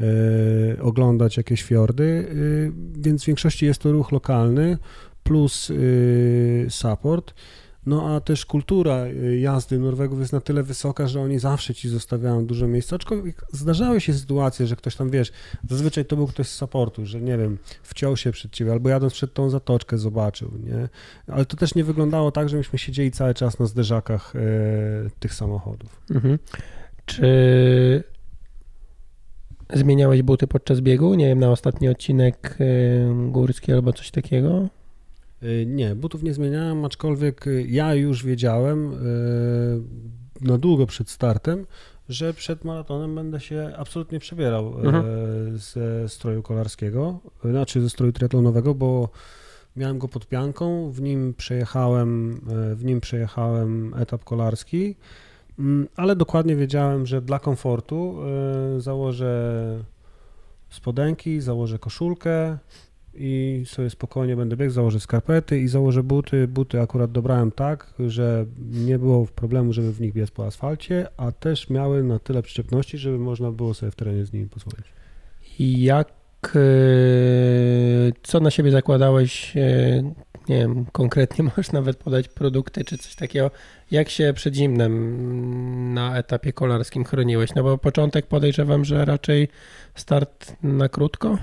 [0.00, 4.78] y, oglądać jakieś fiordy, y, więc w większości jest to ruch lokalny
[5.22, 7.34] plus y, support.
[7.88, 11.88] No a też kultura y, jazdy Norwegów jest na tyle wysoka, że oni zawsze ci
[11.88, 12.96] zostawiają dużo miejsca.
[12.96, 15.32] Aczkolwiek zdarzały się sytuacje, że ktoś tam, wiesz,
[15.68, 19.12] zazwyczaj to był ktoś z supportu, że nie wiem, wciął się przed ciebie albo jadąc
[19.12, 20.88] przed tą zatoczkę zobaczył, nie?
[21.26, 24.40] Ale to też nie wyglądało tak, że myśmy siedzieli cały czas na zderzakach e,
[25.18, 26.00] tych samochodów.
[26.10, 26.38] Mhm.
[27.06, 28.04] Czy
[29.74, 31.14] zmieniałeś buty podczas biegu?
[31.14, 34.68] Nie wiem, na ostatni odcinek y, górski albo coś takiego?
[35.42, 38.98] Y, Nie, butów nie zmieniałem, aczkolwiek y, ja już wiedziałem y,
[40.40, 41.66] na długo przed startem,
[42.08, 45.04] że przed maratonem będę się absolutnie przebierał Mhm.
[45.58, 49.08] ze stroju kolarskiego, znaczy ze stroju triatlonowego, bo
[49.76, 52.40] miałem go pod pianką, w nim przejechałem,
[52.74, 54.96] w nim przejechałem etap kolarski,
[55.58, 58.16] mm, ale dokładnie wiedziałem, że dla komfortu
[58.78, 59.84] założę
[60.70, 62.58] spodenki, założę koszulkę,
[63.14, 66.48] i sobie spokojnie będę biegł, założę skarpety i założę buty.
[66.48, 71.32] Buty akurat dobrałem tak, że nie było problemu, żeby w nich biec po asfalcie, a
[71.32, 74.86] też miały na tyle przyczepności, żeby można było sobie w terenie z nimi pozwolić.
[75.58, 76.08] Jak,
[76.56, 80.04] y, co na siebie zakładałeś, y,
[80.48, 83.50] nie wiem, konkretnie możesz nawet podać produkty czy coś takiego,
[83.90, 87.54] jak się przed zimnem na etapie kolarskim chroniłeś?
[87.54, 89.48] No bo początek podejrzewam, że raczej
[89.94, 91.38] start na krótko?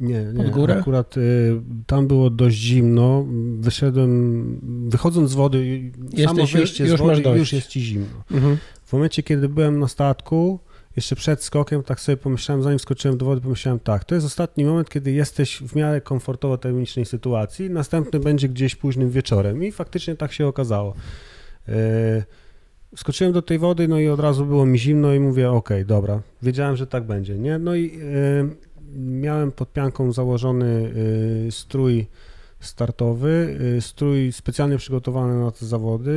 [0.00, 0.44] Nie, nie.
[0.44, 0.76] Pod górę?
[0.80, 3.26] Akurat y, tam było dość zimno.
[3.58, 4.60] Wyszedłem,
[4.90, 7.38] wychodząc z wody, samo Jesteś już- wyjście już z wody dość.
[7.38, 8.06] już jest ci zimno.
[8.30, 8.56] Mhm.
[8.84, 10.58] W momencie, kiedy byłem na statku,
[10.96, 14.64] jeszcze przed skokiem, tak sobie pomyślałem, zanim skoczyłem do wody, pomyślałem tak, to jest ostatni
[14.64, 20.16] moment, kiedy jesteś w miarę komfortowo termicznej sytuacji, następny będzie gdzieś późnym wieczorem i faktycznie
[20.16, 20.94] tak się okazało.
[21.68, 22.22] E,
[22.96, 26.20] Skoczyłem do tej wody, no i od razu było mi zimno i mówię, okej, dobra,
[26.42, 27.58] wiedziałem, że tak będzie, nie?
[27.58, 28.48] No i e,
[28.96, 30.92] miałem pod pianką założony
[31.48, 32.06] e, strój
[32.60, 36.10] startowy, y, strój specjalnie przygotowany na te zawody,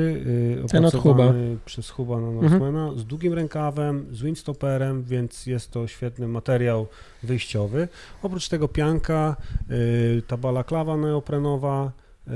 [0.63, 5.71] y, Ten od opracowany przez Huba na Northmana, z długim rękawem, z windstopperem, więc jest
[5.71, 6.87] to świetny materiał
[7.23, 7.87] wyjściowy.
[8.23, 9.35] Oprócz tego pianka,
[9.71, 11.91] y, ta balaklawa neoprenowa,
[12.27, 12.31] y,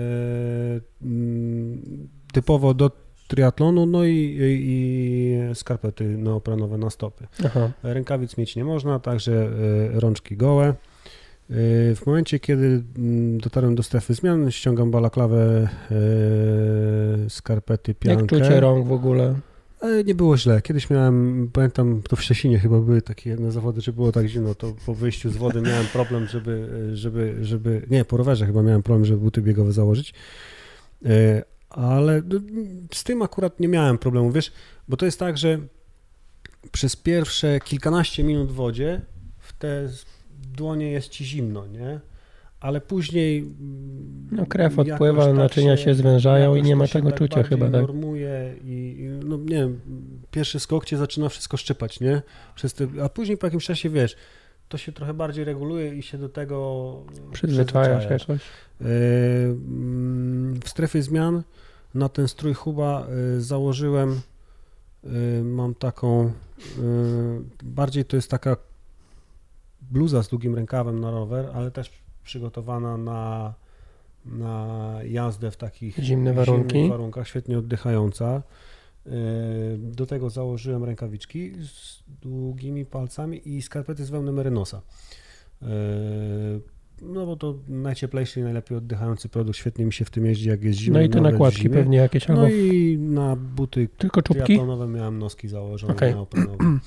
[1.01, 7.27] mm, typowo do triatlonu, no i, i, skarpety neoprenowe na stopy.
[7.45, 7.71] Aha.
[7.83, 9.49] Rękawic mieć nie można, także
[9.95, 10.65] e, rączki gołe.
[10.67, 10.73] E,
[11.95, 15.67] W momencie, kiedy mm, dotarłem do strefy zmian, ściągam balaklawę,
[17.25, 18.39] e, skarpety, Jak piankę.
[18.39, 19.35] czucie rąk w ogóle?
[20.05, 20.61] Nie było źle.
[20.61, 24.55] Kiedyś miałem, pamiętam, to w Szczecinie chyba były takie jedne zawody, że było tak zimno,
[24.55, 28.83] to po wyjściu z wody miałem problem, żeby, żeby, żeby, nie, po rowerze chyba miałem
[28.83, 30.13] problem, żeby buty biegowe założyć.
[31.71, 32.39] E, ale no,
[32.93, 34.51] z tym akurat nie miałem problemu, wiesz,
[34.87, 35.59] bo to jest tak, że
[36.71, 39.01] przez pierwsze kilkanaście minut w wodzie
[39.39, 39.89] w te
[40.55, 41.99] dłonie jest ci zimno, nie?
[42.59, 43.37] Ale później.
[43.39, 47.35] mm, No krew odpływa, tak naczynia się zwężają i nie ma się tego tak czucia
[47.35, 47.81] bardziej chyba, tak?
[47.81, 49.79] normuje i, i no nie wiem,
[50.31, 52.21] pierwszy skok cię zaczyna wszystko szczypać, nie?
[52.55, 54.15] Przez te, a później po jakimś czasie wiesz,
[54.69, 56.95] to się trochę bardziej reguluje i się do tego
[57.31, 58.27] Przyzwyczajasz przyzwyczajasz.
[58.27, 58.41] jakoś.
[58.81, 61.43] Yy, mm, W strefie zmian
[61.93, 64.21] na ten strój Huba yy, założyłem,
[65.03, 66.33] yy, mam taką, yy,
[67.63, 68.57] bardziej to jest taka
[69.81, 71.91] bluza z długim rękawem na rower, ale też
[72.23, 73.53] przygotowana na,
[74.25, 76.75] na jazdę w takich Zimne warunki.
[76.75, 78.41] zimnych warunkach, świetnie oddychająca.
[79.77, 84.81] Do tego założyłem rękawiczki z długimi palcami i skarpety z wełny Merinosa.
[87.01, 90.63] No bo to najcieplejszy i najlepiej oddychający produkt, świetnie mi się w tym jeździ, jak
[90.63, 90.99] jest zimno.
[90.99, 94.59] No i te nakładki pewnie jakieś albo No i na buty tylko czubki?
[94.87, 96.13] miałem noski założone Okej.
[96.13, 96.57] neoprenowe.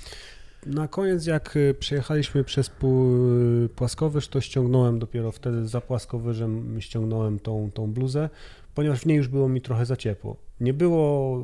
[0.66, 7.38] Na koniec, jak y, przejechaliśmy przez pu- płaskowyż, to ściągnąłem dopiero wtedy za płaskowyżem ściągnąłem
[7.38, 8.28] tą, tą bluzę,
[8.74, 10.36] ponieważ w niej już było mi trochę za ciepło.
[10.60, 11.38] Nie było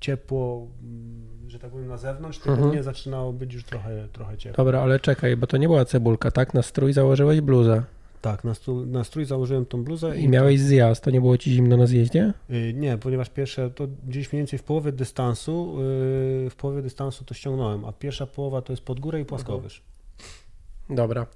[0.00, 0.68] ciepło,
[1.50, 2.70] że tak powiem, na zewnątrz, tylko Mhm.
[2.70, 4.64] mnie zaczynało być już trochę, trochę ciepło.
[4.64, 6.54] Dobra, ale czekaj, bo to nie była cebulka, tak?
[6.54, 7.82] Na strój założyłeś bluzę
[8.22, 11.50] Tak, na strój, na strój założyłem tą bluzę i miałeś zjazd, to nie było ci
[11.52, 12.32] zimno na zjeździe?
[12.50, 15.76] Y, Nie, ponieważ pierwsze to gdzieś mniej więcej w połowie dystansu,
[16.46, 19.82] y, w połowie dystansu to ściągnąłem, a pierwsza połowa to jest pod górę i płaskowyż.
[20.90, 21.26] Dobra.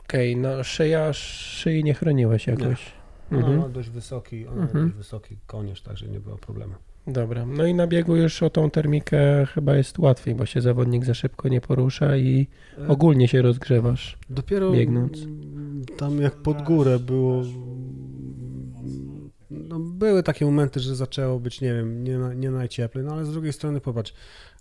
[0.00, 2.92] Okej, no szyja, szyi nie chroniłeś jakoś.
[3.30, 3.58] Ona Mhm.
[3.58, 4.84] ma dość wysoki, ona ma Mhm.
[4.86, 6.74] dość wysoki konież, także nie było problemu.
[7.08, 11.04] Dobra, no i na biegu już o tą termikę chyba jest łatwiej, bo się zawodnik
[11.04, 12.46] za szybko nie porusza i
[12.78, 14.18] E, ogólnie się rozgrzewasz.
[14.30, 15.18] Dopiero biegnąc.
[15.96, 17.42] tam jak pod górę było,
[19.50, 23.32] no były takie momenty, że zaczęło być, nie wiem, nie, nie najcieplej, no ale z
[23.32, 24.12] drugiej strony popatrz,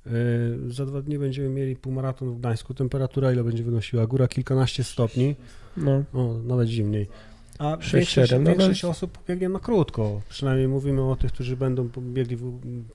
[0.08, 4.08] y, za dwa dni będziemy mieli półmaraton w Gdańsku, temperatura ile będzie wynosiła?
[4.08, 5.36] Góra kilkanaście stopni,
[5.78, 7.08] No, O, nawet zimniej.
[7.60, 10.22] A Sześć, większość, siedem, no większość osób pobiegnie na krótko.
[10.30, 12.38] Przynajmniej mówimy o tych, którzy będą biegli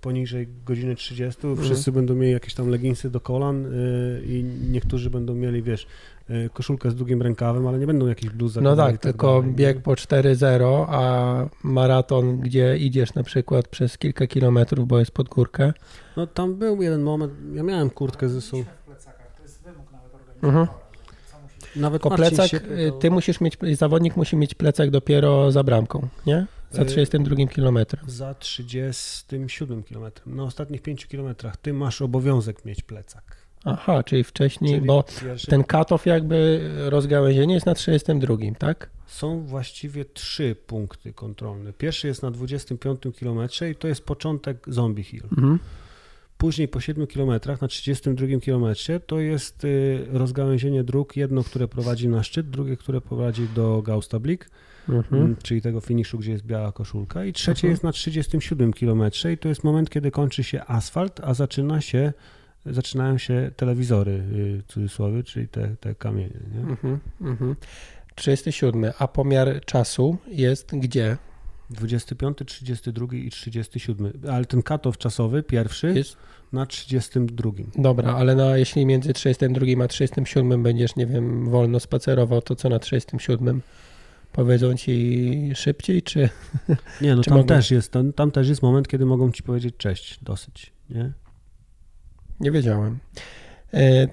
[0.00, 1.46] poniżej godziny 30.
[1.46, 1.66] Mhm.
[1.66, 5.86] Wszyscy będą mieli jakieś tam leginsy do kolan y, i niektórzy będą mieli, wiesz,
[6.30, 9.54] y, koszulkę z długim rękawem, ale nie będą jakichś bluz no tak, tak tylko dalej,
[9.54, 15.28] bieg po 4.0, a maraton, gdzie idziesz na przykład przez kilka kilometrów, bo jest pod
[15.28, 15.72] górkę.
[16.16, 18.62] No tam był jeden moment, ja miałem kurtkę ze sobą.
[18.62, 20.66] w plecakach, to jest wymóg nawet Mhm.
[21.76, 26.46] Nawet Marcin plecak, y, ty musisz mieć, zawodnik musi mieć plecak dopiero za bramką, nie?
[26.70, 28.10] Za Y, 32 kilometrem.
[28.10, 30.36] Za 37 kilometrem.
[30.36, 33.36] Na ostatnich 5 kilometrach ty masz obowiązek mieć plecak.
[33.64, 38.90] Aha, czyli wcześniej, Czyli bo pierwszy ten cut-off jakby rozgałęzienie jest na 32, tak?
[39.06, 41.72] Są właściwie trzy punkty kontrolne.
[41.72, 43.38] Pierwszy jest na 25 km
[43.70, 45.24] i to jest początek Zombie Hill.
[45.36, 45.58] Mhm.
[46.42, 48.74] Później po 7 km, na 32 km
[49.06, 51.16] to jest y, rozgałęzienie dróg.
[51.16, 54.50] Jedno, które prowadzi na szczyt, drugie, które prowadzi do Gaustablik,
[54.88, 55.22] Mhm.
[55.22, 57.24] mm, czyli tego finiszu, gdzie jest biała koszulka.
[57.24, 57.70] I trzecie Mhm.
[57.70, 59.02] jest na 37 km
[59.32, 62.12] i to jest moment, kiedy kończy się asfalt, a zaczyna się,
[62.66, 66.40] zaczynają się telewizory, y, w cudzysłowie, czyli te, te kamienie.
[66.54, 66.60] Nie?
[66.60, 66.98] Mhm.
[67.20, 67.56] Mhm.
[68.14, 71.16] 37, a pomiar czasu jest gdzie?
[71.72, 74.12] 25, 32 i 37.
[74.30, 76.16] Ale ten cut-off czasowy, pierwszy, Jest
[76.52, 77.50] na 32.
[77.74, 82.68] Dobra, ale na, jeśli między 32 a 37 będziesz, nie wiem, wolno spacerował, to co
[82.68, 83.62] na 37?
[84.32, 86.28] Powiedzą ci szybciej, czy
[87.00, 89.42] Nie, no Czy tam mogą- też, jest, tam, tam też jest moment, kiedy mogą ci
[89.42, 91.12] powiedzieć cześć, dosyć, nie?
[92.40, 92.98] nie wiedziałem.
[93.74, 94.08] E,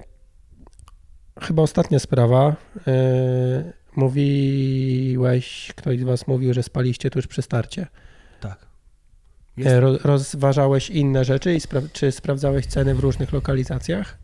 [1.40, 2.56] chyba ostatnia sprawa.
[2.86, 7.86] E, mówiłeś, ktoś z was mówił, że spaliście tuż przy starcie.
[8.40, 8.66] Tak.
[9.56, 14.18] Jest, E, ro, rozważałeś inne rzeczy i spra- czy sprawdzałeś ceny w różnych lokalizacjach?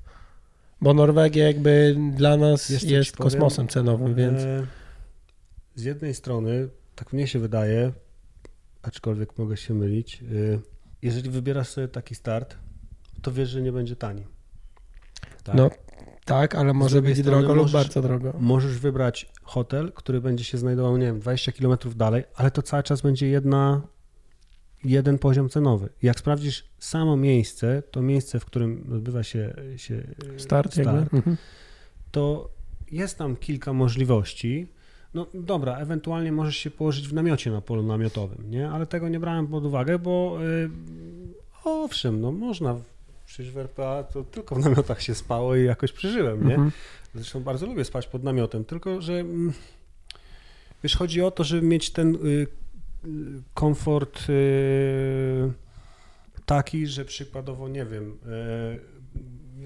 [0.81, 3.31] Bo Norwegia jakby dla nas Wiesz, jest ci powiem?
[3.33, 4.67] kosmosem cenowym, więc E,
[5.75, 7.93] z jednej strony, tak mnie się wydaje,
[8.83, 10.27] aczkolwiek mogę się mylić, e,
[11.03, 12.57] jeżeli wybierasz sobie taki start,
[13.23, 14.25] to wiesz, że nie będzie tani.
[15.45, 15.55] Tak?
[15.55, 15.71] no
[16.27, 18.33] tak, ale może być drogo lub możesz- bardzo drogo.
[18.41, 22.83] Możesz wybrać hotel, który będzie się znajdował, nie wiem, 20 km dalej, ale to cały
[22.83, 23.83] czas będzie jedna,
[24.85, 25.89] jeden poziom cenowy.
[26.03, 30.03] Jak sprawdzisz samo miejsce, to miejsce, w którym odbywa się, się
[30.37, 31.17] Start, jakby.
[31.17, 31.37] Mhm.
[32.11, 32.51] to
[32.93, 34.69] jest tam kilka możliwości.
[35.15, 38.71] No dobra, ewentualnie możesz się położyć w namiocie na polu namiotowym, nie?
[38.71, 40.71] Ale tego nie brałem pod uwagę, bo y,
[41.65, 42.77] owszem, no można,
[43.27, 46.55] przecież w RPA to tylko w namiotach się spało i jakoś przeżyłem, nie?
[46.55, 46.73] Mhm.
[47.15, 49.53] Zresztą bardzo lubię spać pod namiotem, tylko że mm,
[50.83, 52.47] Wiesz, chodzi o to, żeby mieć ten y, y,
[53.55, 55.53] komfort y,
[56.47, 58.19] taki, że przykładowo, nie wiem,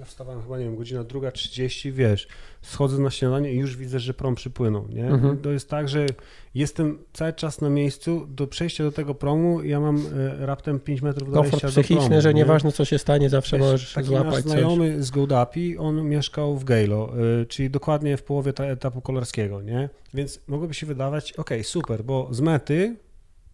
[0.01, 2.29] ja wstawałem chyba, nie wiem, godzina druga 30, wiesz,
[2.63, 5.07] schodzę na śniadanie i już widzę, że prom przypłynął, nie?
[5.09, 5.39] Mhm.
[5.39, 6.07] To jest tak, że
[6.55, 11.03] jestem cały czas na miejscu, do przejścia do tego promu ja mam e, raptem 5
[11.03, 12.41] metrów do Komfort wejścia do psychiczny, promu, że nie?
[12.41, 14.53] nieważne co się stanie, zawsze Wiesz, możesz taki złapać nasz coś.
[14.53, 17.13] znajomy z Gołdapi, on mieszkał w Gejlo,
[17.43, 19.89] y, czyli dokładnie w połowie ta etapu kolarskiego, nie?
[20.15, 22.97] Więc mogłoby się wydawać, okej, super, bo z mety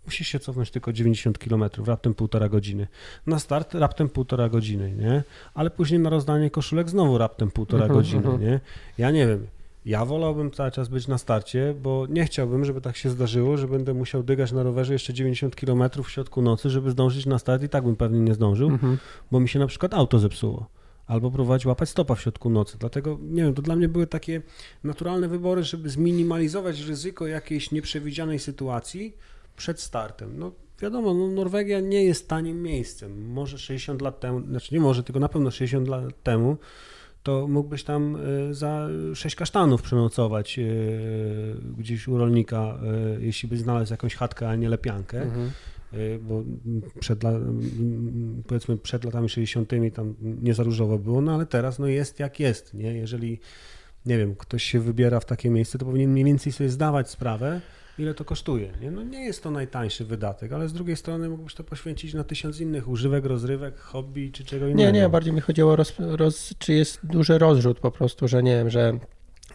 [0.07, 2.87] musisz się cofnąć tylko 90 km, raptem półtora godziny.
[3.27, 5.23] Na start raptem półtora godziny, nie?
[5.55, 8.41] Ale później na rozdanie koszulek znowu raptem półtora Mhm, godziny, mhm.
[8.41, 8.61] nie?
[8.99, 9.47] Ja nie wiem.
[9.87, 13.69] Ja wolałbym cały czas być na starcie, bo nie chciałbym, żeby tak się zdarzyło, że
[13.69, 17.63] będę musiał dygać na rowerze jeszcze 90 km w środku nocy, żeby zdążyć na start
[17.63, 18.99] i tak bym pewnie nie zdążył Mhm.
[19.31, 20.67] bo mi się na przykład auto zepsuło.
[21.07, 22.77] Albo próbować łapać stopa w środku nocy.
[22.81, 24.43] Dlatego, nie wiem, to dla mnie były takie
[24.85, 29.17] naturalne wybory, żeby zminimalizować ryzyko jakiejś nieprzewidzianej sytuacji
[29.57, 30.39] przed startem.
[30.39, 30.53] No
[30.83, 33.29] wiadomo, no, Norwegia nie jest tanim miejscem.
[33.29, 36.57] Może 60 lat temu, znaczy nie może, tylko na pewno 60 lat temu,
[37.27, 38.17] to mógłbyś tam
[38.51, 42.79] y, za 6 kasztanów przenocować y, gdzieś u rolnika,
[43.19, 45.51] y, jeśli byś znalazł jakąś chatkę, a nie lepiankę Mhm.
[46.21, 46.43] bo
[47.01, 47.21] przed,
[48.47, 49.71] powiedzmy przed latami 60.
[49.95, 52.95] tam nie za różowo było, no ale teraz no jest jak jest, nie?
[52.95, 53.41] Jeżeli,
[54.07, 57.61] nie wiem, ktoś się wybiera w takie miejsce, to powinien mniej więcej sobie zdawać sprawę,
[57.99, 58.91] ile to kosztuje, nie?
[58.91, 62.61] No nie jest to najtańszy wydatek, ale z drugiej strony mógłbyś to poświęcić na tysiąc
[62.61, 64.93] innych używek, rozrywek, hobby czy czego innego.
[64.93, 68.43] Nie, nie, bardziej mi chodziło o roz, roz, czy jest duży rozrzut po prostu, że
[68.43, 68.99] nie wiem, że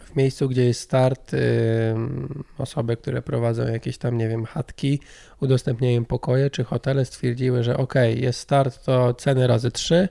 [0.04, 5.00] w miejscu, gdzie jest start, ym, osoby, które prowadzą jakieś tam, nie wiem, chatki,
[5.40, 10.08] udostępniają pokoje czy hotele, stwierdziły, że okej, jest start, to ceny razy trzy,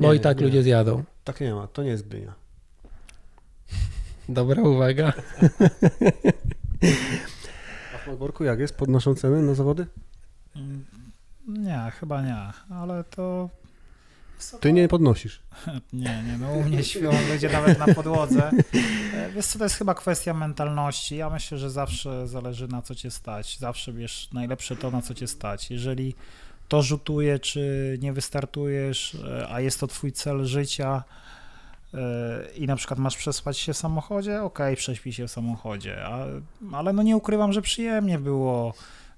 [0.00, 0.44] no Nie, i tak nie.
[0.46, 1.04] ludzie zjadą.
[1.24, 2.34] Tak nie ma, to nie jest Gdynia.
[4.28, 5.12] Dobra uwaga.
[8.06, 8.76] Malborku jak jest?
[8.76, 9.86] Podnoszą ceny na zawody?
[10.56, 10.84] Mm,
[11.48, 12.36] Nie, chyba nie,
[12.76, 13.50] ale to...
[14.60, 15.42] Ty nie podnosisz.
[15.92, 18.50] Nie, nie, no u mnie śpią ludzie nawet na podłodze.
[19.14, 21.16] E, Wiesz co, to jest chyba kwestia mentalności.
[21.16, 23.58] Ja myślę, że zawsze zależy na co cię stać.
[23.58, 25.70] Zawsze wiesz najlepsze to, na co cię stać.
[25.70, 26.14] Jeżeli
[26.68, 31.04] to rzutuje, czy nie wystartujesz, e, a jest to twój cel życia
[32.56, 36.24] i na przykład masz przespać się w samochodzie, okej, prześpij się w samochodzie, a,
[36.72, 38.74] ale no nie ukrywam, że przyjemnie było,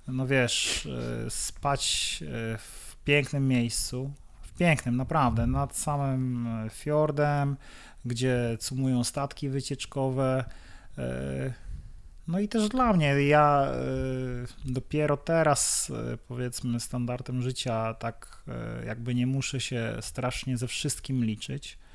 [0.09, 0.87] no wiesz,
[1.27, 4.13] e, spać e, w pięknym miejscu,
[4.43, 7.57] w pięknym, naprawdę, nad samym e, fiordem,
[8.05, 10.45] gdzie cumują statki wycieczkowe.
[10.99, 11.53] e,
[12.29, 13.75] No i też dla mnie, ja e,
[14.65, 21.25] dopiero teraz, e, powiedzmy, standardem życia, tak e, jakby nie muszę się strasznie ze wszystkim
[21.25, 21.88] liczyć, e,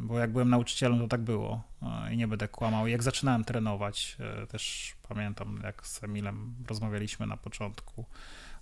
[0.00, 2.86] bo jak byłem nauczycielem, to tak było e, i nie będę kłamał.
[2.86, 8.04] Jak zaczynałem trenować, e, też pamiętam, jak z Emilem rozmawialiśmy na początku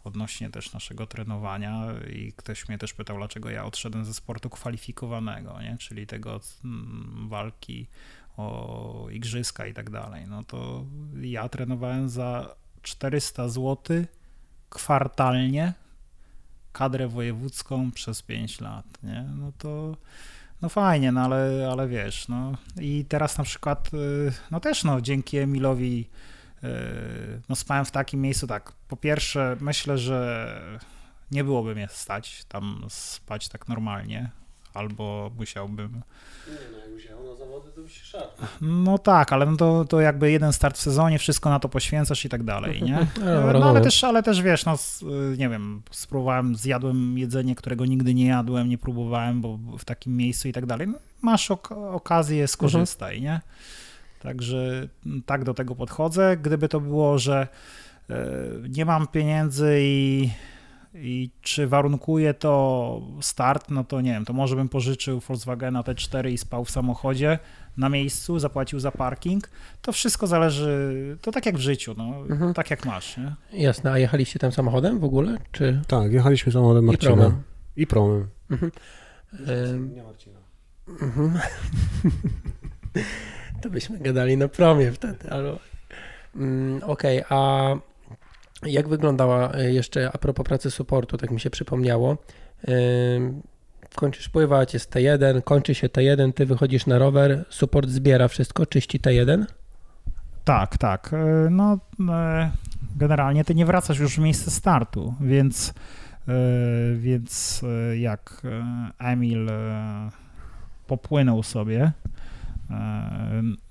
[0.04, 1.84] odnośnie też naszego trenowania
[2.14, 5.76] i ktoś mnie też pytał, dlaczego ja odszedłem ze sportu kwalifikowanego, nie?
[5.78, 6.40] czyli tego
[7.28, 7.86] walki
[8.36, 10.24] o igrzyska i tak dalej.
[10.28, 10.84] No to
[11.20, 14.04] ja trenowałem za 400 zł
[14.70, 15.72] kwartalnie
[16.72, 19.22] kadrę wojewódzką przez 5 lat, nie?
[19.36, 19.96] No to
[20.62, 22.52] no fajnie, no ale, ale wiesz, no.
[22.80, 26.08] I teraz na przykład, y, no też no dzięki Emilowi
[26.64, 26.68] y,
[27.48, 30.60] no spałem w takim miejscu, tak, po pierwsze myślę, że
[31.30, 34.30] nie byłoby mnie stać tam spać tak normalnie,
[34.74, 36.02] albo musiałbym.
[36.48, 38.18] Nie no, jak wzięło na zawody, się
[38.60, 42.24] no tak, ale no to, to jakby jeden start w sezonie, wszystko na to poświęcasz
[42.24, 43.06] i tak dalej, nie?
[43.24, 45.04] No, No, ale też, ale też wiesz, no s-
[45.38, 50.48] nie wiem, spróbowałem, zjadłem jedzenie, którego nigdy nie jadłem, nie próbowałem, bo w takim miejscu
[50.48, 50.88] i tak dalej.
[50.88, 53.40] No, masz ok- okazję, skorzystaj, nie?
[54.22, 56.36] Także mm, tak do tego podchodzę.
[56.42, 57.48] Gdyby to było, że
[58.10, 58.16] e,
[58.68, 60.30] nie mam pieniędzy i,
[60.94, 66.30] i czy warunkuje to start, no to nie wiem, to może bym pożyczył Volkswagena T4
[66.30, 67.38] i spał w samochodzie
[67.76, 69.48] na miejscu, zapłacił za parking.
[69.82, 72.54] To wszystko zależy, to tak jak w życiu, no, Mhm.
[72.54, 73.34] tak jak masz, nie?
[73.52, 77.12] Jasne, a jechaliście tam samochodem w ogóle, czy Tak, jechaliśmy samochodem i Marcina.
[77.12, 77.42] promem?
[77.76, 78.28] I promem.
[78.50, 78.70] Mhm.
[79.94, 80.38] Nie Marcina.
[80.88, 81.38] Mhm.
[83.62, 85.56] To byśmy gadali na promie wtedy, ale...
[86.36, 87.70] Mm, Okej, a
[88.62, 92.16] jak wyglądała y, jeszcze, a propos pracy supportu, tak mi się przypomniało,
[93.96, 99.00] kończysz pływać, jest T1, kończy się T1, ty wychodzisz na rower, support zbiera wszystko, czyści
[99.00, 99.44] T1?
[100.44, 101.10] Tak, tak.
[101.12, 101.78] E, No,
[102.10, 102.50] e,
[102.96, 105.74] generalnie ty nie wracasz już w miejsce startu, więc,
[106.28, 106.32] e,
[106.96, 107.62] więc
[107.98, 108.42] jak
[108.98, 109.50] Emil
[110.86, 111.92] popłynął sobie,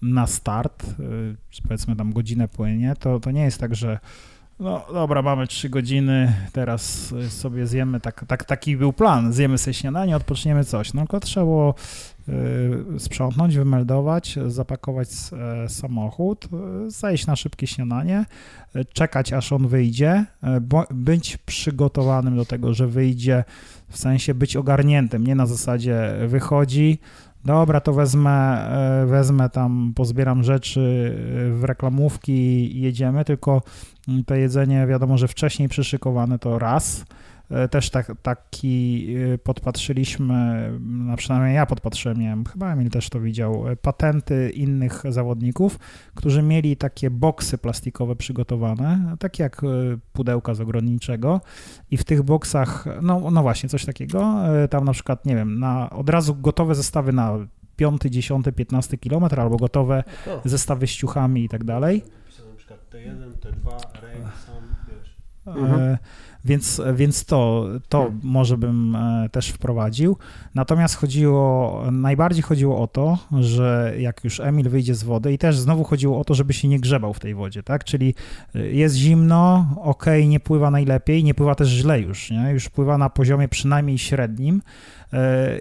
[0.02, 0.86] na start,
[1.64, 4.00] powiedzmy tam godzinę płynie, to, to nie jest tak, że
[4.60, 9.74] no dobra, mamy trzy godziny, teraz sobie zjemy, tak, tak, taki był plan, zjemy sobie
[9.74, 10.94] śniadanie, odpoczniemy coś.
[10.94, 11.76] No tylko trzeba było
[12.96, 15.10] y, sprzątnąć, wymeldować, zapakować
[15.66, 16.46] y, samochód,
[16.86, 18.26] y, zejść na szybkie śniadanie,
[18.94, 20.26] czekać aż on wyjdzie,
[20.92, 23.44] być przygotowanym do tego, że wyjdzie,
[23.90, 27.00] w sensie być ogarniętym, nie na zasadzie wychodzi,
[27.46, 28.68] dobra, to wezmę,
[29.02, 31.16] e, wezmę tam, pozbieram rzeczy
[31.50, 32.34] e, w reklamówki
[32.78, 33.62] i jedziemy, tylko
[34.08, 37.06] mm, to jedzenie wiadomo, że wcześniej przyszykowane to raz,
[37.72, 43.20] też tak, taki e, podpatrzyliśmy, no przynajmniej ja podpatrzyłem, nie wiem, chyba Emil też to
[43.20, 45.80] widział, e, patenty innych zawodników,
[46.16, 49.62] którzy mieli takie boksy plastikowe przygotowane, takie jak
[50.14, 51.42] pudełka z ogrodniczego
[51.92, 54.36] i w tych boksach, no, no właśnie, coś takiego,
[54.70, 57.38] tam na przykład, nie wiem, na od razu gotowe zestawy na
[57.76, 60.04] 5, 10, 15 kilometr albo gotowe
[60.46, 62.04] zestawy z ciuchami i tak dalej.
[62.50, 64.16] Na przykład T1, T2, Ray,
[64.46, 64.85] sam, wiesz.
[65.48, 65.98] Mhm.
[66.46, 68.20] Więc, więc to, to hmm.
[68.24, 70.18] może bym e, też wprowadził.
[70.56, 75.58] Natomiast chodziło, najbardziej chodziło o to, że jak już Emil wyjdzie z wody i też
[75.58, 77.84] znowu chodziło o to, żeby się nie grzebał w tej wodzie, tak?
[77.84, 78.16] Czyli
[78.56, 82.50] e, jest zimno, ok, nie pływa najlepiej, nie pływa też źle już, nie?
[82.52, 84.62] Już pływa na poziomie przynajmniej średnim,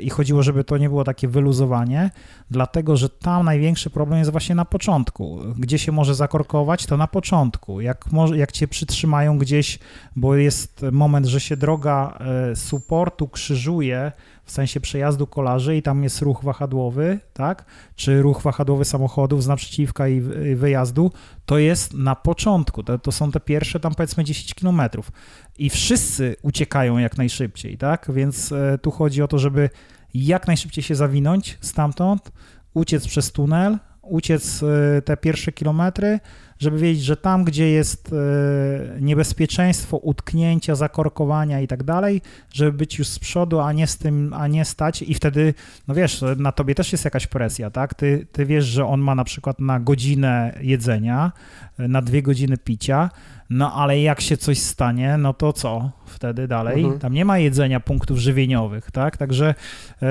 [0.01, 2.11] i chodziło, żeby to nie było takie wyluzowanie,
[2.51, 5.41] dlatego że tam największy problem jest właśnie na początku.
[5.59, 7.81] Gdzie się może zakorkować, to na początku.
[7.81, 9.79] Jak, może, jak cię przytrzymają gdzieś,
[10.17, 12.19] bo jest moment, że się droga
[12.51, 14.13] e, supportu krzyżuje
[14.45, 17.65] w sensie przejazdu kolarzy i tam jest ruch wahadłowy, tak?
[17.97, 20.21] Czy ruch wahadłowy samochodów z naprzeciwka i
[20.57, 21.13] wyjazdu,
[21.47, 22.83] to jest na początku.
[22.83, 25.13] To, to są te pierwsze tam powiedzmy 10 kilometrów.
[25.59, 28.11] I wszyscy uciekają jak najszybciej, tak?
[28.15, 29.71] Więc e, tu chodzi o to, żeby
[30.15, 32.33] jak najszybciej się zawinąć stamtąd,
[32.75, 36.21] uciec przez tunel, uciec e, te pierwsze kilometry,
[36.59, 42.21] żeby wiedzieć, że tam, gdzie jest e, niebezpieczeństwo utknięcia, zakorkowania i tak dalej,
[42.53, 45.55] żeby być już z przodu, a nie z tym, a nie stać i wtedy,
[45.89, 47.95] no wiesz, na tobie też jest jakaś presja, tak?
[47.95, 51.33] Ty, ty wiesz, że on ma na przykład na godzinę jedzenia,
[51.79, 53.11] e, na dwie godziny picia,
[53.51, 56.83] no ale jak się coś stanie, no to co wtedy dalej?
[56.83, 57.01] Mhm.
[57.01, 59.17] Tam nie ma jedzenia punktów żywieniowych, tak?
[59.17, 59.55] Także
[60.03, 60.07] e,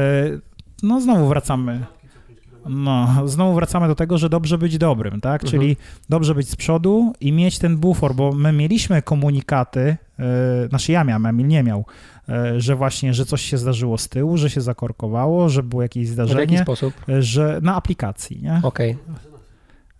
[0.83, 1.85] no znowu wracamy
[2.69, 5.43] no, znowu wracamy do tego, że dobrze być dobrym, tak?
[5.43, 5.51] Mhm.
[5.51, 5.77] Czyli
[6.09, 10.25] dobrze być z przodu i mieć ten bufor, bo my mieliśmy komunikaty, yy,
[10.69, 11.85] znaczy ja miałem, Emil nie miał,
[12.27, 16.07] yy, że właśnie, że coś się zdarzyło z tyłu, że się zakorkowało, że było jakieś
[16.07, 16.47] zdarzenie.
[16.47, 16.93] W jaki sposób?
[17.07, 18.59] Yy, że na aplikacji, nie?
[18.63, 18.91] Okej.
[18.91, 19.32] Okay.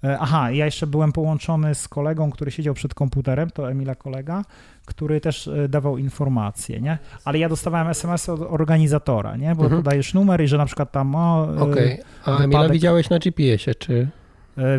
[0.04, 4.46] E, aha, ja jeszcze byłem połączony z kolegą, który siedział przed komputerem, to Emila kolega,
[4.86, 6.98] który też e, dawał informacje, nie?
[7.26, 9.56] Ale ja dostawałem SMS od organizatora, nie?
[9.56, 9.84] Bo mhm.
[9.84, 11.48] podajesz numer i że na przykład tam o...
[11.58, 12.06] E, Okej, okay.
[12.26, 12.44] a wypadek...
[12.44, 14.08] Emila widziałeś na GPS-ie, czy...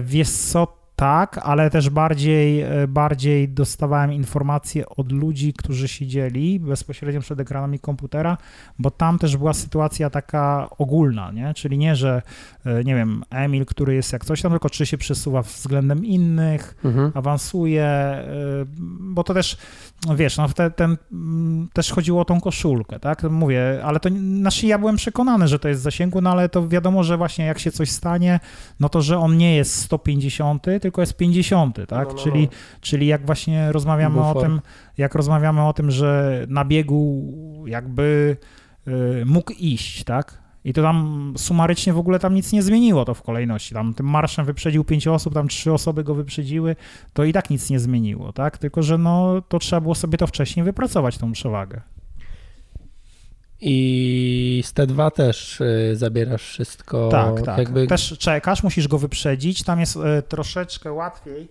[0.03, 7.21] Wiesz co, tak, ale też bardziej, e, bardziej dostawałem informacje od ludzi, którzy siedzieli bezpośrednio
[7.21, 8.37] przed ekranami komputera,
[8.79, 11.55] bo tam też była sytuacja taka ogólna, nie?
[11.55, 12.23] Czyli nie, że
[12.67, 16.77] e, nie wiem, Emil, który jest jak coś tam, tylko czy się przesuwa względem innych,
[16.85, 17.13] mhm.
[17.15, 18.27] awansuje, e,
[19.01, 19.57] bo to też,
[20.17, 23.23] wiesz, no ten, ten, mm, też chodziło o tą koszulkę, tak?
[23.23, 24.09] Mówię, ale to,
[24.41, 27.45] znaczy ja byłem przekonany, że to jest w zasięgu, no ale to wiadomo, że właśnie
[27.45, 28.41] jak się coś stanie,
[28.81, 32.09] no to, że on nie jest 150, tylko jest 50, tak?
[32.09, 32.49] No, no, czyli, no.
[32.81, 34.37] czyli jak właśnie rozmawiamy Bufor.
[34.37, 34.61] o tym,
[34.99, 37.25] jak rozmawiamy o tym, że na biegu
[37.67, 38.37] jakby
[38.89, 40.45] y, mógł iść, tak?
[40.65, 43.75] I to tam sumarycznie w ogóle tam nic nie zmieniło to w kolejności.
[43.75, 46.77] Tam tym marszem wyprzedził pięć osób, tam trzy osoby go wyprzedziły,
[47.13, 48.59] to i tak nic nie zmieniło, tak?
[48.59, 51.81] Tylko, że no to trzeba było sobie to wcześniej wypracować, tą przewagę.
[53.67, 57.09] I z T2 też y, zabierasz wszystko.
[57.09, 57.59] Tak, tak.
[57.59, 57.87] Jakby...
[57.87, 59.63] Też czekasz, musisz go wyprzedzić.
[59.63, 61.49] Tam jest y, troszeczkę łatwiej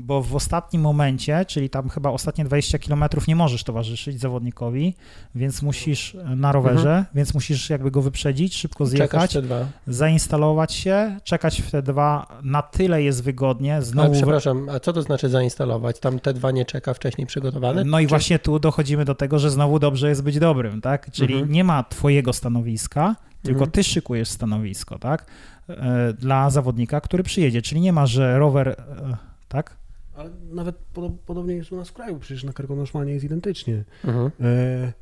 [0.00, 4.94] bo w ostatnim momencie, czyli tam chyba ostatnie 20 km nie możesz towarzyszyć zawodnikowi,
[5.34, 7.04] więc musisz na rowerze, mhm.
[7.14, 9.38] więc musisz jakby go wyprzedzić, szybko zjechać,
[9.86, 13.82] zainstalować się, czekać w T2, na tyle jest wygodnie.
[13.82, 14.08] Znowu...
[14.08, 16.00] Ale przepraszam, a co to znaczy zainstalować?
[16.00, 17.84] Tam T2 nie czeka wcześniej przygotowany?
[17.84, 18.08] No i Czy...
[18.08, 21.10] właśnie tu dochodzimy do tego, że znowu dobrze jest być dobrym, tak?
[21.10, 21.52] Czyli mhm.
[21.52, 23.70] nie ma twojego stanowiska, tylko mhm.
[23.70, 25.26] ty szykujesz stanowisko, tak?
[25.68, 28.74] E, dla zawodnika, który przyjedzie, czyli nie ma, że rower, e,
[29.48, 29.76] tak?
[30.20, 30.76] Ale nawet
[31.26, 33.84] podobnie jest u nas w kraju, przecież na Karkonoszmanie jest identycznie.
[34.04, 34.30] Mhm.
[34.40, 34.92] E,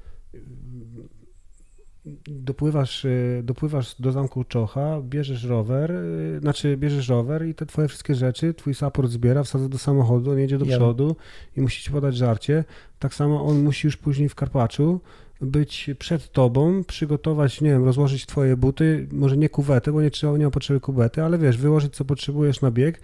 [2.27, 7.89] dopływasz, y, dopływasz do zamku Czocha, bierzesz rower, y, znaczy bierzesz rower i te twoje
[7.89, 11.17] wszystkie rzeczy, twój support zbiera, wsadza do samochodu, on jedzie do przodu
[11.57, 12.65] i musi ci podać żarcie.
[12.99, 15.01] Tak samo on musi już później w Karpaczu
[15.41, 20.39] być przed tobą, przygotować, nie wiem, rozłożyć twoje buty, może nie kuwetę, bo nie trzeba,
[20.39, 23.01] nie ma potrzeby kuwety, ale wiesz, wyłożyć co potrzebujesz na bieg,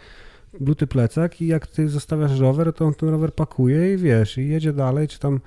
[0.60, 4.48] buty plecak i jak ty zostawiasz rower, to on ten rower pakuje i wiesz, i
[4.48, 5.40] jedzie dalej, czy tam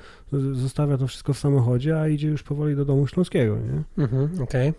[0.51, 4.03] zostawia to wszystko w samochodzie, a idzie już powoli do domu Śląskiego, nie?
[4.03, 4.73] Mhm, okej.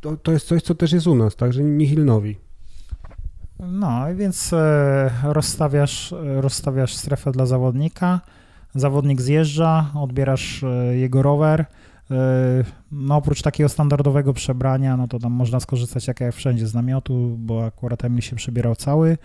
[0.00, 2.36] To, to jest coś, co też jest u nas, także nihil nowi.
[3.58, 8.20] No i więc e, rozstawiasz, rozstawiasz strefę dla zawodnika,
[8.74, 11.64] zawodnik zjeżdża, odbierasz e, jego rower.
[12.92, 17.36] No oprócz takiego standardowego przebrania, no to tam można skorzystać jak jak wszędzie z namiotu,
[17.38, 19.18] bo akurat Emil się przebierał cały.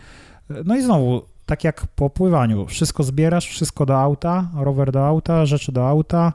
[0.66, 5.46] No i znowu, tak jak po pływaniu, wszystko zbierasz, wszystko do auta, rower do auta,
[5.46, 6.34] rzeczy do auta.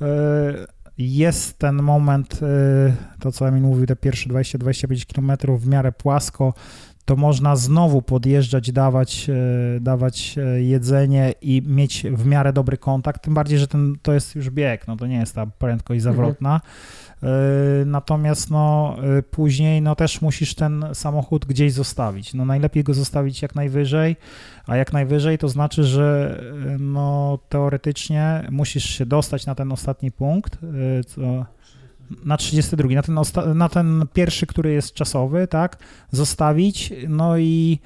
[0.00, 0.06] E,
[0.98, 6.54] Jest ten moment, e, to co Emil mówił, te pierwsze 20-25 km w miarę płasko,
[7.04, 13.22] to można znowu podjeżdżać, dawać, e, dawać e, jedzenie i mieć w miarę dobry kontakt,
[13.22, 16.60] tym bardziej, że ten, to jest już bieg, no to nie jest ta prędkość zawrotna.
[17.22, 18.96] E, Natomiast no,
[19.30, 22.34] później no, też musisz ten samochód gdzieś zostawić.
[22.34, 24.16] No, najlepiej go zostawić jak najwyżej,
[24.66, 26.40] a jak najwyżej to znaczy, że
[26.78, 30.58] no, teoretycznie musisz się dostać na ten ostatni punkt,
[31.06, 31.20] co,
[32.24, 33.18] na 32, na ten,
[33.58, 35.76] na ten pierwszy, który jest czasowy, tak,
[36.10, 37.78] zostawić, no i,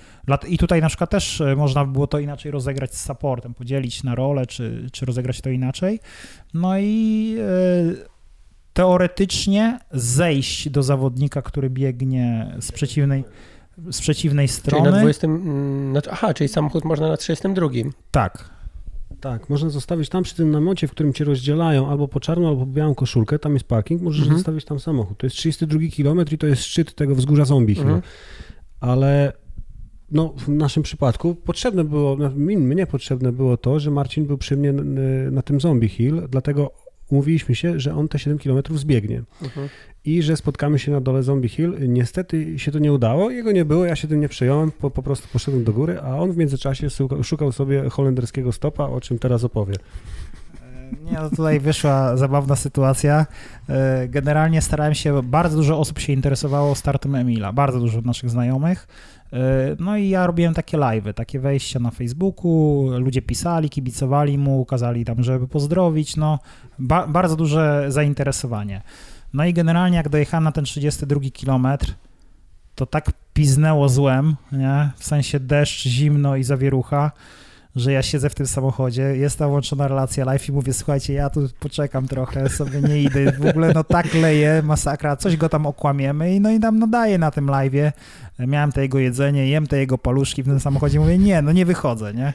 [0.49, 4.03] i tutaj na przykład też e, można by było to inaczej rozegrać z supportem, podzielić
[4.03, 6.01] na rolę, czy, czy rozegrać to inaczej,
[6.55, 8.17] no i e,
[8.73, 13.25] teoretycznie zejść do zawodnika, który biegnie z przeciwnej,
[13.91, 15.27] z przeciwnej Czyli strony, na 20.
[15.27, 17.69] mm, aha, czyli samochód można na 32.
[18.11, 18.56] tak,
[19.21, 22.67] Tak, można zostawić tam przy tym namiocie, w którym cię rozdzielają albo po czarną, albo
[22.67, 24.37] po białą koszulkę, tam jest parking, możesz Mhm.
[24.39, 25.19] zostawić tam samochód.
[25.19, 27.83] To jest 32 km i to jest szczyt tego wzgórza zombie Hill.
[27.85, 28.03] Mhm.
[28.81, 29.33] Ale
[30.11, 34.71] no, w naszym przypadku potrzebne było, mnie potrzebne było to, że Marcin był przy mnie
[34.71, 36.71] n- na tym zombie hill, dlatego
[37.11, 39.69] umówiliśmy się, że on te 7 km zbiegnie Mhm.
[40.07, 41.77] I że spotkamy się na dole zombie hill.
[41.89, 45.03] Niestety się to nie udało, jego nie było, ja się tym nie przejąłem, po, po
[45.03, 46.89] prostu poszedłem do góry, a on w międzyczasie
[47.23, 49.75] szukał, sobie holenderskiego stopa, o czym teraz opowie.
[51.05, 53.27] Nie, no tutaj wyszła zabawna sytuacja.
[53.69, 58.89] E, Generalnie starałem się, bardzo dużo osób się interesowało startem Emila, bardzo dużo naszych znajomych.
[59.33, 64.65] E, No i ja robiłem takie live'y, takie wejścia na Facebooku, ludzie pisali, kibicowali mu,
[64.65, 66.39] kazali tam, żeby pozdrowić, no
[66.79, 68.83] ba bardzo duże zainteresowanie.
[69.37, 71.95] No i generalnie jak dojechałem na ten 32 kilometr,
[72.75, 74.91] to tak piznęło złem, nie?
[74.97, 77.11] W sensie deszcz, zimno i zawierucha,
[77.77, 81.31] że ja siedzę w tym samochodzie, jest ta włączona relacja live i mówię, słuchajcie, ja
[81.31, 85.67] tu poczekam trochę, sobie nie idę, w ogóle no tak leje, masakra, coś go tam
[85.67, 87.93] okłamiemy i no i tam nadaję na tym live'ie,
[88.39, 91.67] miałem te jego jedzenie, jem te jego paluszki w tym samochodzie, mówię, nie, no nie
[91.67, 92.33] wychodzę, nie.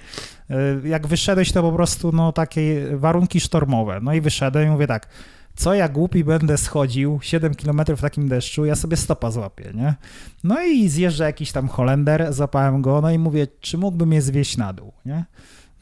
[0.51, 4.87] Y, Jak wyszedłeś, to po prostu no takie warunki sztormowe, no i wyszedłem i mówię
[4.87, 5.07] tak,
[5.55, 9.95] co ja głupi będę schodził 7 km w takim deszczu, ja sobie stopa złapię, nie?
[10.43, 14.57] No i zjeżdża jakiś tam Holender, zapałem go, no i mówię, czy mógłby mnie zwieść
[14.57, 15.25] na dół, nie?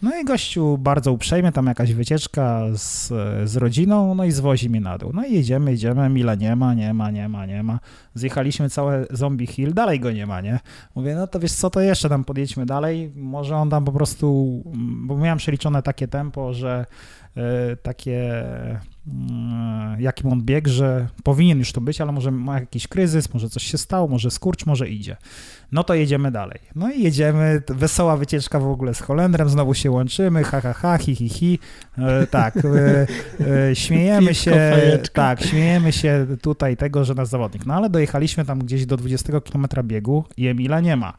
[0.02, 3.08] No i gościu bardzo uprzejmie, tam jakaś wycieczka z,
[3.50, 5.12] z rodziną, no i zwozi mnie na dół.
[5.14, 7.80] No i jedziemy, jedziemy, Mila nie ma, nie ma, nie ma, nie ma.
[8.14, 10.60] Zjechaliśmy całe Zombie Hill, dalej go nie ma, nie?
[10.96, 14.64] Mówię, no to wiesz co, to jeszcze tam podjedźmy dalej, może on tam po prostu,
[15.06, 16.86] bo miałem przeliczone takie tempo, że
[17.82, 18.46] takie,
[19.08, 23.50] mm, jakim on biegł, że powinien już to być, ale może ma jakiś kryzys, może
[23.50, 25.18] coś się stało, może skurcz, może idzie.
[25.72, 26.60] No to jedziemy dalej.
[26.76, 30.98] No i jedziemy, wesoła wycieczka w ogóle z Holendrem, znowu się łączymy, ha, ha, ha,
[30.98, 31.60] hi, hi, hi.
[31.98, 33.08] E, tak, e,
[33.70, 34.72] e, śmiejemy się,
[35.14, 37.66] tak, śmiejemy się tutaj tego, że nasz zawodnik.
[37.66, 41.14] No ale dojechaliśmy tam gdzieś do 20 km biegu i Emila nie ma.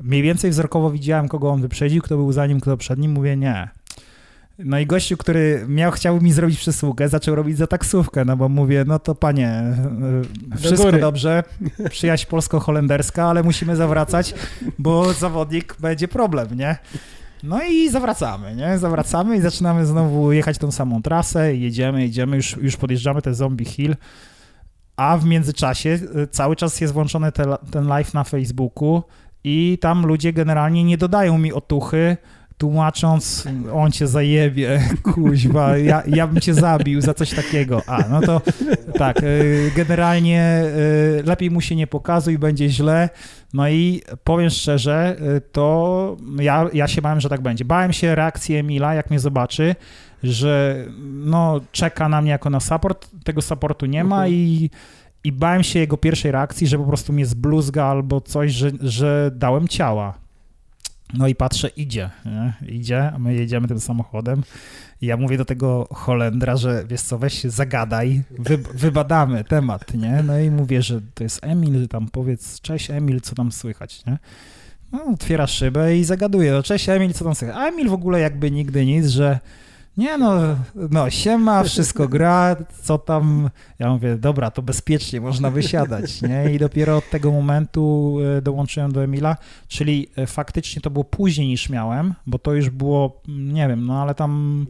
[0.00, 3.36] Mniej więcej wzrokowo widziałem, kogo on wyprzedził, kto był za nim, kto przed nim, mówię
[3.36, 3.68] nie.
[4.58, 8.48] No i gościu, który miał, chciał mi zrobić przysługę, zaczął robić za taksówkę, no bo
[8.48, 11.00] mówię, no to panie, e, wszystko góry.
[11.00, 11.42] dobrze,
[11.90, 14.34] przyjaźń polsko-holenderska, ale musimy zawracać,
[14.78, 16.76] bo zawodnik będzie problem, nie?
[17.42, 18.78] No i zawracamy, nie?
[18.78, 23.64] Zawracamy i zaczynamy znowu jechać tą samą trasę, jedziemy, jedziemy, już, już podjeżdżamy te Zombie
[23.64, 23.96] Hill,
[24.96, 29.02] a w międzyczasie y, cały czas jest włączony te, ten live na Facebooku
[29.44, 32.16] i tam ludzie generalnie nie dodają mi otuchy,
[32.58, 34.82] tłumacząc, on cię zajebie,
[35.14, 37.82] kuźwa, ja, ja bym cię zabił za coś takiego.
[37.86, 38.40] A, no to
[38.98, 40.64] tak, y, generalnie
[41.20, 43.08] y, lepiej mu się nie pokazuj, będzie źle.
[43.54, 47.64] No i powiem szczerze, y, to ja, ja się bałem, że tak będzie.
[47.64, 49.74] Bałem się reakcji Emila, jak mnie zobaczy,
[50.22, 50.84] że
[51.24, 54.32] no, czeka na mnie jako na support, tego supportu nie ma mhm.
[54.32, 54.70] i
[55.24, 59.30] i bałem się jego pierwszej reakcji, że po prostu mnie zbluzga albo coś, że, że
[59.34, 60.21] dałem ciała.
[61.12, 62.52] No i patrzę, idzie, nie?
[62.68, 64.42] idzie, my jedziemy tym samochodem.
[65.00, 69.94] I ja mówię do tego Holendra, że wiesz co, weź się zagadaj, wy, wybadamy temat,
[69.94, 70.22] nie?
[70.26, 74.18] No i mówię, że to jest Emil, tam powiedz, cześć Emil, co tam słychać, nie?
[74.92, 77.56] No, otwiera szybę i zagaduje, no cześć Emil, co tam słychać?
[77.56, 79.38] A Emil w ogóle jakby nigdy nic, że
[79.96, 80.40] nie no,
[80.90, 86.54] no siema, wszystko gra, co tam, ja mówię, dobra, to bezpiecznie, można wysiadać, nie?
[86.54, 89.36] I dopiero od tego momentu e, dołączyłem do Emila,
[89.68, 94.02] czyli e, faktycznie to było później niż miałem, bo to już było, nie wiem, no
[94.02, 94.66] ale tam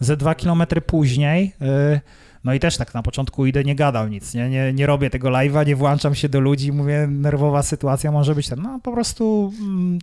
[0.00, 2.00] ze dwa kilometry później, e,
[2.44, 5.28] no i też tak na początku idę, nie gadał nic, nie, nie, nie robię tego
[5.28, 9.52] live'a, nie włączam się do ludzi, mówię, nerwowa sytuacja może być ten, no po prostu
[9.60, 9.98] mm,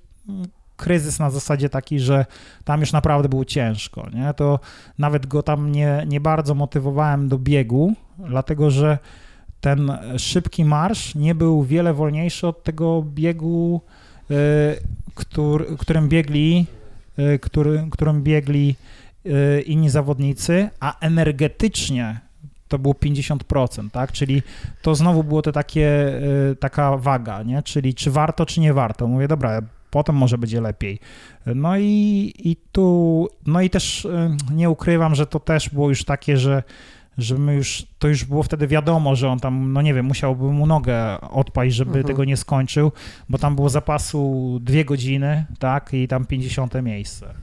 [0.77, 2.25] kryzys na zasadzie taki, że
[2.63, 4.33] tam już naprawdę było ciężko, nie?
[4.33, 4.59] To
[4.97, 8.97] nawet go tam nie, nie bardzo motywowałem do biegu, dlatego że
[9.65, 13.81] ten szybki marsz nie był wiele wolniejszy od tego biegu,
[14.31, 14.35] y,
[15.15, 16.65] który, którym biegli,
[17.19, 18.75] y, który, którym biegli
[19.25, 22.19] y, inni zawodnicy, a energetycznie
[22.67, 24.11] to było 50%, tak?
[24.11, 24.43] Czyli
[24.81, 26.21] to znowu było to takie,
[26.59, 27.63] taka waga, nie?
[27.63, 29.07] Czyli czy warto, czy nie warto.
[29.07, 29.61] Mówię, dobra,
[29.95, 30.99] potem może będzie lepiej.
[31.45, 36.03] No i, i tu, no i też y, nie ukrywam, że to też było już
[36.03, 36.63] takie, że
[37.17, 40.43] że my już, to już było wtedy wiadomo, że on tam, no nie wiem, musiałby
[40.43, 42.05] mu nogę odpaść, żeby mhm.
[42.05, 42.91] tego nie skończył,
[43.29, 47.33] bo tam było zapasu dwie godziny, tak, i tam 50 miejsce.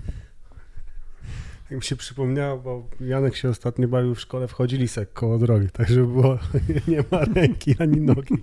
[1.70, 5.68] Jak mi się przypomniało, bo Janek się ostatnio bawił w szkole, wchodzili sek koło drogi,
[5.70, 6.38] także było,
[6.88, 8.34] nie ma ręki ani nogi.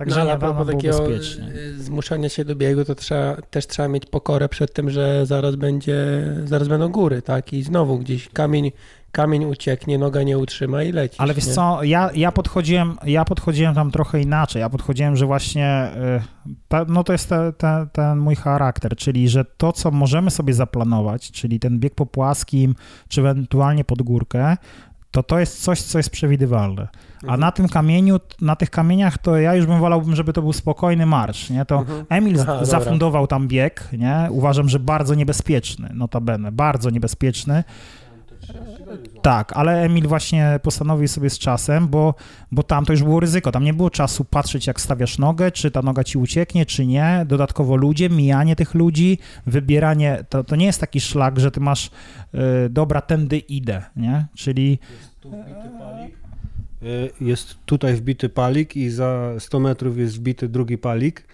[0.00, 4.06] Także no, ale a takiego y, zmuszania się do biegu, to trzeba, też trzeba mieć
[4.06, 5.96] pokorę przed tym, że zaraz będzie,
[6.44, 7.52] zaraz będą góry, tak?
[7.52, 8.72] I znowu gdzieś kamień,
[9.12, 11.16] kamień ucieknie, noga nie utrzyma i leci.
[11.18, 11.52] Ale wiesz nie?
[11.52, 14.60] co, ja, ja, podchodziłem, ja podchodziłem tam trochę inaczej.
[14.60, 15.90] Ja podchodziłem, że właśnie
[16.70, 20.54] y, no to jest te, te, ten mój charakter, czyli że to, co możemy sobie
[20.54, 22.74] zaplanować, czyli ten bieg po płaskim,
[23.08, 24.56] czy ewentualnie pod górkę,
[25.10, 26.88] to to jest coś, co jest przewidywalne.
[27.22, 27.40] A mhm.
[27.40, 31.06] na tym kamieniu, na tych kamieniach, to ja już bym wolałbym, żeby to był spokojny
[31.06, 31.64] marsz, nie?
[31.64, 32.04] To mhm.
[32.08, 34.28] Emil Aha, zafundował tam bieg, nie?
[34.30, 37.64] Uważam, że bardzo niebezpieczny, notabene, bardzo niebezpieczny.
[39.22, 42.14] Tak, ale Emil właśnie postanowił sobie z czasem, bo,
[42.52, 43.52] bo tam to już było ryzyko.
[43.52, 47.26] Tam nie było czasu patrzeć, jak stawiasz nogę, czy ta noga ci ucieknie, czy nie.
[47.28, 50.24] Dodatkowo ludzie, mijanie tych ludzi, wybieranie.
[50.28, 51.90] To, to nie jest taki szlak, że ty masz,
[52.66, 54.26] y, dobra, tędy idę, nie?
[54.34, 54.70] Czyli.
[54.70, 56.14] Jest tu wbity palik.
[56.82, 61.24] Y, jest tutaj wbity palik i za 100 metrów jest wbity drugi palik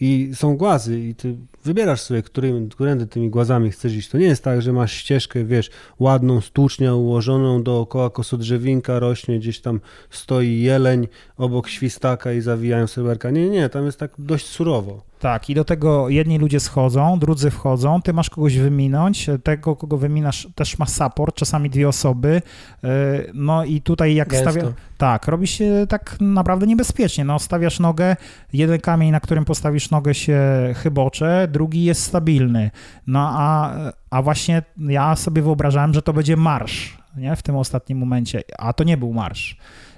[0.00, 4.08] i są głazy i ty wybierasz sobie, którym, którędy tymi głazami chcesz iść.
[4.08, 9.60] To nie jest tak, że masz ścieżkę, wiesz, ładną, stłucznią, ułożoną dookoła kosodrzewinka, rośnie, gdzieś
[9.60, 9.80] tam
[10.10, 13.30] stoi jeleń obok świstaka i zawijają seberka.
[13.30, 15.13] Nie, nie, tam jest tak dość surowo.
[15.24, 19.96] Tak, i do tego jedni ludzie schodzą, drudzy wchodzą, ty masz kogoś wyminąć, tego, kogo
[19.96, 22.42] wyminasz, też ma support, czasami dwie osoby.
[22.84, 22.88] E,
[23.34, 24.62] no i tutaj jak stawia.
[24.98, 27.24] Tak, robi się tak naprawdę niebezpiecznie.
[27.24, 28.16] No, stawiasz nogę,
[28.52, 30.40] jeden kamień, na którym postawisz nogę, się
[30.76, 32.70] chybocze, drugi jest stabilny.
[33.06, 33.74] No a,
[34.10, 37.36] a właśnie ja sobie wyobrażałem, że to będzie marsz nie?
[37.36, 39.56] w tym ostatnim momencie, a to nie był marsz.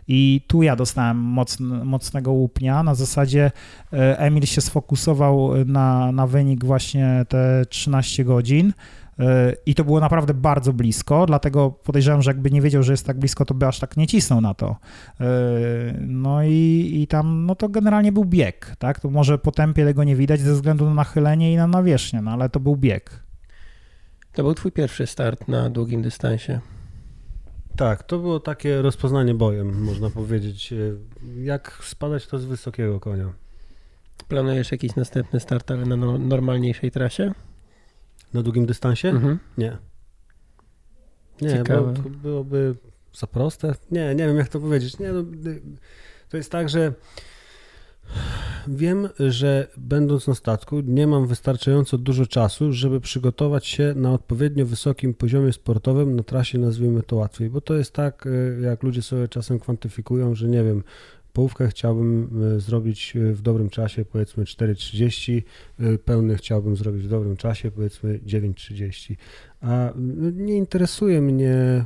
[0.08, 2.82] I tu ja dostałem mocn, mocnego łupnia.
[2.82, 3.50] Na zasadzie
[3.92, 8.72] e, Emil się sfokusował na, na wynik właśnie te 13 godzin.
[9.18, 13.06] E, I to było naprawdę bardzo blisko, dlatego podejrzewam, że jakby nie wiedział, że jest
[13.06, 14.76] tak blisko, to by aż tak nie cisnął na to.
[15.20, 15.26] E,
[16.00, 19.00] no i, i tam, no to generalnie był bieg, tak?
[19.00, 22.30] To może po tempie tego nie widać ze względu na nachylenie i na nawierzchnię, no
[22.30, 23.22] ale to był bieg.
[24.32, 26.60] To był twój pierwszy start na długim dystansie.
[27.76, 30.74] Tak, to było takie rozpoznanie bojem, można powiedzieć.
[31.42, 33.32] Jak spadać to z wysokiego konia.
[34.28, 37.32] Planujesz jakiś następny start, ale na no, normalniejszej trasie?
[38.34, 39.08] Na długim dystansie?
[39.08, 39.38] Mhm.
[39.58, 39.76] Nie.
[41.40, 42.74] Nie, bo to byłoby
[43.12, 43.74] za proste.
[43.90, 44.98] Nie, nie wiem jak to powiedzieć.
[44.98, 45.24] Nie, no,
[46.28, 46.92] to jest tak, że
[48.68, 54.66] Wiem, że będąc na statku nie mam wystarczająco dużo czasu, żeby przygotować się na odpowiednio
[54.66, 59.02] wysokim poziomie sportowym na trasie, nazwijmy to łatwiej, bo to jest tak, e, jak ludzie
[59.02, 60.82] sobie czasem kwantyfikują, że nie wiem,
[61.32, 65.42] połówkę chciałbym e, zrobić w dobrym czasie, powiedzmy 4.30,
[66.04, 69.16] pełny chciałbym zrobić w dobrym czasie, powiedzmy 9.30.
[69.60, 71.84] A no, nie interesuje mnie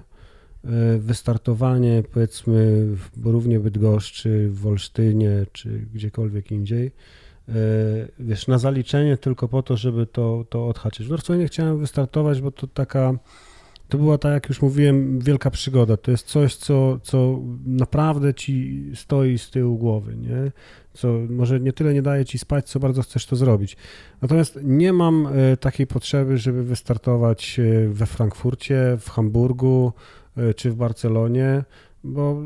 [0.99, 6.93] wystartowanie powiedzmy w Borównie Bydgoszczy, w Wolsztynie czy gdziekolwiek indziej
[8.19, 11.07] wiesz, na zaliczenie tylko po to, żeby to, to odhaczyć.
[11.07, 13.15] W Northwayne chciałem wystartować, bo to taka
[13.91, 15.97] to była, tak jak już mówiłem, wielka przygoda.
[15.97, 20.53] To jest coś, co, co naprawdę ci stoi z tyłu głowy, nie?
[20.93, 23.77] Co może nie tyle nie daje ci spać, co bardzo chcesz to zrobić.
[24.23, 30.20] Natomiast nie mam e, takiej potrzeby, żeby wystartować e, we Frankfurcie, w Hamburgu e,
[30.57, 31.65] czy w Barcelonie,
[32.05, 32.43] bo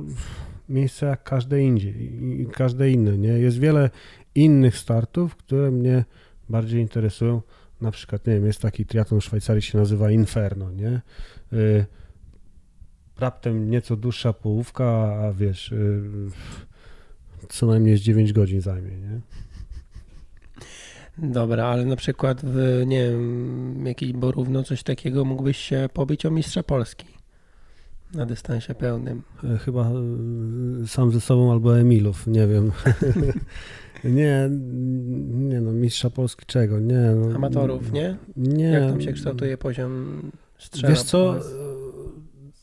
[0.69, 3.29] miejsce jak każde indziej i każde inne, nie?
[3.29, 3.91] Jest wiele
[4.35, 6.05] innych startów, które mnie
[6.49, 7.43] bardziej interesują
[7.81, 11.01] na przykład, nie wiem, jest taki triatlon w Szwajcarii, się nazywa Inferno, nie?
[11.53, 11.87] Y,
[13.19, 14.85] raptem nieco dłuższa połówka,
[15.23, 16.03] a wiesz, y,
[17.49, 19.21] co najmniej z 9 godzin zajmie, nie?
[21.19, 26.31] Dobra, ale na przykład w, nie wiem, jakiś Borówno, coś takiego mógłbyś się pobić o
[26.31, 27.14] mistrza Polski
[28.15, 29.23] na dystansie pełnym.
[29.45, 32.73] E, chyba e, sam ze sobą albo Emilów, nie wiem.
[34.05, 34.51] Nie,
[35.31, 37.11] nie no, mistrza Polski czego, nie.
[37.17, 38.17] No, Amatorów, nie?
[38.37, 38.65] Nie.
[38.65, 40.23] Jak tam się kształtuje poziom
[40.59, 40.89] strzela?
[40.89, 41.41] Wiesz co,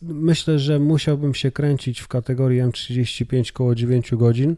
[0.02, 4.56] myślę, że musiałbym się kręcić w kategorii M35 koło 9 godzin,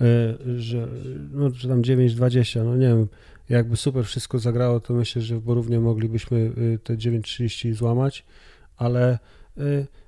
[0.00, 0.88] e, że,
[1.32, 3.08] no, że tam 9-20, no nie wiem,
[3.48, 8.24] jakby super wszystko zagrało, to myślę, że w Borównie moglibyśmy e, te 9.30 złamać,
[8.76, 9.18] ale
[9.58, 9.62] e,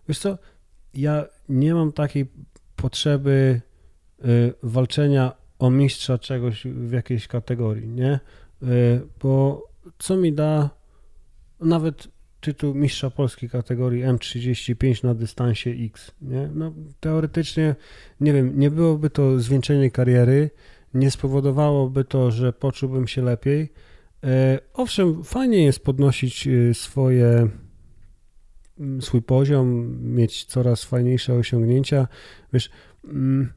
[0.09, 0.39] wiesz co,
[0.95, 2.27] ja nie mam takiej
[2.77, 3.61] potrzeby
[4.63, 8.11] walczenia o mistrza czegoś w jakiejś kategorii, nie?
[8.13, 8.21] E,
[9.23, 9.65] bo
[9.99, 10.71] co mi da
[11.61, 12.09] nawet
[12.41, 16.51] tytuł mistrza polskiej kategorii M35 na dystansie X, nie?
[16.55, 17.75] No teoretycznie,
[18.21, 20.51] nie wiem, nie byłoby to zwieńczenie kariery,
[20.95, 23.73] nie spowodowałoby to, że poczułbym się lepiej.
[24.25, 27.49] E, owszem, fajnie jest podnosić swoje
[29.01, 32.09] swój poziom, mieć coraz fajniejsze osiągnięcia.
[32.53, 32.71] Wiesz,
[33.05, 33.53] mm,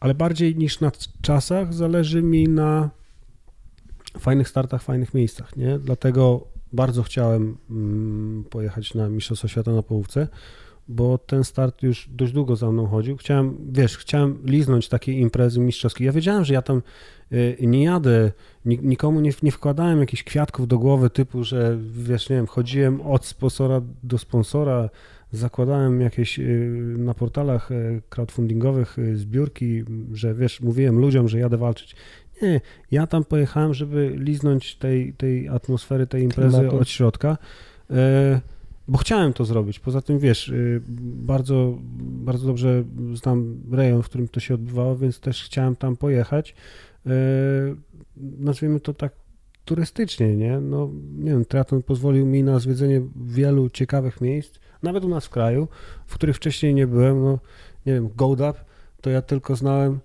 [0.00, 0.92] ale bardziej niż na
[1.22, 2.90] czasach zależy mi na
[4.18, 5.78] fajnych startach, fajnych miejscach, nie?
[5.78, 10.28] Dlatego bardzo chciałem mm, pojechać na Mistrzostwa Świata na połówce,
[10.88, 13.16] bo ten start już dość długo za mną chodził.
[13.16, 16.06] Chciałem, wiesz, chciałem liznąć takiej imprezy mistrzowskiej.
[16.06, 16.82] Ja wiedziałem, że ja tam
[17.60, 18.32] nie jadę,
[18.64, 23.26] nikomu nie, nie wkładałem jakichś kwiatków do głowy typu, że wiesz, nie wiem, chodziłem od
[23.26, 24.88] sponsora do sponsora,
[25.36, 31.56] zakładałem jakieś y, na portalach y, crowdfundingowych y, zbiórki, że wiesz, mówiłem ludziom, że jadę
[31.56, 31.96] walczyć.
[32.42, 32.60] Nie,
[32.90, 36.78] ja tam pojechałem, żeby liznąć tej, tej atmosfery, tej imprezy Klimatu.
[36.78, 37.38] od środka,
[38.88, 39.78] bo chciałem to zrobić.
[39.78, 40.52] Poza tym, wiesz,
[41.04, 42.84] bardzo, bardzo dobrze
[43.14, 46.54] znam rejon, w którym to się odbywało, więc też chciałem tam pojechać.
[48.16, 49.12] Nazwijmy to tak
[49.64, 50.60] turystycznie, nie?
[50.60, 55.30] No, nie wiem, triatlon pozwolił mi na zwiedzenie wielu ciekawych miejsc, nawet u nas w
[55.30, 55.68] kraju,
[56.06, 57.38] w których wcześniej nie byłem, no
[57.86, 58.56] nie wiem, GoDap,
[59.00, 59.98] to ja tylko znałem y,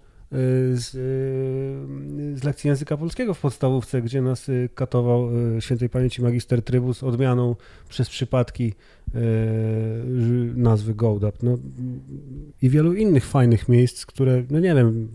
[0.78, 7.04] z, y, z lekcji języka polskiego w podstawówce, gdzie nas katował świętej pamięci magister Trybus
[7.04, 7.56] odmianą
[7.90, 8.74] przez przypadki
[10.56, 11.44] nazwy GoDap.
[11.44, 11.58] No,
[12.62, 15.10] I wielu innych fajnych miejsc, które, no nie wiem,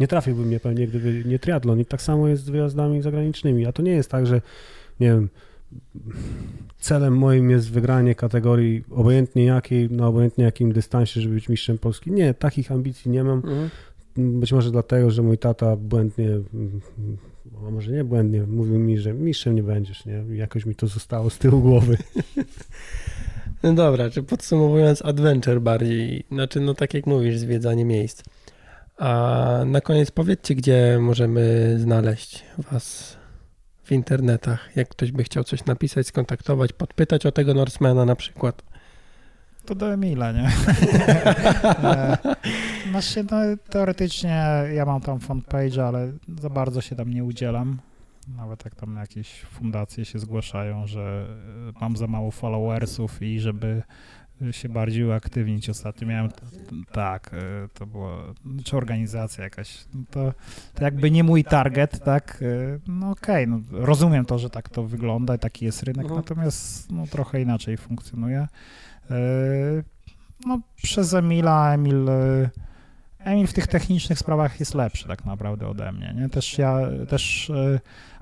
[0.00, 1.80] nie trafiłby mnie pewnie, gdyby nie triatlon.
[1.80, 3.66] I tak samo jest z wyjazdami zagranicznymi.
[3.66, 4.40] A to nie jest tak, że
[5.00, 5.28] nie wiem,
[6.78, 12.10] celem moim jest wygranie kategorii obojętnie jakiej, na obojętnie jakim dystansie, żeby być mistrzem Polski.
[12.10, 13.38] Nie, takich ambicji nie mam.
[13.38, 13.70] Mhm.
[14.40, 16.28] Być może dlatego, że mój tata błędnie,
[17.66, 20.24] a może nie błędnie, mówił mi, że mistrzem nie będziesz, nie?
[20.36, 21.96] Jakoś mi to zostało z tyłu głowy.
[23.62, 28.22] No dobra, czy podsumowując adventure bardziej, znaczy no tak jak mówisz, zwiedzanie miejsc.
[28.98, 33.16] A na koniec powiedzcie, gdzie możemy znaleźć was
[33.84, 38.62] w internetach, jak ktoś by chciał coś napisać, skontaktować, podpytać o tego Norsemana na przykład.
[39.66, 40.50] To do Emila, nie?
[42.90, 43.36] znaczy, no,
[43.70, 44.44] teoretycznie
[44.74, 47.78] ja mam tam fanpage, ale za bardzo się tam nie udzielam.
[48.36, 51.26] Nawet jak tam jakieś fundacje się zgłaszają, że
[51.80, 53.82] mam za mało followersów i żeby
[54.50, 55.70] się bardziej uaktywnić.
[55.70, 56.30] Ostatnio miałem,
[56.92, 58.34] tak, e, to było,
[58.64, 60.32] czy organizacja jakaś, no to,
[60.74, 64.68] to jakby nie mój target, tak, e, no okej, okay, no rozumiem to, że tak
[64.68, 66.20] to wygląda, taki jest rynek, mhm.
[66.20, 68.48] natomiast no trochę inaczej funkcjonuje.
[69.10, 69.16] E,
[70.46, 72.08] no przez Emila, Emil
[73.18, 76.14] Emil w tych technicznych sprawach jest lepszy tak naprawdę ode mnie.
[76.16, 76.28] Nie?
[76.28, 76.78] Też ja
[77.08, 77.52] też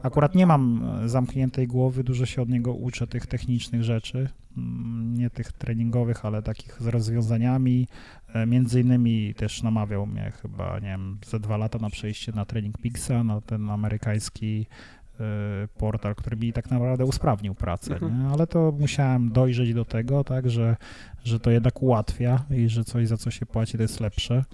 [0.02, 4.28] akurat nie mam zamkniętej głowy, dużo się od niego uczę tych technicznych rzeczy,
[5.12, 7.88] nie tych treningowych, ale takich z rozwiązaniami.
[8.34, 12.44] E, między innymi też namawiał mnie chyba, nie wiem, ze dwa lata na przejście na
[12.44, 14.66] trening Pixa, na ten amerykański
[15.20, 15.24] e,
[15.78, 18.22] portal, który mi tak naprawdę usprawnił pracę, Mhm.
[18.22, 18.28] nie?
[18.28, 20.76] ale to musiałem dojrzeć do tego, tak, że,
[21.24, 24.44] że to jednak ułatwia i że coś za co się płaci to jest lepsze.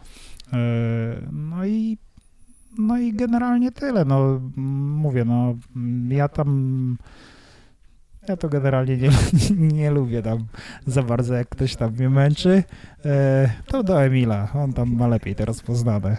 [0.52, 0.58] E,
[1.32, 1.98] No i
[2.78, 4.04] no i generalnie tyle.
[4.04, 5.54] No mówię, no
[6.08, 6.98] ja tam
[8.28, 9.10] ja to generalnie nie,
[9.78, 10.46] nie lubię tam
[10.86, 12.62] za bardzo, jak ktoś tam mnie męczy.
[13.04, 16.16] E, To do Emila, on tam ma lepiej to rozpoznane.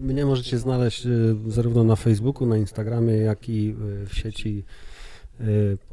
[0.00, 4.64] Mnie możecie znaleźć y, zarówno na Facebooku, na Instagramie, jak i y, w sieci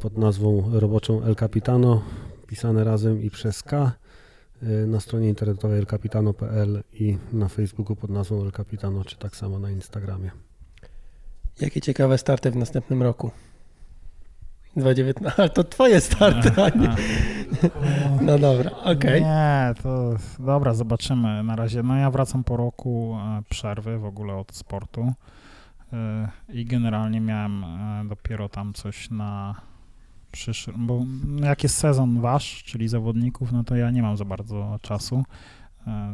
[0.02, 2.02] pod nazwą roboczą El Capitano,
[2.48, 3.92] pisane razem i przez K,
[4.88, 9.72] na stronie internetowej elcapitano.pl i na Facebooku pod nazwą El Capitano, czy tak samo na
[9.72, 10.32] Instagramie.
[11.62, 13.32] Jakie ciekawe starty w następnym roku?
[14.78, 16.96] 2019, ale to twoje starty, a nie.
[18.22, 19.22] No dobra, okej.
[19.22, 21.84] Nie, to dobra, zobaczymy na razie.
[21.84, 25.14] No ja wracam po roku e, przerwy w ogóle od sportu
[25.94, 29.56] e, i generalnie miałem e, dopiero tam coś na
[30.32, 31.06] przyszły, bo
[31.44, 35.24] jak jest sezon wasz, czyli zawodników, no to ja nie mam za bardzo czasu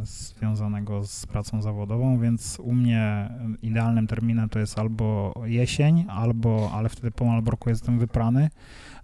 [0.04, 3.30] związanego z pracą zawodową, więc u mnie
[3.62, 8.50] idealnym terminem to jest albo jesień, albo, ale wtedy po Malborku jestem wyprany,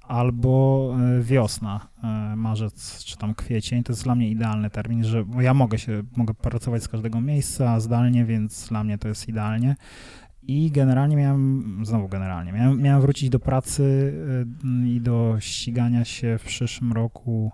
[0.09, 5.25] albo e, wiosna, e, marzec czy tam kwiecień, to jest dla mnie idealny termin, że
[5.39, 9.75] ja mogę się, mogę pracować z każdego miejsca zdalnie, więc dla mnie to jest idealnie.
[10.43, 14.13] I generalnie miałem, znowu generalnie, miałem, miałem wrócić do pracy
[14.63, 17.51] e, i do ścigania się w przyszłym roku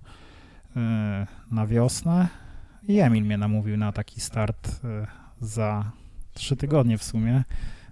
[0.75, 2.44] e, na wiosnę
[2.87, 5.07] i Emil mnie namówił na taki start e,
[5.41, 5.91] za
[6.33, 7.43] trzy tygodnie w sumie,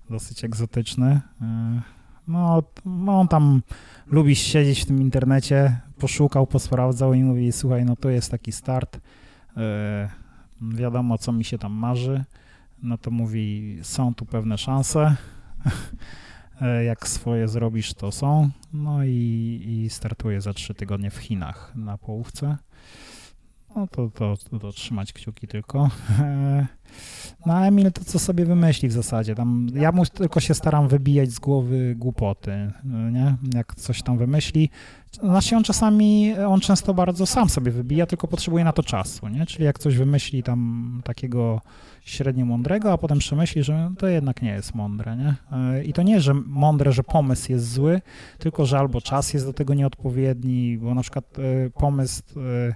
[0.10, 1.22] dosyć egzotyczny.
[1.42, 1.82] E,
[2.28, 3.62] No, no on tam
[4.08, 9.00] lubi siedzieć w tym internecie, poszukał, posprawdzał i mówi, słuchaj, no to jest taki start,
[9.58, 10.10] e,
[10.62, 12.24] wiadomo, co mi się tam marzy,
[12.84, 15.16] no to mówi, są tu pewne szanse,
[16.86, 21.98] jak swoje zrobisz, to są, no i, i startuje za trzy tygodnie w Chinach na
[21.98, 22.58] połówce.
[23.76, 25.90] No to, to, to, to trzymać kciuki tylko.
[27.46, 29.36] No Emil to co sobie wymyśli w zasadzie.
[29.36, 32.72] Tam, ja mu tylko się staram wybijać z głowy głupoty,
[33.12, 33.36] nie?
[33.54, 34.70] Jak coś tam wymyśli.
[35.22, 39.46] Znaczy on czasami, on często bardzo sam sobie wybija, tylko potrzebuje na to czasu, nie?
[39.46, 41.62] Czyli jak coś wymyśli tam takiego
[42.06, 45.36] średnio mądrego, a potem przemyśli, że to jednak nie jest mądre, nie?
[45.52, 48.02] E, I to nie, że mądre, że pomysł jest zły,
[48.40, 52.74] tylko że albo czas jest do tego nieodpowiedni, bo na przykład e, pomysł e,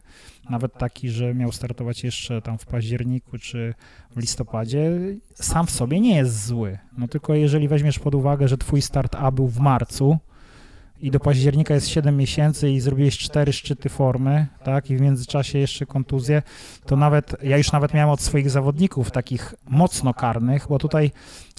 [0.50, 3.74] nawet taki, że miał startować jeszcze tam w październiku czy
[4.16, 4.92] w listopadzie,
[5.34, 6.78] sam w sobie nie jest zły.
[6.98, 10.18] No tylko jeżeli weźmiesz pod uwagę, że twój start A był w marcu
[11.02, 15.60] i do października jest 7 miesięcy i zrobiłeś 4 szczyty formy, tak, i w międzyczasie
[15.60, 16.42] jeszcze kontuzję,
[16.86, 21.12] to nawet, ja już nawet miałem od swoich zawodników takich mocno karnych, bo tutaj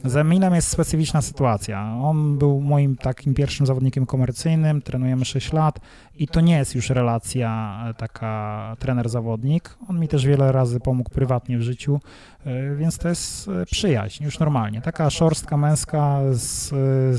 [0.04, 1.98] z Emilem jest specyficzna sytuacja.
[2.02, 5.80] On był moim takim pierwszym zawodnikiem komercyjnym, trenujemy 6 lat
[6.14, 9.78] i to nie jest już relacja e, taka trener-zawodnik.
[9.88, 12.00] On mi też wiele razy pomógł prywatnie w życiu,
[12.44, 14.80] e, więc to jest e, przyjaźń, już normalnie.
[14.80, 16.68] Taka szorstka męska z,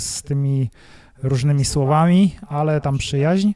[0.04, 0.70] z tymi
[1.24, 3.52] różnymi słowami, ale tam przyjaźń.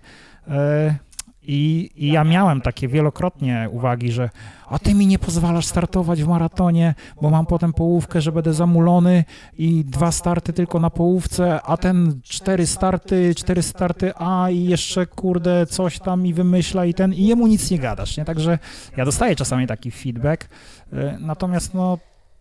[0.48, 0.96] E,
[1.44, 4.30] I, I ja miałem takie wielokrotnie uwagi, że
[4.70, 9.24] a ty mi nie pozwalasz startować w maratonie, bo mam potem połówkę, że będę zamulony
[9.58, 15.06] i dwa starty tylko na połówce, a ten cztery starty, cztery starty A i jeszcze
[15.06, 18.26] kurde coś tam mi wymyśla i ten i jemu nic nie gadasz, nie?
[18.26, 18.60] Także
[18.98, 20.50] ja dostaję czasami taki feedback,
[20.94, 21.98] e, natomiast no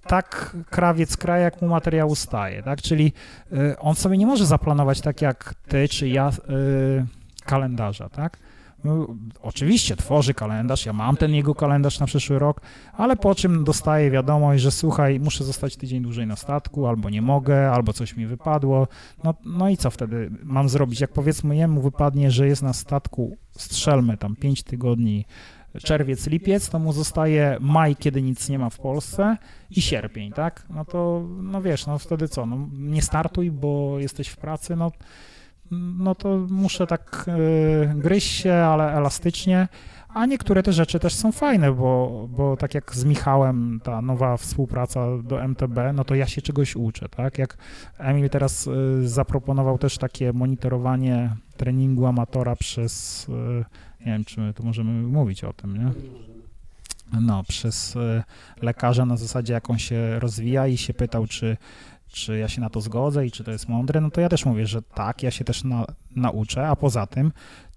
[0.07, 2.83] tak krawiec kraje, jak mu materiał staje, tak?
[2.83, 3.13] Czyli
[3.53, 7.07] y, on sobie nie może zaplanować tak jak ty czy ja y,
[7.45, 8.39] kalendarza, tak?
[8.85, 9.07] No,
[9.43, 12.61] oczywiście tworzy kalendarz, ja mam ten jego kalendarz na przyszły rok,
[12.93, 17.23] ale po czym dostaję wiadomość, że słuchaj, muszę zostać tydzień dłużej na statku, albo nie
[17.23, 18.89] mogę, albo coś mi wypadło.
[19.25, 21.01] No, no i co wtedy mam zrobić?
[21.01, 25.25] Jak powiedzmy jemu wypadnie, że jest na statku, strzelmy tam 5 tygodni,
[25.79, 29.37] czerwiec, lipiec, to mu zostaje maj, kiedy nic nie ma w Polsce
[29.71, 30.67] i sierpień, tak?
[30.71, 34.93] No to, no wiesz, no wtedy co, no nie startuj, bo jesteś w pracy, no,
[35.99, 39.69] no to muszę tak y, gryźć się, ale elastycznie,
[40.15, 44.37] a niektóre te rzeczy też są fajne, bo, bo tak jak z Michałem, ta nowa
[44.37, 47.39] współpraca do MTB, no to ja się czegoś uczę, tak?
[47.39, 47.57] Jak
[47.99, 53.65] Emil teraz y, zaproponował też takie monitorowanie treningu amatora przez, y,
[54.07, 55.93] nie wiem, czy my tu możemy mówić o tym, nie?
[57.21, 58.25] no, przez e,
[58.63, 61.57] lekarza na zasadzie, jaką się rozwija i się pytał, czy,
[62.09, 64.45] czy ja się na to zgodzę i czy to jest mądre, no to ja też
[64.45, 67.33] mówię, że tak, ja się też na, nauczę, a poza tym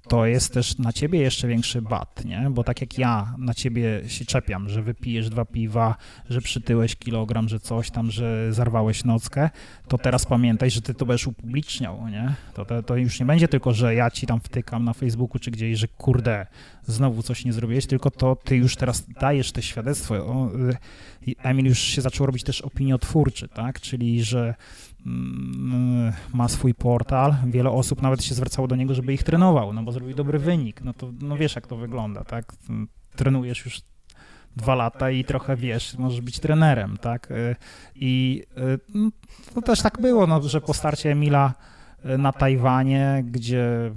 [0.07, 2.48] to jest też na ciebie jeszcze większy bat, nie?
[2.52, 5.95] Bo tak jak ja na ciebie się czepiam, że wypijesz dwa piwa,
[6.30, 9.49] że przytyłeś kilogram, że coś tam, że zarwałeś nockę,
[9.88, 12.36] to teraz pamiętaj, że ty to będziesz upubliczniał, nie?
[12.53, 15.52] To, to, to już nie będzie tylko, że ja ci tam wtykam na Facebooku czy
[15.52, 16.45] gdzieś, że kurde,
[16.84, 20.15] znowu coś nie zrobiłeś, tylko to ty już teraz dajesz te świadectwo.
[21.27, 23.82] Y, Emil już się zaczął robić też opiniotwórczy, tak?
[23.82, 24.56] Czyli, że
[26.34, 29.91] ma swój portal, wiele osób nawet się zwracało do niego, żeby ich trenował, no bo
[29.91, 32.53] zrobił dobry wynik, no to no wiesz jak to wygląda, tak?
[33.15, 33.82] Trenujesz już
[34.56, 37.32] dwa lata i trochę wiesz, możesz być trenerem, tak?
[37.32, 37.56] Y,
[37.95, 39.11] I y, no,
[39.56, 41.53] to też tak było, no, że po starcie Emila
[42.06, 43.91] y, na Tajwanie, gdzie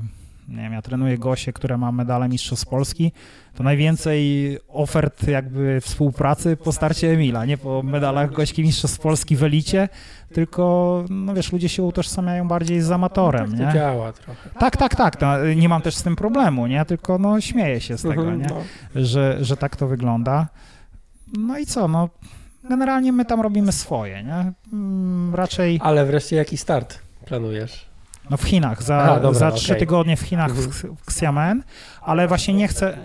[0.48, 3.12] nie wiem, ja trenuję Gosię, która ma medale Mistrzostw Polski,
[3.54, 9.42] to najwięcej ofert jakby współpracy po starcie Emila, nie po medalach Gośki Mistrzostw Polski w
[9.42, 9.88] elicie,
[10.34, 13.66] tylko, no wiesz, ludzie się utożsamiają bardziej z amatorem, tak nie?
[13.66, 14.50] to działa trochę.
[14.58, 16.84] Tak, tak, tak, no, nie mam też z tym problemu, nie?
[16.84, 18.46] Tylko, no, śmieję się z tego, Mhm, nie?
[18.48, 18.62] no.
[19.04, 20.48] Że, że tak to wygląda.
[21.38, 22.08] No i co, no,
[22.68, 24.52] generalnie my tam robimy swoje, nie?
[24.72, 27.88] Mm, Raczej, Ale wreszcie jaki start planujesz?
[28.30, 29.80] No w Chinach, za, Aha, dobra, za trzy okej.
[29.80, 30.96] tygodnie w Chinach w, Mhm.
[30.96, 31.62] w Xiamen,
[32.02, 32.98] ale właśnie nie chcę,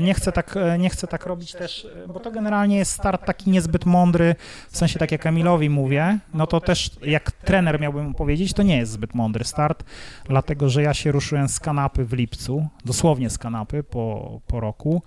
[0.00, 3.86] nie chcę tak, nie chcę tak robić też, bo to generalnie jest start taki niezbyt
[3.86, 4.34] mądry,
[4.70, 8.76] w sensie tak jak Emilowi mówię, no to też jak trener miałbym powiedzieć, to nie
[8.76, 9.84] jest zbyt mądry start,
[10.24, 15.02] dlatego że ja się ruszyłem z kanapy w lipcu, dosłownie z kanapy po, po roku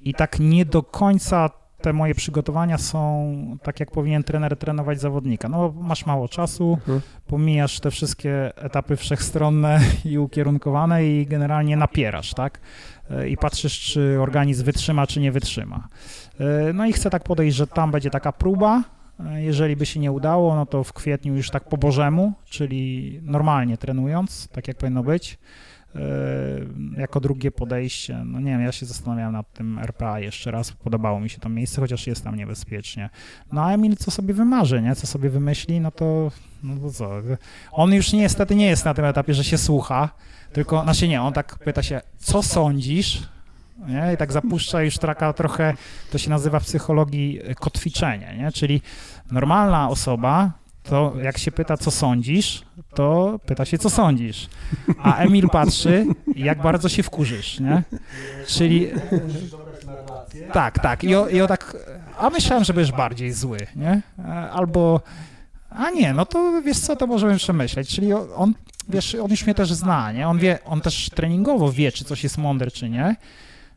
[0.00, 1.50] i tak nie do końca
[1.84, 5.48] te moje przygotowania są tak, jak powinien trener trenować zawodnika.
[5.48, 7.00] No, masz mało czasu, Mhm.
[7.26, 9.80] pomijasz te wszystkie etapy wszechstronne
[10.12, 12.60] i ukierunkowane i generalnie napierasz, tak?
[13.10, 15.88] E, I patrzysz, czy organizm wytrzyma, czy nie wytrzyma.
[16.40, 18.82] E, No i chcę tak podejść, że tam będzie taka próba.
[19.26, 23.20] E, Jeżeli by się nie udało, no to w kwietniu już tak po bożemu, czyli
[23.22, 25.38] normalnie trenując, tak jak powinno być.
[25.96, 26.00] E,
[27.00, 31.20] Jako drugie podejście, no nie wiem, ja się zastanawiałem nad tym RPA jeszcze raz, podobało
[31.20, 33.10] mi się to miejsce, chociaż jest tam niebezpiecznie.
[33.52, 34.94] No a Emil co sobie wymarzy, nie?
[34.94, 36.30] Co sobie wymyśli, no to,
[36.62, 37.10] no to co?
[37.72, 40.08] On już niestety nie jest na tym etapie, że się słucha,
[40.52, 43.28] tylko, znaczy nie, on tak pyta się, co sądzisz?
[43.86, 44.12] Nie?
[44.14, 45.74] I tak zapuszcza już taka trochę,
[46.10, 48.52] to się nazywa w psychologii kotwiczenie, nie?
[48.52, 48.82] Czyli
[49.30, 50.52] normalna osoba,
[50.88, 52.62] to jak się pyta, co sądzisz,
[52.94, 54.48] to pyta się, co sądzisz.
[55.02, 56.06] A Emil patrzy,
[56.36, 57.82] jak bardzo się wkurzysz, nie?
[58.46, 58.88] Czyli...
[60.52, 61.04] Tak, tak.
[61.04, 61.76] I o, i o tak...
[62.18, 64.02] A myślałem, że będziesz bardziej zły, nie?
[64.52, 65.00] Albo...
[65.70, 67.88] A nie, no to wiesz co, to możemy przemyśleć.
[67.88, 68.54] Czyli on,
[68.88, 70.28] wiesz, on już mnie też zna, nie?
[70.28, 73.16] On wie, on też treningowo wie, czy coś jest mądre, czy nie.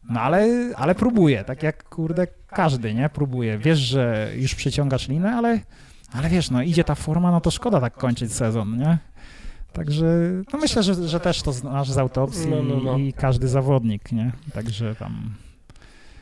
[0.09, 3.09] No ale, ale próbuje, tak jak kurde każdy, nie?
[3.09, 3.57] Próbuje.
[3.57, 5.59] Wiesz, że już przeciągasz linę, ale,
[6.13, 8.97] ale wiesz, no idzie ta forma, no to szkoda tak kończyć sezon, nie?
[9.73, 10.05] Także
[10.53, 12.97] no myślę, że, że też to znasz z autopsji No, no, no.
[12.97, 14.31] i każdy zawodnik, nie?
[14.53, 15.29] Także tam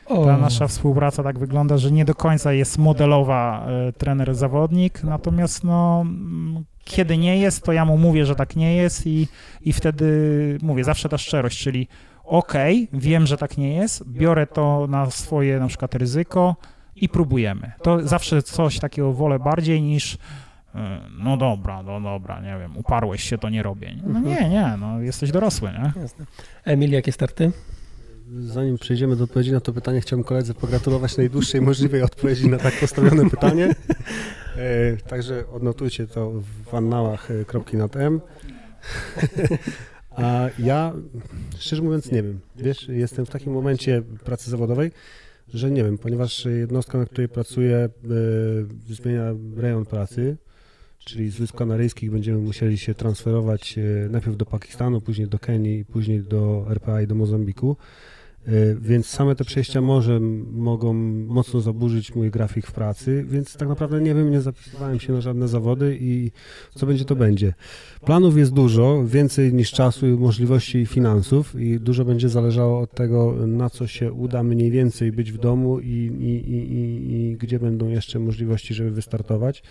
[0.06, 5.64] O, ta nasza współpraca tak wygląda, że nie do końca jest modelowa e, trener-zawodnik, natomiast
[5.64, 9.28] no, mm, kiedy nie jest, to ja mu mówię, że tak nie jest i,
[9.60, 11.88] i wtedy mówię, zawsze ta szczerość, czyli
[12.24, 16.56] okej, wiem, że tak nie jest, biorę to na swoje na przykład ryzyko
[16.96, 17.72] i próbujemy.
[17.82, 20.18] To zawsze coś takiego wolę bardziej niż
[20.74, 23.96] e, no dobra, no dobra, nie wiem, uparłeś się, to nie robię.
[24.06, 26.02] No nie, nie, no jesteś dorosły, nie?
[26.02, 26.26] Jasne.
[26.64, 27.52] Emil, jakie starty?
[28.40, 32.74] Zanim przejdziemy do odpowiedzi na to pytanie, chciałbym koledze pogratulować najdłuższej możliwej odpowiedzi na tak
[32.80, 33.74] postawione pytanie.
[34.56, 36.32] E, także odnotujcie to
[36.64, 38.20] w annałach e, kropki nad M.
[40.16, 40.92] A ja,
[41.58, 42.40] szczerze mówiąc, nie wiem.
[42.56, 44.90] Wiesz, jestem w takim momencie pracy zawodowej,
[45.54, 47.88] że nie wiem, ponieważ jednostka, na której pracuję, e,
[48.94, 50.36] zmienia rejon pracy,
[50.98, 55.84] czyli z Wysp Kanaryjskich będziemy musieli się transferować e, najpierw do Pakistanu, później do Kenii,
[55.84, 57.76] później do RPA i do Mozambiku.
[58.46, 58.50] E,
[58.80, 60.92] Więc same te przejścia morze m- mogą
[61.26, 65.20] mocno zaburzyć mój grafik w pracy, więc tak naprawdę nie wiem, nie zapisywałem się na
[65.20, 66.30] żadne zawody i
[66.74, 67.54] co będzie, to będzie.
[68.04, 73.34] Planów jest dużo, więcej niż czasu, możliwości i finansów i dużo będzie zależało od tego,
[73.46, 75.86] na co się uda mniej więcej być w domu i,
[76.20, 79.62] i, i, i, i gdzie będą jeszcze możliwości, żeby wystartować.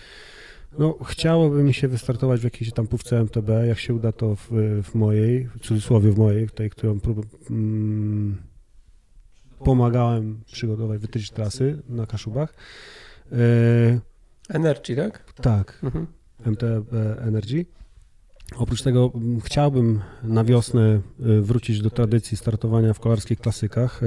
[0.78, 4.48] No, chciałoby mi się wystartować w jakiejś tam pówce MTB, jak się uda to w,
[4.82, 8.36] w mojej, w cudzysłowie w mojej, tej, którą prób, mm,
[9.64, 12.54] pomagałem przygotować, wytyczyć trasy na Kaszubach.
[13.32, 13.36] E,
[14.48, 15.24] Energy, tak?
[15.42, 16.06] tak, Mhm.
[16.46, 17.66] MTB Energy.
[18.56, 19.12] Oprócz tego
[19.44, 24.00] chciałbym na wiosnę y, wrócić do tradycji startowania w kolarskich klasykach.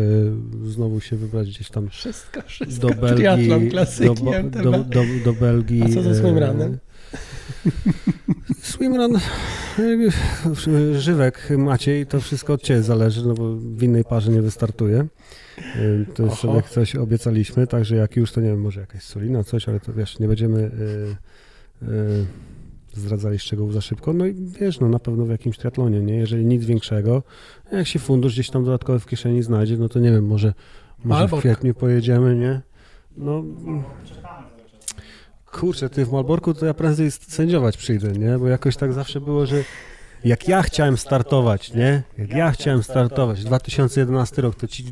[0.65, 2.88] Znowu się wybrać gdzieś tam Wszystko, wszystko.
[2.88, 3.69] do Belgii.
[3.69, 5.84] Klasyki, do, do, do, do Belgii.
[5.84, 6.77] A co ze e, swimrunem?
[8.61, 14.41] Swimrun, e, Żywek, Maciej, to wszystko od Ciebie zależy, no bo w innej parze nie
[14.41, 15.07] wystartuje.
[15.57, 19.44] E, To już sobie coś obiecaliśmy, także jak już, to nie wiem, może jakaś solina,
[19.44, 20.60] coś, ale to wiesz, nie będziemy
[21.81, 21.90] e, e,
[22.94, 24.14] zdradzali szczegółów za szybko.
[24.14, 26.15] No i wiesz, no na pewno w jakimś triatlonie, nie?
[26.15, 27.23] Jeżeli nic większego,
[27.72, 30.53] jak się fundusz gdzieś tam dodatkowy w kieszeni znajdzie, no to nie wiem, może,
[31.03, 32.61] może w kwietniu pojedziemy, nie?
[33.18, 33.44] No,
[35.51, 38.38] kurczę, ty w Malborku to ja prędzej sędziować przyjdę, nie?
[38.38, 39.63] Bo jakoś tak zawsze było, że
[40.23, 42.03] jak ja chciałem startować, nie?
[42.17, 44.84] Jak ja chciałem startować, 2011 rok, to ci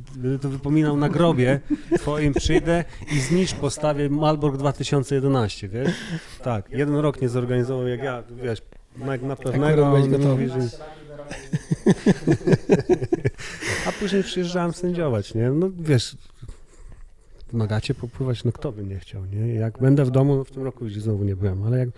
[0.41, 1.59] to wypominał na grobie
[1.97, 5.91] twoim przyjdę i znicz postawię Malbork 2011, wiesz?
[6.43, 8.61] Tak, jeden rok nie zorganizował jak ja, wiesz,
[9.21, 10.59] na, pewnego, on mówi, że...
[13.87, 15.49] A później przyjeżdżałem sędziować, nie?
[15.49, 16.17] No wiesz,
[17.53, 19.53] na gacie popływać, no kto by nie chciał, nie?
[19.53, 21.89] Jak będę w domu, no w tym roku już znowu nie byłem, ale jak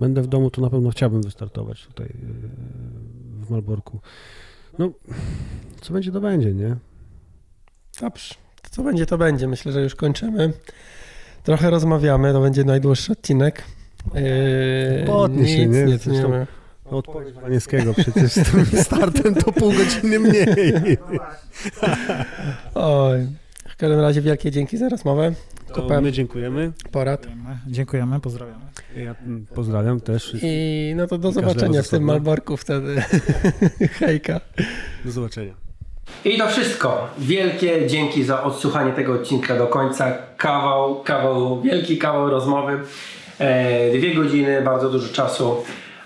[0.00, 4.00] będę w domu, to na pewno chciałbym wystartować tutaj yy, w Malborku.
[4.78, 4.90] No,
[5.80, 6.76] co będzie, to będzie, nie?
[8.00, 8.34] Dobrze.
[8.70, 9.48] Co będzie, to będzie.
[9.48, 10.52] Myślę, że już kończymy.
[11.42, 13.64] Trochę rozmawiamy, to będzie najdłuższy odcinek.
[14.14, 15.84] Yy, się, nie?
[15.84, 16.46] nie tniemy.
[16.90, 20.98] No, odpowiedź Wanieskiego przecież z tym startem to pół godziny mniej.
[22.74, 23.41] Oj.
[23.82, 25.32] W każdym razie wielkie dzięki za rozmowę.
[25.68, 26.72] To Kupę my dziękujemy.
[26.90, 27.22] porad.
[27.22, 28.60] Dziękujemy, Dziękujemy pozdrawiamy.
[28.96, 29.14] Ja
[29.54, 30.36] pozdrawiam też.
[30.42, 32.02] I no to do zobaczenia z w tym.
[32.04, 33.02] Malborku wtedy.
[33.98, 34.40] Hejka.
[35.04, 35.54] Do zobaczenia.
[36.24, 37.08] I to wszystko.
[37.18, 40.18] Wielkie dzięki za odsłuchanie tego odcinka do końca.
[40.36, 42.80] Kawał, kawał, wielki kawał rozmowy.
[43.38, 45.56] E, dwie godziny, bardzo dużo czasu,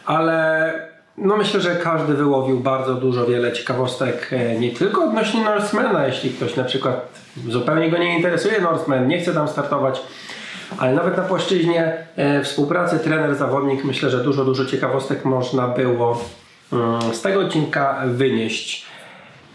[0.06, 0.72] ale
[1.18, 6.30] no myślę, że każdy wyłowił bardzo dużo, wiele ciekawostek, e, nie tylko odnośnie Norsemana, jeśli
[6.30, 7.08] ktoś na przykład
[7.48, 10.00] zupełnie go nie interesuje Norseman, nie chce tam startować,
[10.78, 16.24] ale nawet na płaszczyźnie e, współpracy trener-zawodnik myślę, że dużo, dużo ciekawostek można było
[16.72, 18.86] mm, z tego odcinka wynieść.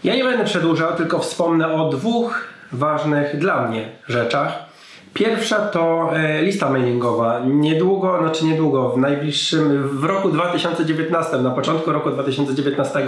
[0.04, 4.71] Ja nie będę przedłużał, tylko wspomnę o dwóch ważnych dla mnie rzeczach.
[5.14, 7.40] Pierwsza to e, lista mailingowa.
[7.46, 13.06] Niedługo, znaczy niedługo, w najbliższym, w roku 2019, na początku roku 2019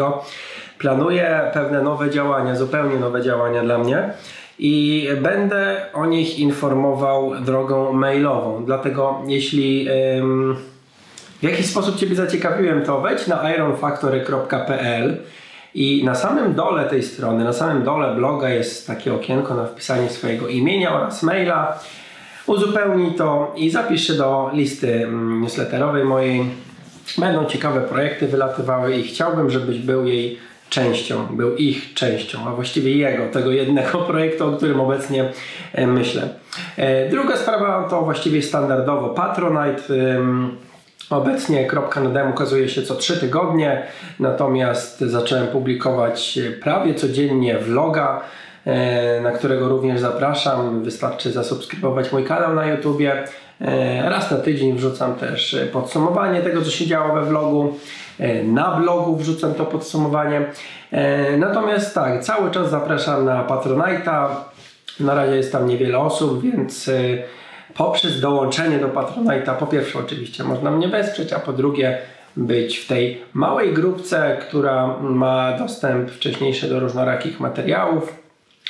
[0.79, 4.11] planuję pewne nowe działania, zupełnie nowe działania dla mnie
[4.59, 8.65] i będę o nich informował drogą mailową.
[8.65, 9.89] Dlatego jeśli
[11.41, 15.17] w jakiś sposób Ciebie zaciekawiłem, to wejdź na ironfactory.pl
[15.75, 20.09] i na samym dole tej strony, na samym dole bloga jest takie okienko na wpisanie
[20.09, 21.79] swojego imienia oraz maila.
[22.47, 26.45] Uzupełnij to i zapisz się do listy mm, newsletterowej mojej.
[27.19, 30.39] Będą ciekawe projekty wylatywały i chciałbym, żebyś był jej
[30.71, 35.33] częścią, był ich częścią, a właściwie jego, tego jednego projektu, o którym obecnie
[35.73, 36.29] e, myślę.
[36.77, 40.21] E, Druga sprawa to właściwie standardowo Patronite.
[41.11, 43.83] Obecnie kropka na dem ukazuje się co 3 tygodnie,
[44.21, 48.21] natomiast zacząłem publikować prawie codziennie vloga,
[48.67, 50.83] e, na którego również zapraszam.
[50.83, 53.25] Wystarczy zasubskrybować mój kanał na YouTubie.
[53.61, 57.79] E, Raz na tydzień wrzucam też podsumowanie tego, co się działo we vlogu.
[58.21, 60.43] E, Na blogu wrzucam to podsumowanie.
[61.39, 64.27] Natomiast tak, cały czas zapraszam na Patronite'a.
[65.01, 66.91] Na razie jest tam niewiele osób, więc
[67.77, 71.99] poprzez dołączenie do Patronite'a, po pierwsze oczywiście można mnie wesprzeć, a po drugie
[72.37, 78.17] być w tej małej grupce, która ma dostęp wcześniejszy do różnorakich materiałów,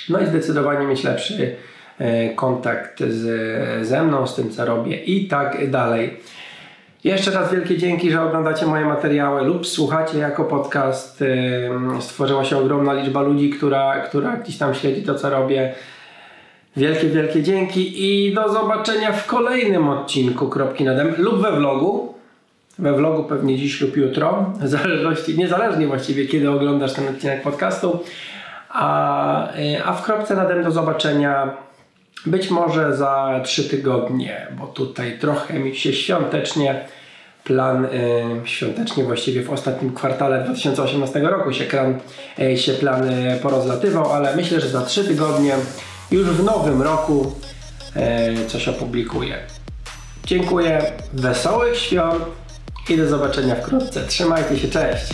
[0.08, 1.56] no i zdecydowanie mieć lepszy
[1.98, 6.20] e, kontakt z, ze mną, z tym co robię i tak dalej.
[7.04, 11.24] Jeszcze raz wielkie dzięki, że oglądacie moje materiały lub słuchacie jako podcast.
[12.00, 15.74] Stworzyła się ogromna liczba ludzi, która, która gdzieś tam śledzi to, co robię.
[16.76, 22.14] Wielkie, wielkie dzięki i do zobaczenia w kolejnym odcinku Kropki na Dem lub we vlogu.
[22.78, 28.00] We vlogu pewnie dziś lub jutro, w zależności, niezależnie właściwie kiedy oglądasz ten odcinek podcastu.
[28.70, 31.50] A, y, a w Kropce na Dem do zobaczenia
[32.26, 36.84] być może za trzy tygodnie, bo tutaj trochę mi się świątecznie
[37.44, 37.90] plan, y,
[38.44, 41.98] świątecznie właściwie w ostatnim kwartale 2018 roku się, kran,
[42.38, 45.54] y, się plan y, porozlatywał, ale myślę, że za trzy tygodnie
[46.10, 47.32] już w nowym roku
[47.96, 49.38] y, coś opublikuję.
[50.26, 52.24] Dziękuję, wesołych świąt
[52.88, 54.06] i do zobaczenia wkrótce.
[54.06, 55.04] Trzymajcie się, cześć!